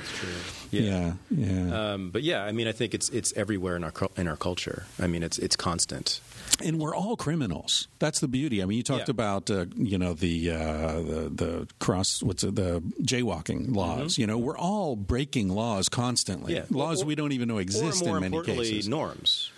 [0.71, 4.29] yeah yeah, Um, but yeah, I mean, I think it's it's everywhere in our in
[4.29, 4.85] our culture.
[5.01, 6.21] I mean, it's it's constant.
[6.65, 7.89] and we're all criminals.
[7.99, 8.63] That's the beauty.
[8.63, 9.13] I mean, you talked Yeah.
[9.19, 14.19] about uh, you know the, uh, the the cross what's it, the jaywalking laws.
[14.19, 16.55] You know, we're all breaking laws constantly.
[16.55, 16.75] Mm-hmm.
[16.75, 16.83] Yeah.
[16.83, 18.89] laws Or- we don't even know exist or more in many importantly, cases.
[18.89, 19.51] norms.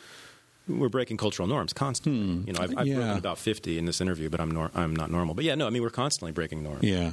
[0.69, 2.45] We're breaking cultural norms constantly.
[2.47, 2.97] You know, I've, I've Yeah.
[2.97, 5.35] broken about fifty in this interview, but I'm nor- I'm not normal.
[5.35, 6.83] But yeah, no, I mean, we're constantly breaking norms.
[6.85, 7.13] Yeah.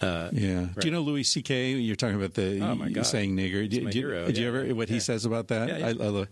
[0.00, 0.60] Uh, Yeah.
[0.60, 0.74] Right.
[0.80, 1.72] Do you know Louis C.K.?
[1.72, 3.06] You're talking about the Oh, my God.
[3.06, 3.60] saying nigger.
[3.62, 4.26] He's Do, my do you- hero.
[4.26, 4.48] did you Yeah.
[4.60, 5.68] ever what he says about that?
[5.68, 5.86] Yeah, yeah.
[5.86, 6.28] I, I love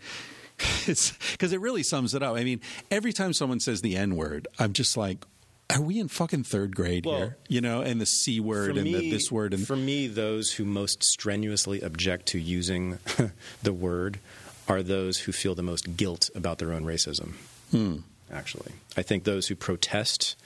[0.56, 2.34] because it really sums it up.
[2.34, 2.60] I mean,
[2.90, 5.24] every time someone says the N word, I'm just like,
[5.70, 7.36] are we in fucking third grade Well, here?
[7.48, 10.52] You know, and the C word and me, the this word and for me, those
[10.52, 12.98] who most strenuously object to using
[13.62, 14.18] the word
[14.66, 17.34] are those who feel the most guilt about their own racism.
[17.70, 17.96] Hmm.
[18.30, 20.36] Actually, I think those who protest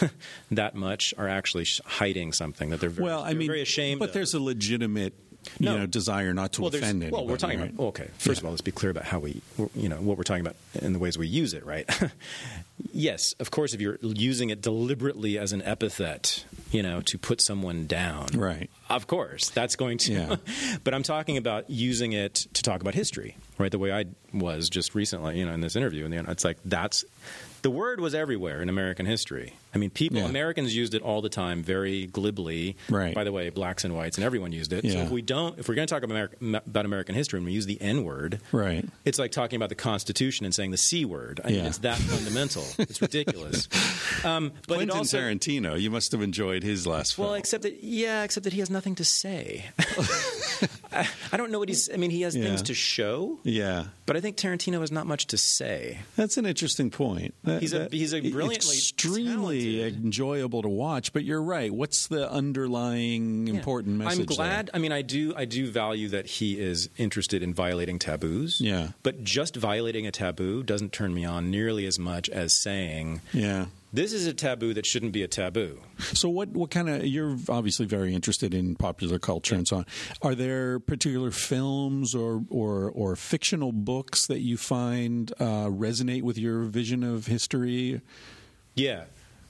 [0.50, 4.00] that much are actually hiding something that they're very, well, I mean, very ashamed.
[4.00, 4.14] But of.
[4.14, 5.14] there's a legitimate,
[5.58, 5.78] you No.
[5.78, 7.12] know, desire not to well, offend anybody.
[7.12, 7.70] well, we're talking right?
[7.70, 8.08] about okay.
[8.18, 8.40] First Yeah.
[8.40, 9.40] of all, let's be clear about how we,
[9.74, 11.88] you know, what we're talking about and the ways we use it, right?
[12.92, 17.40] yes, of course, if you're using it deliberately as an epithet, you know, to put
[17.40, 18.70] someone down, Right.
[18.90, 20.12] Of course, that's going to.
[20.12, 20.36] Yeah.
[20.84, 23.70] but I'm talking about using it to talk about history, right?
[23.70, 27.04] The way I was just recently, you know, in this interview, and it's like that's
[27.62, 29.52] the word was everywhere in American history.
[29.74, 30.24] I mean, people, Yeah.
[30.24, 32.76] Americans used it all the time, very glibly.
[32.88, 33.14] Right.
[33.14, 34.84] By the way, blacks and whites, and everyone used it.
[34.84, 34.92] Yeah.
[34.92, 37.46] So if we don't, if we're going to talk about, America, about American history and
[37.46, 38.84] we use the N word, Right.
[39.04, 41.40] it's like talking about the Constitution and saying the C word.
[41.44, 41.66] I mean, Yeah.
[41.66, 42.64] it's that fundamental.
[42.78, 43.68] It's ridiculous.
[44.24, 47.26] Um, but Quentin also, Tarantino, you must have enjoyed his last film.
[47.28, 49.66] well, except that yeah, except that he has nothing to say.
[50.92, 51.88] I, I don't know what he's.
[51.92, 55.26] I mean, he has things to show, yeah, but I think Tarantino has not much
[55.28, 55.98] to say.
[56.16, 57.34] that's an interesting point.
[57.44, 61.12] That- He's a- that- he's a brilliantly extremely enjoyable to watch.
[61.12, 61.72] But you're right.
[61.72, 63.54] What's the underlying Yeah.
[63.54, 64.20] important message?
[64.20, 64.70] I'm glad.
[64.74, 65.32] I mean, I do.
[65.36, 68.60] I do value that he is interested in violating taboos.
[68.60, 68.88] Yeah.
[69.02, 73.20] But just violating a taboo doesn't turn me on nearly as much as saying?
[73.32, 73.66] Yeah.
[73.90, 75.80] this is a taboo that shouldn't be a taboo.
[76.12, 79.86] So what what kind of you're obviously very interested in popular culture and so on.
[80.20, 86.36] Are there particular films or or, or fictional books that you find uh, resonate with
[86.36, 88.02] your vision of history?
[88.74, 89.04] Yeah.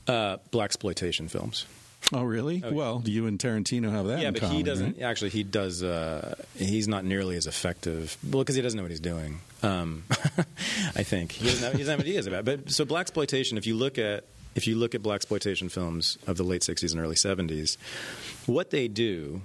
[0.09, 1.67] Uh, blaxploitation films.
[2.13, 2.63] Oh, really?
[2.71, 4.21] well, do you and Tarantino have that.
[4.21, 4.97] yeah, but common, he doesn't.
[4.97, 5.03] right?
[5.03, 5.83] Actually, he does.
[5.83, 8.17] Uh, he's not nearly as effective.
[8.25, 9.41] Well, because he doesn't know what he's doing.
[9.63, 12.49] Um, I think he doesn't, have, he doesn't have ideas about.
[12.49, 12.65] It.
[12.65, 13.59] But so blaxploitation.
[13.59, 14.25] If you look at
[14.55, 17.77] if you look at blaxploitation films of the late '60s and early '70s,
[18.47, 19.43] what they do,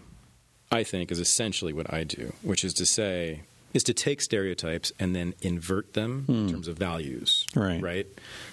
[0.71, 3.41] I think, is essentially what I do, which is to say,
[3.73, 7.45] is to take stereotypes and then invert them in terms of values.
[7.55, 7.81] Right.
[7.81, 8.07] Right.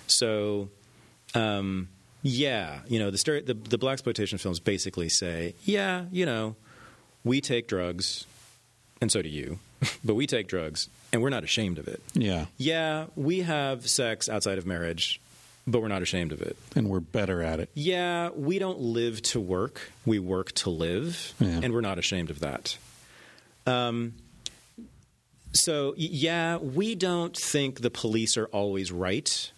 [0.08, 0.70] So.
[1.32, 1.88] Um,
[2.22, 6.56] yeah, you know the, the the blaxploitation films basically say, yeah, you know,
[7.24, 8.26] we take drugs,
[9.00, 9.58] and so do you,
[10.04, 12.02] but we take drugs, and we're not ashamed of it.
[12.14, 15.20] Yeah, Yeah, we have sex outside of marriage,
[15.66, 16.56] but we're not ashamed of it.
[16.76, 17.70] and we're better at it.
[17.74, 21.60] Yeah, we don't live to work; we work to live, Yeah.
[21.62, 22.76] and we're not ashamed of that.
[23.66, 24.14] Um,
[25.52, 29.50] so yeah, we don't think the police are always right,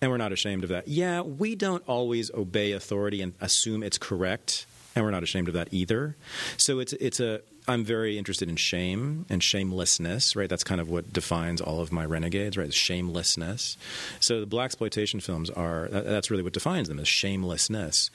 [0.00, 0.88] and we're not ashamed of that.
[0.88, 5.54] Yeah, we don't always obey authority and assume it's correct, and we're not ashamed of
[5.54, 6.16] that either.
[6.56, 10.48] So it's it's a I'm very interested in shame and shamelessness, right?
[10.48, 12.72] That's kind of what defines all of my renegades, right?
[12.72, 13.76] Shamelessness.
[14.20, 18.10] So the blaxploitation films are that's really what defines them is shamelessness.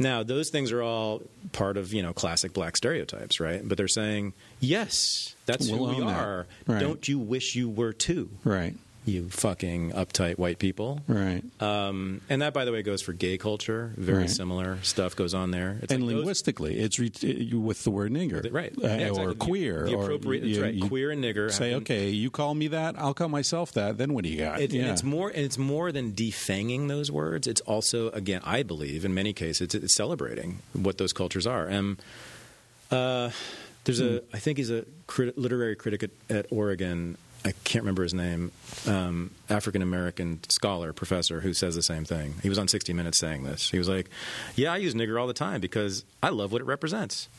[0.00, 1.22] Now those things are all
[1.52, 3.60] part of you know classic black stereotypes, right?
[3.66, 6.20] But they're saying yes, that's We'll who we that.
[6.20, 6.46] are.
[6.66, 6.80] Right.
[6.80, 8.28] Don't you wish you were too?
[8.44, 8.74] Right,
[9.06, 11.00] You fucking uptight white people.
[11.08, 11.42] right.
[11.62, 13.92] Um, and that, by the way, goes for gay culture.
[13.96, 14.30] Very Right.
[14.30, 15.78] similar stuff goes on there.
[15.82, 18.70] It's and like those- linguistically, it's re- with the word nigger, right?
[18.76, 19.24] Uh, Yeah, exactly.
[19.24, 20.40] or queer, The or appropriate.
[20.42, 20.74] that's you- right.
[20.74, 21.50] you queer and nigger.
[21.50, 23.96] Say, have been- okay, you call me that, I'll call myself that.
[23.96, 24.60] Then what do you got?
[24.60, 24.82] It, yeah.
[24.82, 27.46] and it's more, and it's more than defanging those words.
[27.46, 31.70] It's also, again, I believe, in many cases, it's, it's celebrating what those cultures are.
[31.70, 31.96] Um,
[32.90, 33.30] uh,
[33.84, 37.16] there's a, I think he's a crit- literary critic at, at Oregon.
[37.44, 38.52] I can't remember his name.
[38.86, 42.34] Um, African American scholar, professor, who says the same thing.
[42.42, 43.70] He was on 60 Minutes saying this.
[43.70, 44.10] He was like,
[44.56, 47.28] "Yeah, I use nigger all the time because I love what it represents."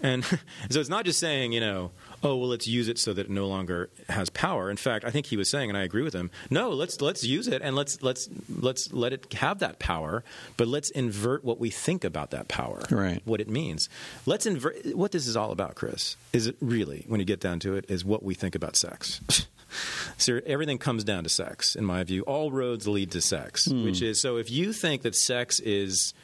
[0.00, 0.24] And
[0.70, 1.90] so it's not just saying, you know,
[2.22, 4.70] oh well, let's use it so that it no longer has power.
[4.70, 6.30] In fact, I think he was saying, and I agree with him.
[6.50, 10.24] No, let's let's use it and let's let's let's let it have that power,
[10.56, 13.22] but let's invert what we think about that power, Right.
[13.24, 13.88] What it means.
[14.26, 16.16] Let's invert what this is all about, Chris.
[16.32, 19.20] Is it really, when you get down to it, is what we think about sex.
[20.16, 22.22] So everything comes down to sex, in my view.
[22.22, 23.84] All roads lead to sex, hmm.
[23.84, 24.36] which is so.
[24.36, 26.14] If you think that sex is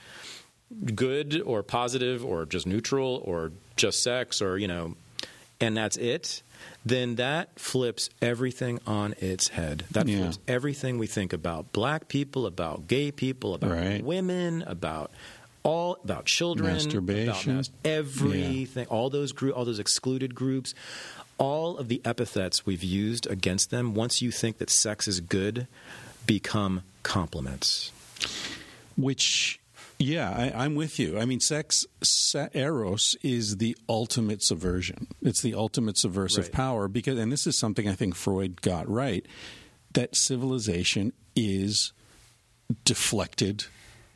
[0.94, 4.96] good or positive or just neutral or just sex or you know
[5.60, 6.42] and that's it
[6.84, 10.18] then that flips everything on its head that Yeah.
[10.18, 14.02] flips everything we think about black people about gay people about Right.
[14.04, 15.10] women about
[15.62, 17.30] all about children Masturbation.
[17.30, 20.74] about mas- everything all those group all those excluded groups
[21.38, 25.66] all of the epithets we've used against them once you think that sex is good
[26.26, 27.90] become compliments
[28.96, 29.58] Which,
[30.04, 31.18] yeah, I, I'm with you.
[31.18, 35.06] I mean, sex, se- eros, is the ultimate subversion.
[35.22, 36.52] It's the ultimate subversive Right.
[36.52, 39.26] power because, and this is something I think Freud got right,
[39.92, 41.92] that civilization is
[42.84, 43.66] deflected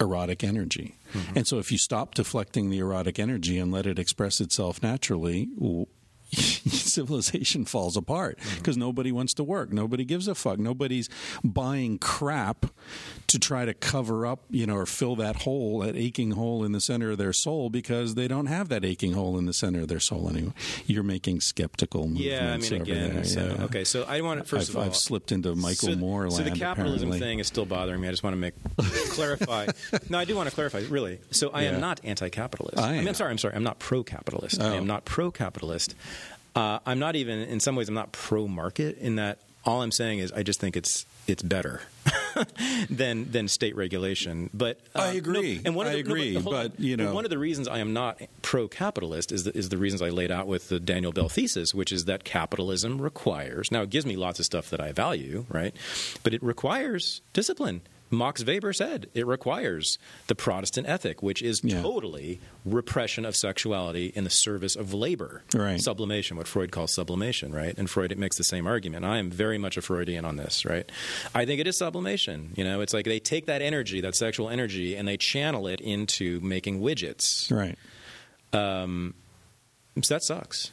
[0.00, 0.94] erotic energy.
[1.12, 1.38] Mm-hmm.
[1.38, 5.48] And so if you stop deflecting the erotic energy and let it express itself naturally,
[6.68, 8.58] civilization falls apart Mm-hmm.
[8.58, 9.72] because nobody wants to work.
[9.72, 10.58] Nobody gives a fuck.
[10.58, 11.08] Nobody's
[11.42, 12.66] buying crap
[13.28, 16.72] to try to cover up, you know, or fill that hole, that aching hole in
[16.72, 19.80] the center of their soul because they don't have that aching hole in the center
[19.80, 20.52] of their soul anyway.
[20.86, 23.64] You're making skeptical movements Yeah, I mean, again, so yeah.
[23.64, 26.30] okay, so I want to first I've, of all, I've slipped into Michael so, Moore
[26.30, 27.18] So the capitalism apparently.
[27.20, 28.08] thing is still bothering me.
[28.08, 28.54] I just want to make
[29.10, 29.66] clarify.
[30.10, 30.80] No, I do want to clarify.
[30.88, 31.70] Really, so I Yeah.
[31.72, 32.78] am not anti-capitalist.
[32.78, 33.08] I am.
[33.08, 33.30] I'm sorry.
[33.30, 33.54] I'm sorry.
[33.54, 34.60] I'm not pro-capitalist.
[34.60, 34.74] I Oh.
[34.74, 35.94] am not pro-capitalist.
[36.54, 37.38] Uh, I'm not even.
[37.40, 38.98] In some ways, I'm not pro-market.
[38.98, 41.82] In that, all I'm saying is, I just think it's it's better
[42.90, 44.50] than than state regulation.
[44.54, 45.56] But uh, I agree.
[45.56, 46.68] no, and one of I the, no, agree, hold on.
[46.68, 49.76] but, you know- one of the reasons I am not pro-capitalist is the, is the
[49.78, 53.70] reasons I laid out with the Daniel Bell thesis, which is that capitalism requires.
[53.70, 55.74] Now, it gives me lots of stuff that I value, right?
[56.22, 57.82] But it requires discipline.
[58.10, 59.98] Max Weber said it requires
[60.28, 61.82] the Protestant ethic, which is Yeah.
[61.82, 65.80] totally repression of sexuality in the service of labor, Right.
[65.80, 67.76] sublimation, what Freud calls sublimation, right?
[67.76, 69.04] And Freud it makes the same argument.
[69.04, 70.90] I am very much a Freudian on this, right?
[71.34, 72.52] I think it is sublimation.
[72.56, 75.80] You know, it's like they take that energy, that sexual energy, and they channel it
[75.80, 77.50] into making widgets.
[77.50, 77.76] Right.
[78.52, 79.14] Um,
[80.00, 80.70] so that sucks.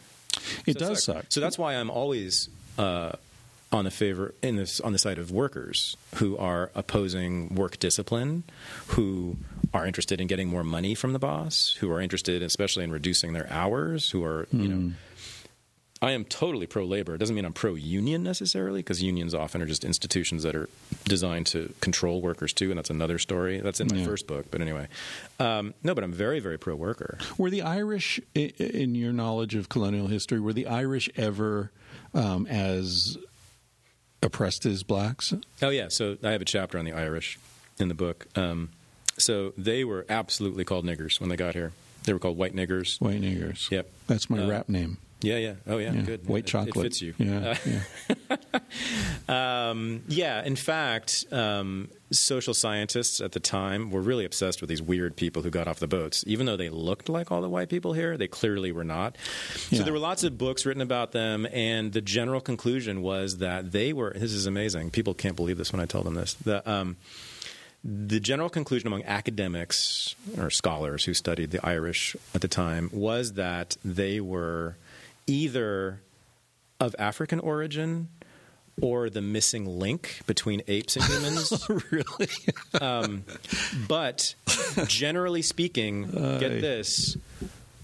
[0.65, 1.25] It So does suck.
[1.29, 3.13] So that's why I'm always uh,
[3.71, 8.43] on the favor in this on the side of workers who are opposing work discipline,
[8.89, 9.37] who
[9.73, 13.33] are interested in getting more money from the boss, who are interested, especially in reducing
[13.33, 14.91] their hours, who are you know.
[16.01, 17.15] I am totally pro labor.
[17.15, 20.69] It doesn't mean I'm pro union necessarily, because unions often are just institutions that are
[21.05, 23.59] designed to control workers too, and that's another story.
[23.59, 24.05] That's in my Yeah.
[24.05, 24.45] first book.
[24.51, 24.87] But anyway,
[25.39, 27.17] um, no, but I'm very, very pro worker.
[27.37, 31.71] Were the Irish, in your knowledge of colonial history, were the Irish ever
[32.13, 33.17] um, as
[34.21, 35.33] oppressed as blacks?
[35.61, 37.37] Oh yeah, so I have a chapter on the Irish
[37.79, 38.27] in the book.
[38.35, 38.69] Um,
[39.17, 41.71] so they were absolutely called niggers when they got here.
[42.03, 42.99] They were called white niggers.
[43.01, 43.69] White niggers.
[43.71, 43.89] Yep.
[44.07, 44.97] That's my Uh, rap name.
[45.21, 45.53] Yeah, yeah.
[45.65, 46.01] Oh yeah, Yeah.
[46.01, 46.27] good.
[46.27, 46.77] White It- chocolate.
[46.85, 47.13] It fits you.
[47.17, 47.39] Yeah.
[47.51, 47.79] Uh, yeah.
[49.27, 54.83] Um, yeah, in fact, um, social scientists at the time were really obsessed with these
[54.83, 56.23] weird people who got off the boats.
[56.27, 59.17] Even though they looked like all the white people here, they clearly were not.
[59.71, 59.79] Yeah.
[59.79, 63.71] So there were lots of books written about them, and the general conclusion was that
[63.71, 64.13] they were.
[64.13, 64.91] This is amazing.
[64.91, 66.35] People can't believe this when I tell them this.
[66.35, 66.97] The, um,
[67.83, 73.33] the general conclusion among academics or scholars who studied the Irish at the time was
[73.33, 74.75] that they were
[75.27, 76.01] either
[76.79, 78.09] of African origin
[78.81, 81.51] or the missing link between apes and humans.
[81.69, 82.29] Oh, really?
[82.79, 83.23] Um,
[83.87, 84.35] but
[84.87, 87.17] generally speaking, get this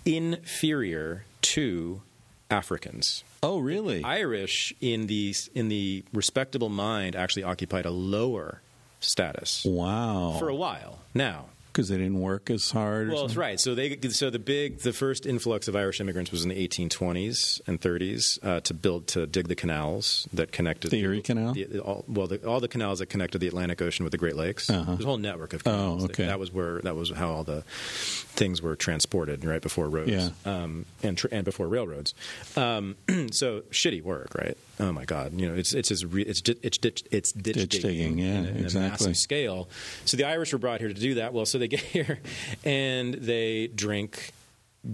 [0.05, 2.01] inferior to
[2.49, 3.23] Africans.
[3.43, 4.03] Oh, really?
[4.03, 8.61] Irish in the in the respectable mind actually occupied a lower
[8.99, 10.35] status wow.
[10.37, 10.99] for a while.
[11.13, 13.09] Now, Because they didn't work as hard.
[13.09, 13.59] well, that's right.
[13.59, 17.61] So they, so the big, the first influx of Irish immigrants was in the 1820s
[17.67, 21.53] and 30s uh, to build, to dig the canals that connected The Erie Canal?
[21.53, 24.35] the- all, well, the, all the canals that connected the Atlantic Ocean with the Great
[24.35, 24.69] Lakes.
[24.69, 24.83] Uh-huh.
[24.91, 26.03] There's a whole network of canals.
[26.03, 26.25] Oh, okay.
[26.25, 30.29] That was where that was how all the things were transported right before roads Yeah.
[30.45, 32.13] um, and tr- and before railroads.
[32.57, 32.95] Um,
[33.31, 34.57] so shitty work, right?
[34.81, 35.39] Oh my God!
[35.39, 36.01] You know, it's it's it's
[36.41, 39.69] di- it's ditch it's ditch, Ditch digging, yeah, in in a massive scale.
[40.05, 41.33] So the Irish were brought here to do that.
[41.33, 42.19] Well, so they get here
[42.65, 44.31] and they drink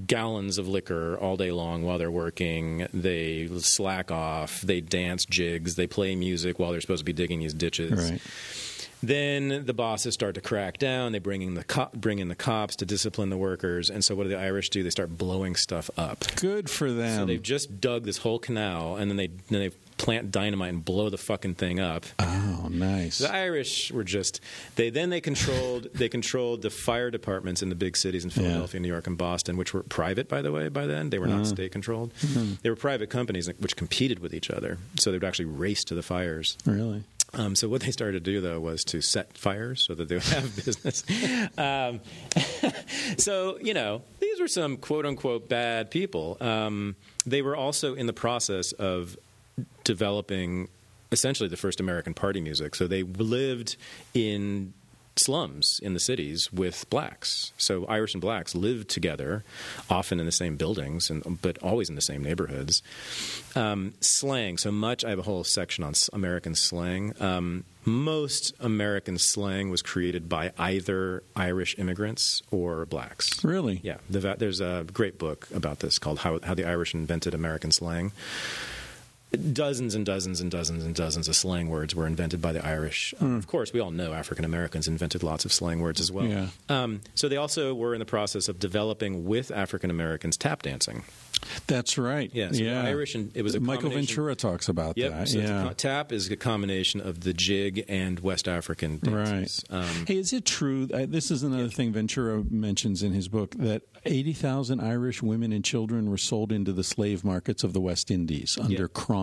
[0.06, 2.88] gallons of liquor all day long while they're working.
[2.94, 4.60] They slack off.
[4.60, 5.76] They dance jigs.
[5.76, 8.12] They play music while they're supposed to be digging these ditches.
[8.12, 8.22] Right.
[9.02, 11.12] Then the bosses start to crack down.
[11.12, 13.90] They bring in the co- bring in the cops to discipline the workers.
[13.90, 14.84] And so what do the Irish do?
[14.84, 16.26] They start blowing stuff up.
[16.36, 17.20] Good for them.
[17.20, 20.86] So they've just dug this whole canal, and then they then they plant dynamite and
[20.86, 22.06] blow the fucking thing up.
[22.20, 23.18] oh, nice.
[23.18, 24.42] The Irish were just
[24.76, 28.80] they then they controlled they controlled the fire departments in the big cities in Philadelphia,
[28.80, 31.10] New York, and Boston, which were private by the way by then.
[31.10, 31.46] They were not uh-huh.
[31.46, 32.14] state controlled.
[32.16, 32.54] Mm-hmm.
[32.62, 34.78] They were private companies which competed with each other.
[35.00, 36.58] So they would actually race to the fires.
[36.66, 37.04] really?
[37.34, 40.16] Um, so what they started to do though was to set fires so that they
[40.16, 41.04] would have business.
[41.58, 42.00] Um,
[43.18, 46.38] so you know these were some quote unquote bad people.
[46.40, 46.96] Um,
[47.26, 49.18] they were also in the process of
[49.84, 50.70] developing
[51.12, 52.76] essentially the first American party music.
[52.76, 53.78] So they lived
[54.14, 54.74] in
[55.20, 57.52] slums in the cities with blacks.
[57.58, 59.44] So Irish and blacks lived together,
[59.90, 62.82] often in the same buildings, and, but always in the same neighborhoods.
[63.56, 64.58] Um, slang.
[64.58, 65.04] So much.
[65.04, 67.14] I have a whole section on American slang.
[67.20, 73.44] Um, most American slang was created by either Irish immigrants or blacks.
[73.44, 73.80] Really?
[73.82, 77.72] Yeah, the, there's a great book about this called "How, How the Irish Invented American
[77.72, 78.12] Slang."
[79.54, 83.14] Dozens and dozens and dozens and dozens of slang words were invented by the Irish.
[83.20, 83.36] Hmm.
[83.36, 86.26] Of course, we all know African Americans invented lots of slang words as well.
[86.26, 86.48] Yeah.
[86.70, 91.04] Um, so they also were in the process of developing with African Americans tap dancing.
[91.68, 92.32] That's right.
[92.34, 92.84] Yeah, so yeah.
[92.84, 95.12] Irish and it was a Michael Ventura talks about Yep.
[95.12, 95.28] that.
[95.28, 95.74] So yeah.
[95.76, 99.64] tap is a combination of the jig and West African dances.
[99.70, 99.80] Right.
[99.82, 100.88] Um, hey, is it true?
[100.94, 105.64] Uh, this is another thing Ventura mentions in his book that 80,000 Irish women and
[105.66, 108.88] children were sold into the slave markets of the West Indies under Yeah.
[108.94, 109.17] Cromwell.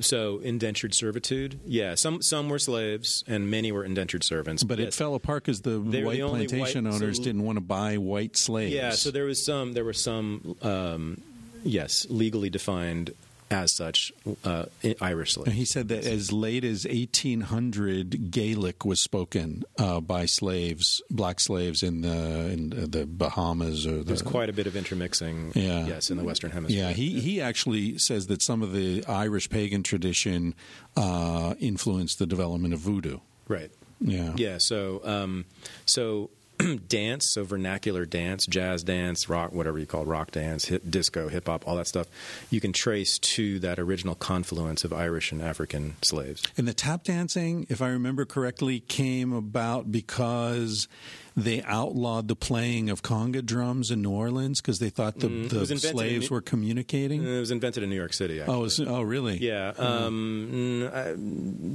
[0.00, 1.60] So indentured servitude.
[1.66, 4.62] Yeah, some some were slaves and many were indentured servants.
[4.62, 7.44] But it fell apart because the They were white the plantation white- so- owners didn't
[7.44, 8.72] want to buy white slaves.
[8.72, 9.72] Yeah, so there was some.
[9.72, 10.56] There were some.
[10.62, 11.20] Um,
[11.64, 13.12] yes, legally defined
[13.50, 14.12] as such
[14.44, 15.48] uh, i- Irish slaves.
[15.48, 21.40] And he said that as late as 1800, Gaelic was spoken uh, by slaves, black
[21.40, 24.04] slaves in the in the Bahamas or the.
[24.04, 25.52] There's quite a bit of intermixing.
[25.54, 25.86] Yeah.
[25.86, 26.84] Yes, in the Western Hemisphere.
[26.84, 30.54] yeah, he, he actually says that some of the Irish pagan tradition
[30.96, 33.18] uh, influenced the development of voodoo.
[33.48, 33.70] right.
[34.02, 34.32] Yeah.
[34.36, 34.56] Yeah.
[34.56, 35.44] So, um,
[35.84, 36.30] so
[36.88, 41.46] dance, so vernacular dance, jazz dance, rock, whatever you call rock dance, hip, disco, hip
[41.46, 42.06] hop, all that stuff,
[42.50, 46.42] you can trace to that original confluence of Irish and African slaves.
[46.56, 50.88] And the tap dancing, if I remember correctly, came about because
[51.44, 55.48] they outlawed the playing of conga drums in New Orleans because they thought the, Mm,
[55.48, 57.22] the was slaves New- were communicating.
[57.24, 58.40] It was invented in New York City.
[58.40, 58.56] Actually.
[58.56, 59.38] oh, is- oh, really?
[59.38, 61.14] Yeah, um, mm, uh,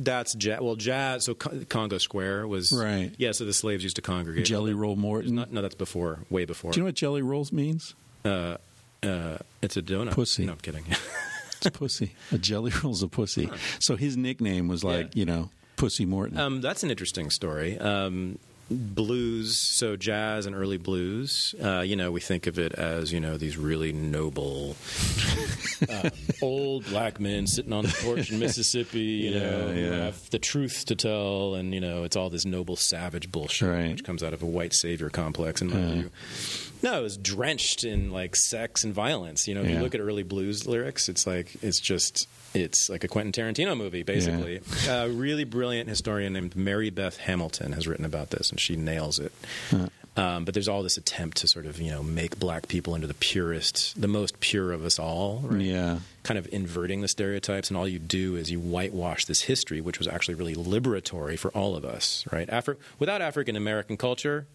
[0.03, 0.59] that's jazz.
[0.61, 1.25] Well, jazz.
[1.25, 3.11] So Con- Congo Square was Right.
[3.17, 4.45] Yeah, so the slaves used to congregate.
[4.45, 5.35] Jelly Roll Morton.
[5.35, 6.71] Not, no, that's before, way before.
[6.71, 7.95] Do you know what jelly rolls means?
[8.25, 8.57] uh,
[9.03, 10.11] uh, it's a donut.
[10.11, 10.45] Pussy.
[10.45, 10.83] No, I'm kidding.
[11.65, 12.13] It's pussy.
[12.31, 13.49] A jelly roll's a pussy.
[13.79, 15.19] So his nickname was like, Yeah.
[15.19, 16.37] you know, Pussy Morton.
[16.37, 17.79] Um, that's an interesting story.
[17.79, 18.37] Um,
[18.69, 21.53] blues, so jazz and early blues.
[21.63, 24.75] Uh, you know, we think of it as you know these really noble
[25.89, 26.11] um,
[26.41, 28.99] old black men sitting on the porch in Mississippi.
[28.99, 29.95] You Yeah, know, yeah.
[30.05, 33.91] have the truth to tell, and you know, it's all this noble savage bullshit, Right.
[33.91, 35.91] which comes out of a white savior complex, in my Yeah.
[35.93, 36.11] view.
[36.81, 39.47] No, it was drenched in like sex and violence.
[39.47, 43.03] You know, if you look at early blues lyrics, it's like it's just it's like
[43.03, 44.61] a Quentin Tarantino movie, basically.
[44.89, 49.31] A really brilliant historian named Marybeth Hamilton has written about this, and she nails it.
[50.17, 53.05] Um, but there's all this attempt to sort of you know make black people into
[53.05, 55.41] the purest, the most pure of us all.
[55.43, 55.61] Right?
[55.61, 55.99] Yeah.
[56.23, 59.99] Kind of inverting the stereotypes, and all you do is you whitewash this history, which
[59.99, 62.25] was actually really liberatory for all of us.
[62.31, 62.47] Right?
[62.47, 64.47] Afri- without African American culture,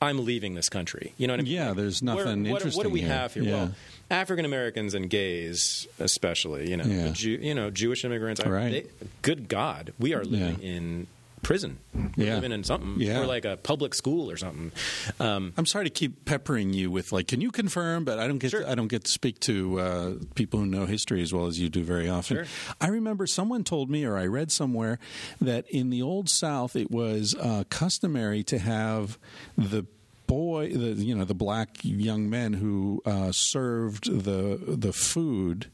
[0.00, 1.12] I'm leaving this country.
[1.18, 1.52] You know what I mean?
[1.54, 3.08] Yeah, there's Where- nothing what, interesting What do we here.
[3.08, 3.42] have here?
[3.42, 3.52] Yeah.
[3.52, 3.72] Well,
[4.10, 7.10] African Americans and gays, especially, you know, Yeah.
[7.12, 8.44] Jew, you know, Jewish immigrants.
[8.44, 8.70] Right.
[8.70, 10.68] they- good God, we are living Yeah.
[10.76, 11.06] in
[11.42, 11.78] prison.
[11.94, 12.34] We're Yeah.
[12.34, 13.20] living in something, Yeah.
[13.20, 14.72] or like a public school or something.
[15.18, 18.04] Um, I'm sorry to keep peppering you with like, can you confirm?
[18.04, 18.68] But I don't get Sure.
[18.68, 21.70] I don't get to speak to uh, people who know history as well as you
[21.70, 22.38] do very often.
[22.38, 22.46] Sure.
[22.80, 24.98] I remember someone told me, or I read somewhere,
[25.40, 29.18] that in the old South it was uh, customary to have
[29.56, 29.86] the
[30.30, 35.66] boy, the you know the black young men who uh, served the the food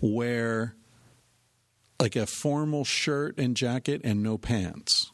[0.00, 0.76] wear
[2.00, 5.10] like a formal shirt and jacket and no pants.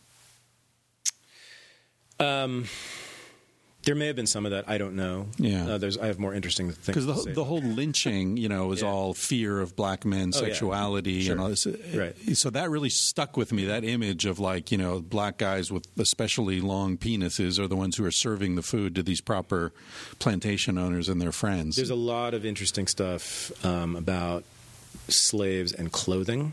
[2.19, 2.67] um,
[3.85, 4.65] there may have been some of that.
[4.69, 5.29] I don't know.
[5.39, 5.67] Yeah.
[5.67, 5.97] uh, there's.
[5.97, 8.89] I have more interesting things Because the, the whole lynching, you know, was Yeah.
[8.89, 10.49] all fear of black men's Oh, yeah.
[10.49, 11.33] sexuality Sure.
[11.33, 11.67] and all this.
[11.95, 12.15] Right.
[12.35, 13.65] So that really stuck with me.
[13.65, 17.97] That image of like, you know, black guys with especially long penises are the ones
[17.97, 19.73] who are serving the food to these proper
[20.19, 21.77] plantation owners and their friends.
[21.77, 24.45] There's a lot of interesting stuff um, about
[25.09, 26.53] slaves and clothing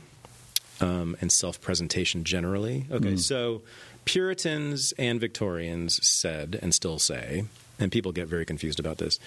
[0.82, 2.86] um, and self presentation generally.
[2.92, 3.20] Okay, Mm.
[3.20, 3.62] so
[4.06, 7.46] Puritans and Victorians said and still say,
[7.80, 9.20] and people get very confused about this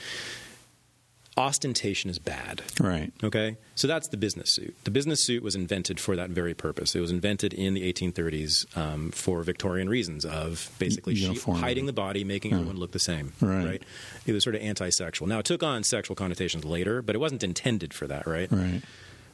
[1.37, 2.61] ostentation is bad.
[2.81, 3.13] right.
[3.25, 4.75] Okay, so that's the business suit.
[4.85, 6.95] The business suit was invented for that very purpose.
[6.95, 11.93] It was invented in the 1830s um, for Victorian reasons of basically she- hiding the
[11.95, 13.33] body, making everyone look the same.
[13.41, 13.83] Right.
[14.27, 15.29] It was sort of anti-sexual.
[15.29, 18.27] Now it took on sexual connotations later, but it wasn't intended for that.
[18.27, 18.51] Right.
[18.53, 18.83] Right.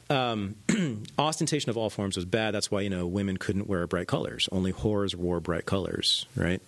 [1.17, 2.53] Ostentation of all forms was bad.
[2.53, 4.47] That's why you know women couldn't wear bright colors.
[4.51, 6.25] Only whores wore bright colors.
[6.35, 6.61] Right.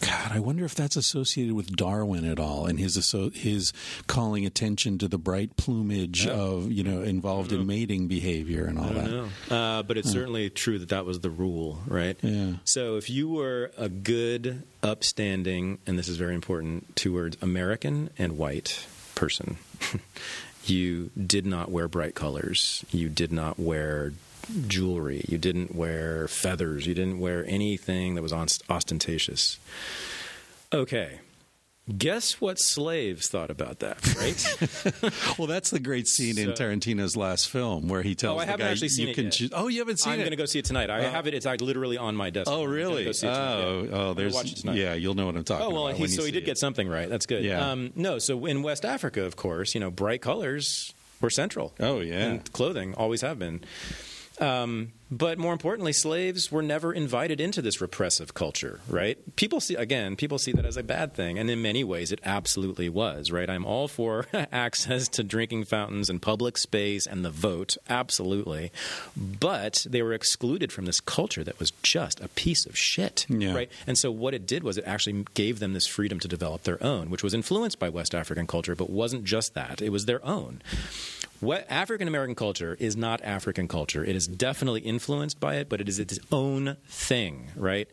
[0.00, 2.94] God, I wonder if that's associated with Darwin at all, and his
[3.34, 3.72] his
[4.06, 6.32] calling attention to the bright plumage Yeah.
[6.32, 9.28] of you know involved in mating behavior and all that.
[9.52, 12.16] Uh, but it's certainly true that that was the rule, right?
[12.22, 12.52] Yeah.
[12.64, 18.10] So if you were a good, upstanding, and this is very important, two words, American
[18.16, 18.86] and white
[19.16, 19.56] person,
[20.64, 22.84] you did not wear bright colors.
[22.90, 24.12] You did not wear
[24.66, 25.24] jewelry.
[25.28, 26.86] You didn't wear feathers.
[26.86, 29.58] You didn't wear anything that was ostentatious.
[30.72, 31.20] Okay.
[31.96, 35.12] Guess what slaves thought about that, right?
[35.38, 38.50] Well, that's the great scene in Tarantino's last film where he tells Oh, I the
[38.52, 39.32] haven't guy actually seen you it can yet.
[39.32, 39.50] choose.
[39.54, 40.22] Oh, you haven't seen I'm it?
[40.22, 40.90] going to go see it tonight.
[40.90, 41.34] I have it.
[41.34, 42.50] It's like literally on my desk.
[42.50, 43.04] Oh, really?
[43.04, 43.96] go see it oh, yeah.
[43.96, 44.94] Oh, there's watch it yeah.
[44.94, 45.72] You'll know what I'm talking about.
[45.72, 45.98] Oh well, about.
[45.98, 46.46] he, so he did it.
[46.46, 47.08] get something right.
[47.08, 47.44] That's good.
[47.44, 47.70] Yeah.
[47.70, 51.74] Um, no, so in West Africa, of course, you know, bright colors were central.
[51.80, 52.24] Oh, yeah.
[52.26, 53.60] and clothing always have been.
[54.40, 59.18] Um, but more importantly, slaves were never invited into this repressive culture, right?
[59.36, 62.20] People see again, people see that as a bad thing, and in many ways, it
[62.24, 63.50] absolutely was, right?
[63.50, 68.70] I'm all for access to drinking fountains and public space and the vote, absolutely,
[69.16, 73.52] but they were excluded from this culture that was just a piece of shit, Yeah.
[73.54, 73.70] right?
[73.88, 76.82] And so what it did was it actually gave them this freedom to develop their
[76.82, 79.82] own, which was influenced by West African culture, but wasn't just that.
[79.82, 80.62] It was their own.
[81.40, 84.04] What African American culture is not African culture.
[84.04, 87.88] It is definitely influenced by it, but it is its own thing, right?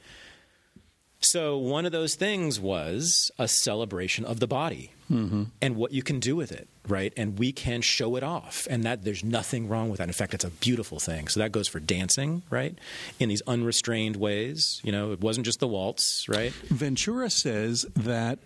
[1.20, 5.46] So one of those things was a celebration of the body mm-hmm.
[5.62, 7.12] and what you can do with it, right?
[7.18, 10.08] And we can show it off, and that there's nothing wrong with that.
[10.08, 11.28] In fact, it's a beautiful thing.
[11.28, 12.78] So that goes for dancing, right?
[13.20, 14.80] In these unrestrained ways.
[14.84, 16.54] You know, it wasn't just the waltz, right?
[16.54, 18.40] Ventura says that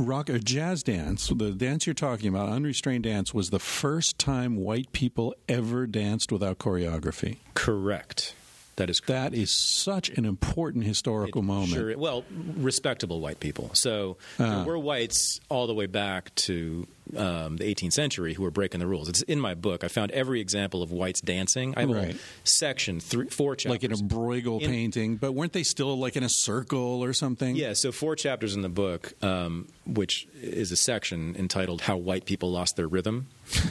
[0.00, 4.56] rock or jazz dance, the dance you're talking about, unrestrained dance, was the first time
[4.56, 7.38] white people ever danced without choreography.
[7.54, 8.34] Correct.
[8.80, 9.32] That is correct.
[9.32, 11.72] That is such an important historical moment.
[11.72, 11.96] Sure.
[11.98, 12.24] Well,
[12.56, 13.70] respectable white people.
[13.74, 14.56] So Ah.
[14.56, 16.86] there were whites all the way back to
[17.16, 19.08] um, the 18th century who were breaking the rules.
[19.08, 19.82] It's in my book.
[19.82, 21.74] I found every example of whites dancing.
[21.76, 22.04] I have Right.
[22.12, 23.70] whole section, three, four chapters.
[23.70, 27.12] Like in a Bruegel In- painting, but weren't they still like in a circle or
[27.12, 27.56] something?
[27.56, 32.26] Yeah, so four chapters in the book, um, which is a section entitled "How White
[32.26, 33.26] People Lost Their Rhythm."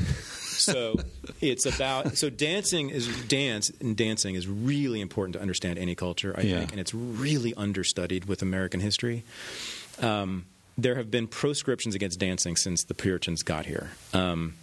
[0.60, 0.95] so
[1.41, 6.34] it's about so dancing is dance and dancing is really important to understand any culture,
[6.38, 6.60] I Yeah.
[6.60, 9.23] think, and it's really understudied with American history.
[9.99, 10.45] Um,
[10.77, 13.91] there have been proscriptions against dancing since the Puritans got here.
[14.14, 14.53] Um,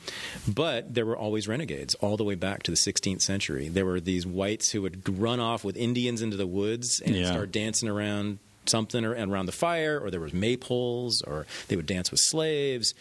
[0.49, 3.69] but there were always renegades all the way back to the 16th century.
[3.69, 7.27] There were these whites who would run off with Indians into the woods and Yeah.
[7.33, 11.77] start dancing around something or, and around the fire, or there was maypoles, or they
[11.77, 12.95] would dance with slaves.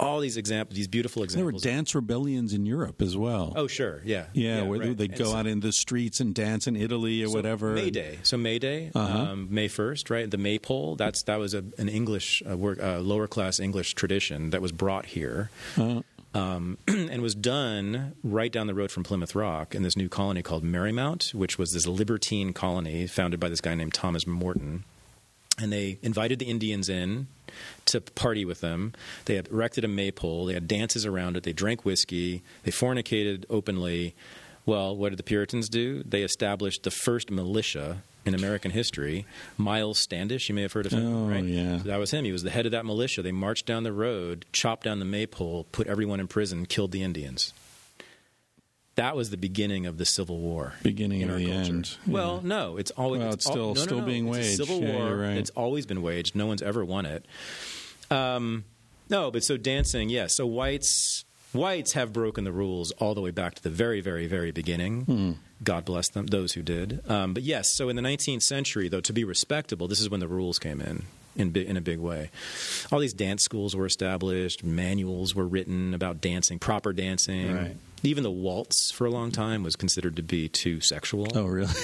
[0.00, 1.62] All these examples, these beautiful examples.
[1.62, 3.52] There were dance rebellions in Europe as well.
[3.54, 4.96] Oh, sure, yeah, yeah, where right.
[4.96, 7.72] they'd go so- out in the streets and dance in Italy or so whatever.
[7.72, 8.18] May Day.
[8.24, 9.18] So May Day, Uh-huh.
[9.18, 10.28] um, May first, right?
[10.28, 10.96] The maypole.
[10.96, 14.72] That's that was a, an English uh, work, uh, lower class English tradition that was
[14.72, 15.50] brought here.
[15.78, 16.00] Uh,
[16.34, 20.40] Um, and was done right down the road from Plymouth Rock in this new colony
[20.40, 24.84] called Merrymount, which was this libertine colony founded by this guy named Thomas Morton.
[25.60, 27.26] And they invited the Indians in
[27.86, 28.94] to party with them.
[29.26, 30.46] They had erected a maypole.
[30.46, 31.42] They had dances around it.
[31.42, 32.42] They drank whiskey.
[32.64, 34.14] They fornicated openly.
[34.64, 36.02] Well, what did the Puritans do?
[36.04, 39.26] They established the first militia in American history.
[39.58, 41.44] Miles Standish, you may have heard of him, Oh, right?
[41.44, 41.78] yeah.
[41.78, 42.24] So that was him.
[42.24, 43.20] He was the head of that militia.
[43.22, 47.02] They marched down the road, chopped down the maypole, put everyone in prison, killed the
[47.02, 47.52] Indians.
[48.96, 50.74] That was the beginning of the Civil War.
[50.82, 51.72] Beginning in of the culture.
[51.72, 54.28] end, Well, no, it's always Well, it's it's al- still- no, no, still no, being
[54.28, 54.56] it's a waged.
[54.58, 55.16] Civil Yeah, War.
[55.16, 55.36] right.
[55.38, 56.34] It's always been waged.
[56.36, 57.24] No one's ever won it.
[58.10, 58.64] Um,
[59.08, 60.34] no, but so dancing, yes.
[60.36, 64.26] So whites whites have broken the rules all the way back to the very, very,
[64.26, 65.02] very beginning.
[65.02, 65.32] Hmm.
[65.62, 67.02] God bless them, those who did.
[67.10, 70.20] Um, but yes, so in the 19th century, though, to be respectable, this is when
[70.20, 71.04] the rules came in.
[71.34, 72.30] In, bi- in a big way.
[72.90, 77.54] All these dance schools were established, manuals were written about dancing, proper dancing.
[77.56, 77.76] Right.
[78.04, 81.28] Even the waltz for a long time was considered to be too sexual.
[81.34, 81.72] oh, really?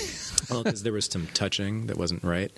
[0.50, 2.50] Well, because there was some touching that wasn't right.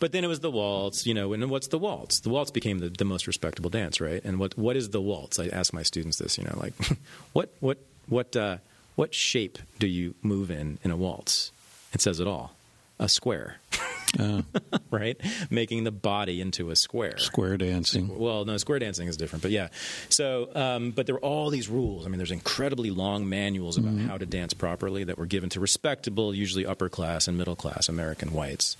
[0.00, 2.20] But then it was the waltz, you know, and what's the waltz?
[2.20, 4.20] The waltz became the, the most respectable dance, right?
[4.24, 5.38] And what what is the waltz?
[5.38, 6.72] I ask my students this, you know, like
[7.34, 7.78] what what
[8.08, 8.56] what uh,
[8.96, 11.52] what shape do you move in in a waltz?
[11.92, 12.56] It says it all.
[12.98, 13.58] A square,
[14.18, 14.42] Uh,
[14.90, 15.20] right?
[15.50, 17.18] Making the body into a square.
[17.18, 18.18] square dancing.
[18.18, 19.68] Well, no, square dancing is different, but yeah.
[20.08, 22.06] So, um, but there were all these rules.
[22.06, 24.08] I mean, there's incredibly long manuals about Mm-hmm.
[24.08, 27.88] how to dance properly that were given to respectable, usually upper class and middle class
[27.88, 28.76] American whites.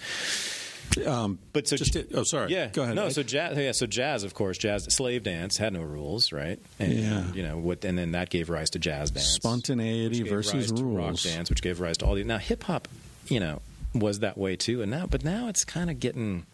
[1.07, 2.51] Um, But so, just to- oh, sorry.
[2.53, 2.97] yeah, Go ahead.
[2.97, 6.59] No, so jazz, yeah, so jazz, of course, jazz, slave dance had no rules, right?
[6.79, 7.33] And, Yeah.
[7.35, 11.07] you know what, and then that gave rise to jazz dance, Spontaneity versus to rock
[11.09, 11.25] rules.
[11.25, 12.25] dance, which gave rise to all these.
[12.27, 12.89] Now, hip hop,
[13.29, 13.61] you know,
[13.95, 16.47] was that way too, and now, but now it's kind of getting.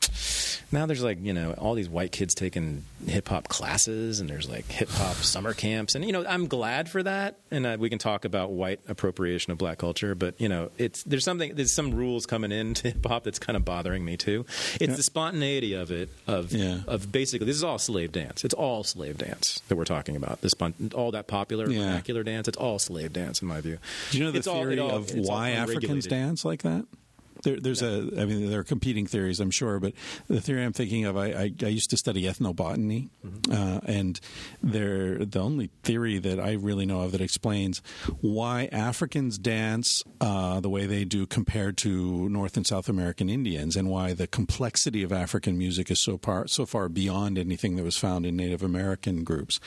[0.73, 4.49] Now there's like you know all these white kids taking hip hop classes, and there's
[4.49, 7.91] like hip hop summer camps, and you know I'm glad for that, and uh, we
[7.91, 11.75] can talk about white appropriation of black culture, but you know it's there's something there's
[11.75, 14.47] some rules coming into hip hop that's kind of bothering me too.
[14.81, 14.95] It's Yeah.
[14.97, 16.81] the spontaneity of it of Yeah.
[16.87, 18.45] of basically this is all slave dance.
[18.45, 20.41] It's all slave dance that we're talking about.
[20.41, 20.53] This
[20.95, 21.81] all that popular Yeah.
[21.81, 22.49] vernacular dance.
[22.49, 23.79] It's all slave dance in my view.
[24.11, 26.87] Do you know the It's theory it all- of why Africans dance like that?
[27.45, 29.93] There, there's a, I mean, there are competing theories, I'm sure, but
[30.29, 33.53] the theory I'm thinking of, I, I, I used to study ethnobotany, Mm-hmm.
[33.53, 34.21] uh, and
[34.63, 37.81] they're the only theory that I really know of that explains
[38.21, 43.77] why Africans dance uh, the way they do compared to North and South American Indians,
[43.77, 47.85] and why the complexity of African music is so far so far beyond anything that
[47.85, 49.61] was found in Native American groups,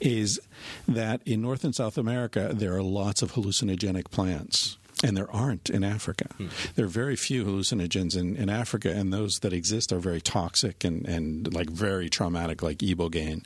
[0.00, 0.40] is
[0.88, 4.78] that in North and South America there are lots of hallucinogenic plants.
[5.02, 6.26] And there aren't in Africa.
[6.76, 10.84] There are very few hallucinogens in, in Africa, and those that exist are very toxic
[10.84, 13.44] and, and like very traumatic, like ibogaine.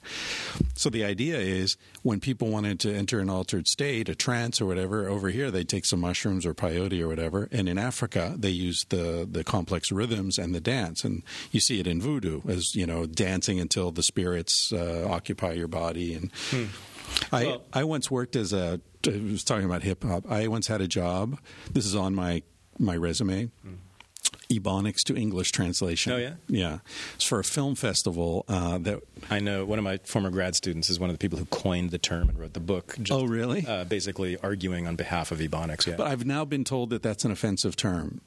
[0.75, 4.67] So the idea is when people wanted to enter an altered state, a trance or
[4.67, 8.51] whatever, over here they take some mushrooms or peyote or whatever, and in Africa they
[8.51, 12.75] use the the complex rhythms and the dance, and you see it in voodoo as
[12.75, 16.31] you know dancing until the spirits uh, occupy your body and.
[17.33, 18.81] I, Well- I once worked as a.
[19.07, 20.29] I was talking about hip hop.
[20.31, 21.39] I once had a job.
[21.73, 22.43] This is on my
[22.79, 23.51] my resume.
[24.51, 26.13] Ebonics to English translation.
[26.13, 26.35] Oh, yeah?
[26.49, 26.79] yeah.
[27.17, 29.01] It's for a film festival uh, that.
[29.29, 31.91] I know one of my former grad students is one of the people who coined
[31.91, 32.95] the term and wrote the book.
[33.01, 33.67] Just, Oh, really?
[33.67, 35.87] Uh, basically arguing on behalf of Ebonics.
[35.87, 35.97] Yeah.
[35.97, 38.21] But I've now been told that that's an offensive term.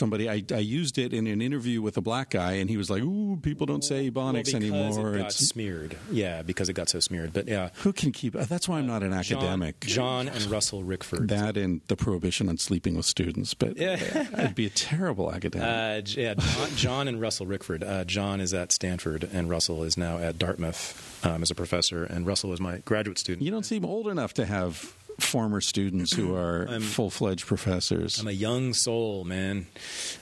[0.00, 2.88] Somebody, I, I used it in an interview with a black guy, and he was
[2.88, 5.94] like, "Ooh, people don't say Ebonics because anymore." It got It's- smeared.
[6.10, 7.34] Yeah, because it got so smeared.
[7.34, 8.32] But yeah, who can keep?
[8.32, 9.80] That's why I'm not an John, academic.
[9.80, 11.28] John and Russell Rickford.
[11.28, 14.26] that and the prohibition on sleeping with students, but Yeah.
[14.34, 15.68] I'd be a terrible academic.
[15.68, 17.82] Uh, yeah, John, John and Russell Rickford.
[17.86, 22.04] Uh, John is at Stanford, and Russell is now at Dartmouth um, as a professor.
[22.04, 23.44] And Russell was my graduate student.
[23.44, 28.18] You don't seem old enough to have former students who are full fledged professors.
[28.18, 29.66] I'm a young soul, man.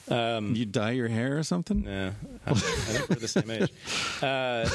[0.09, 1.85] Um, you dye your hair or something?
[1.85, 2.13] yeah,
[2.47, 3.73] I, I think we're the same age.
[4.23, 4.69] Uh,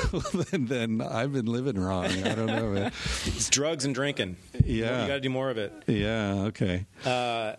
[0.52, 2.06] then, then I've been living wrong.
[2.06, 2.72] I don't know.
[2.72, 2.92] Man.
[3.26, 4.38] it's drugs and drinking.
[4.66, 5.02] Yeah.
[5.02, 5.74] you got to do more of it.
[5.88, 6.46] Yeah.
[6.46, 6.86] Okay.
[7.06, 7.54] Uh,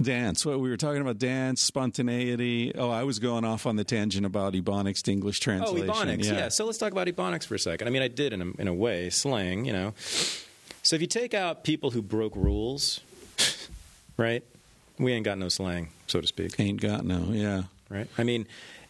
[0.00, 0.46] Dance.
[0.46, 2.74] Well, we were talking about dance, spontaneity.
[2.74, 5.88] Oh, I was going off on the tangent about ebonics to English oh, translation.
[5.88, 6.24] ebonics.
[6.24, 6.48] Yeah.
[6.48, 7.86] So let's talk about ebonics for a second.
[7.86, 9.66] I mean, I did in a, in a way slang.
[9.66, 9.94] You know.
[10.82, 13.00] So if you take out people who broke rules,
[14.16, 14.42] right?
[14.98, 16.58] We ain't got no slang, so to speak.
[16.58, 17.28] Ain't got no.
[17.32, 17.62] Yeah.
[17.88, 18.08] right?
[18.18, 18.46] I mean,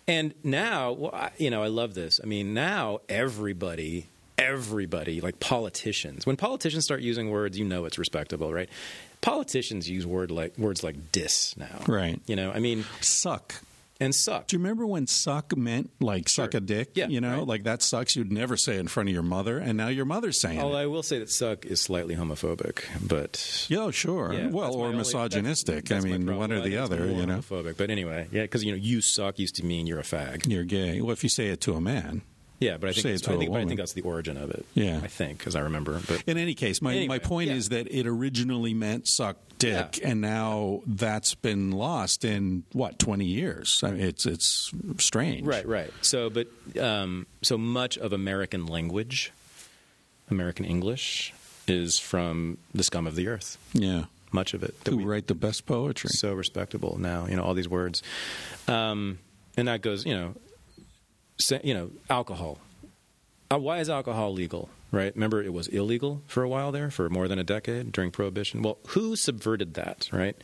[0.09, 2.21] and now, well, I, you know, I love this.
[2.23, 4.07] I mean, now everybody,
[4.39, 8.69] everybody, like politicians, when politicians start using words, you know it's respectable, right?
[9.21, 12.21] Politicians use word like words like "dis" now, Right.
[12.27, 13.55] You know, I mean, Suck.
[14.01, 16.91] And "suck." Do you remember when suck meant like suck a dick?
[16.95, 17.47] Yeah, You know, right.
[17.47, 18.17] like that sucks.
[18.17, 20.83] You'd never say in front of your mother, and now your mother's saying Although it.
[20.83, 24.33] I will say that "suck" is slightly homophobic, but Yeah, sure.
[24.33, 25.85] Yeah, well, or misogynistic.
[25.85, 27.07] that's- that's I mean, one or the other.
[27.07, 27.77] You know, homophobic.
[27.77, 30.47] But anyway, yeah, because you know, "you suck" used to mean you're a fag.
[30.51, 31.01] you're gay.
[31.01, 32.23] Well, if you say it to a man.
[32.61, 34.37] Yeah, but I think Say it that's, to I think, I think that's the origin
[34.37, 34.67] of it.
[34.75, 35.01] Yeah.
[35.03, 35.99] I think because I remember.
[36.07, 37.57] But In any case, my, Anyway, my point yeah.
[37.57, 40.09] is that it originally meant suck dick, Yeah.
[40.11, 43.81] and now that's been lost in what twenty years.
[43.83, 45.91] I mean, it's it's strange, Right, right.
[46.03, 49.33] So, but um, so much of American language,
[50.31, 51.33] American English,
[51.67, 53.57] is from the scum of the earth.
[53.73, 54.75] Yeah, Much of it.
[54.89, 56.11] who we- write the best poetry?
[56.13, 57.27] so respectable now.
[57.27, 58.03] You know all these words,
[58.69, 59.19] um,
[59.57, 60.05] and that goes.
[60.05, 60.35] You know,
[61.63, 62.59] you know, alcohol.
[63.53, 64.69] Uh, why is alcohol legal?
[64.93, 65.15] Right?
[65.15, 68.63] Remember, it was illegal for a while there, for more than a decade during Prohibition.
[68.63, 70.09] Well, who subverted that?
[70.13, 70.37] Right?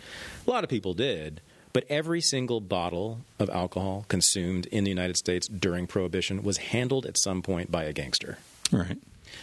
[0.46, 1.40] A lot of people did.
[1.72, 7.04] But every single bottle of alcohol consumed in the United States during Prohibition was handled
[7.04, 8.38] at some point by a gangster.
[8.72, 8.96] right,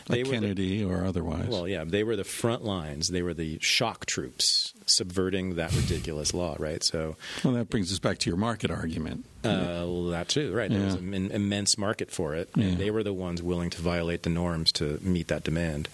[0.10, 1.48] like were the- Kennedy or otherwise.
[1.48, 3.08] Well, yeah, they were the front lines.
[3.10, 6.84] They were the shock troops subverting that ridiculous law, right?
[6.84, 9.26] So, Well, that brings us back to your market argument.
[9.46, 10.70] uh, well, that too, right?
[10.70, 11.02] There was Yeah.
[11.16, 12.66] an immense market for it, Yeah.
[12.66, 15.88] and they were the ones willing to violate the norms to meet that demand,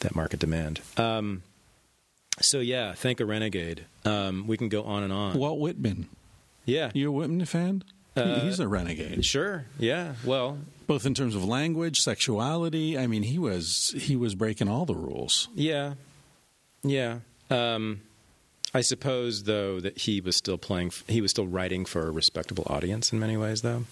[0.00, 0.80] that market demand.
[0.96, 1.42] Um,
[2.40, 3.84] so, yeah, thank a renegade.
[4.04, 5.38] Um, we can go on and on.
[5.38, 6.06] Walt Whitman,
[6.64, 7.82] yeah, you a Whitman fan?
[8.16, 9.64] Uh, He's a renegade, sure.
[9.78, 12.98] Yeah, well, both in terms of language, sexuality.
[12.98, 15.48] I mean, he was he was breaking all the rules.
[15.54, 15.94] Yeah,
[16.82, 17.18] yeah.
[17.50, 18.02] Um,
[18.72, 20.92] I suppose, though, that he was still playing.
[21.06, 23.84] He was still writing for a respectable audience in many ways, though.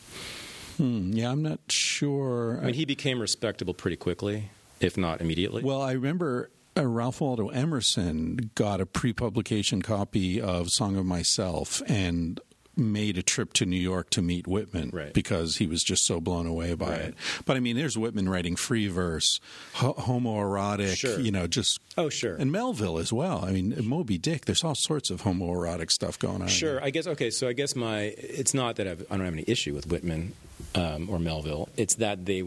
[0.76, 2.58] Hmm, yeah, I'm not sure.
[2.60, 4.50] I mean, he became respectable pretty quickly,
[4.80, 5.62] if not immediately.
[5.62, 11.82] Well, I remember uh, Ralph Waldo Emerson got a pre-publication copy of Song of Myself
[11.86, 12.40] and
[12.76, 15.12] made a trip to New York to meet Whitman Right.
[15.12, 17.00] because he was just so blown away by Right.
[17.00, 17.14] it.
[17.44, 19.40] But I mean, there's Whitman writing free verse,
[19.74, 21.20] ho- homoerotic, Sure.
[21.20, 22.36] you know, just oh, sure.
[22.36, 23.44] and Melville as well.
[23.44, 24.46] I mean, Moby Dick.
[24.46, 26.48] There's all sorts of homoerotic stuff going on.
[26.48, 27.06] Sure, I guess.
[27.06, 29.86] Okay, so I guess my it's not that I've, I don't have any issue with
[29.88, 30.32] Whitman
[30.74, 31.68] um, or Melville.
[31.76, 32.42] It's that they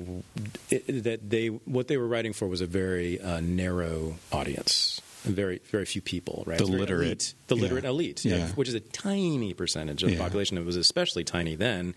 [0.71, 5.59] it, that they what they were writing for was a very uh, narrow audience, very
[5.71, 6.43] very few people.
[6.45, 7.05] Right, The literate.
[7.07, 7.33] elite.
[7.47, 7.61] the Yeah.
[7.61, 8.47] literate elite, Yeah.
[8.49, 10.21] which is a tiny percentage of the Yeah.
[10.21, 10.57] population.
[10.57, 11.95] It was especially tiny then.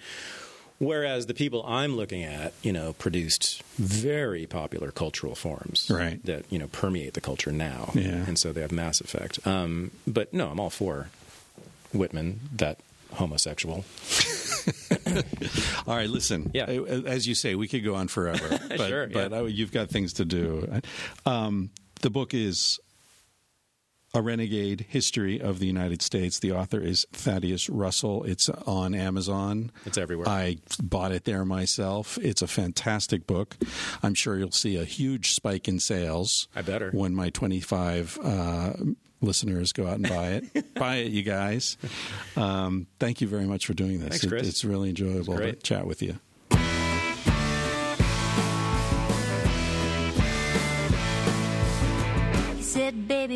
[0.81, 6.25] Whereas the people I'm looking at, you know, produced very popular cultural forms Right.
[6.25, 8.25] that you know permeate the culture now, Yeah.
[8.29, 9.45] and so they have mass effect.
[9.47, 11.11] Um, but no, I'm all for
[11.93, 12.79] Whitman, that
[13.15, 13.85] homosexual.
[15.87, 16.51] All right, listen.
[16.53, 16.65] Yeah.
[16.67, 19.39] As you say, we could go on forever, but, Sure, but yeah.
[19.39, 20.81] uh, you've got things to do.
[21.25, 21.71] Um,
[22.03, 22.79] the book is
[24.19, 26.41] A Renegade History of the United States.
[26.41, 28.25] The author is Thaddeus Russell.
[28.25, 29.71] It's on Amazon.
[29.87, 30.29] It's everywhere.
[30.29, 32.19] I bought it there myself.
[32.21, 33.57] It's a fantastic book.
[34.03, 36.49] I'm sure you'll see a huge spike in sales.
[36.57, 36.91] I better.
[36.91, 38.73] When my 25 uh,
[39.21, 40.75] listeners go out and buy it.
[40.75, 41.77] buy it, you guys.
[42.37, 44.21] Um, thank you very much for doing this.
[44.21, 46.19] Thanks, It- it's really enjoyable to chat with you.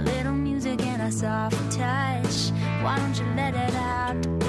[0.00, 2.52] A little music and a soft touch.
[2.82, 4.39] Why don't you let it out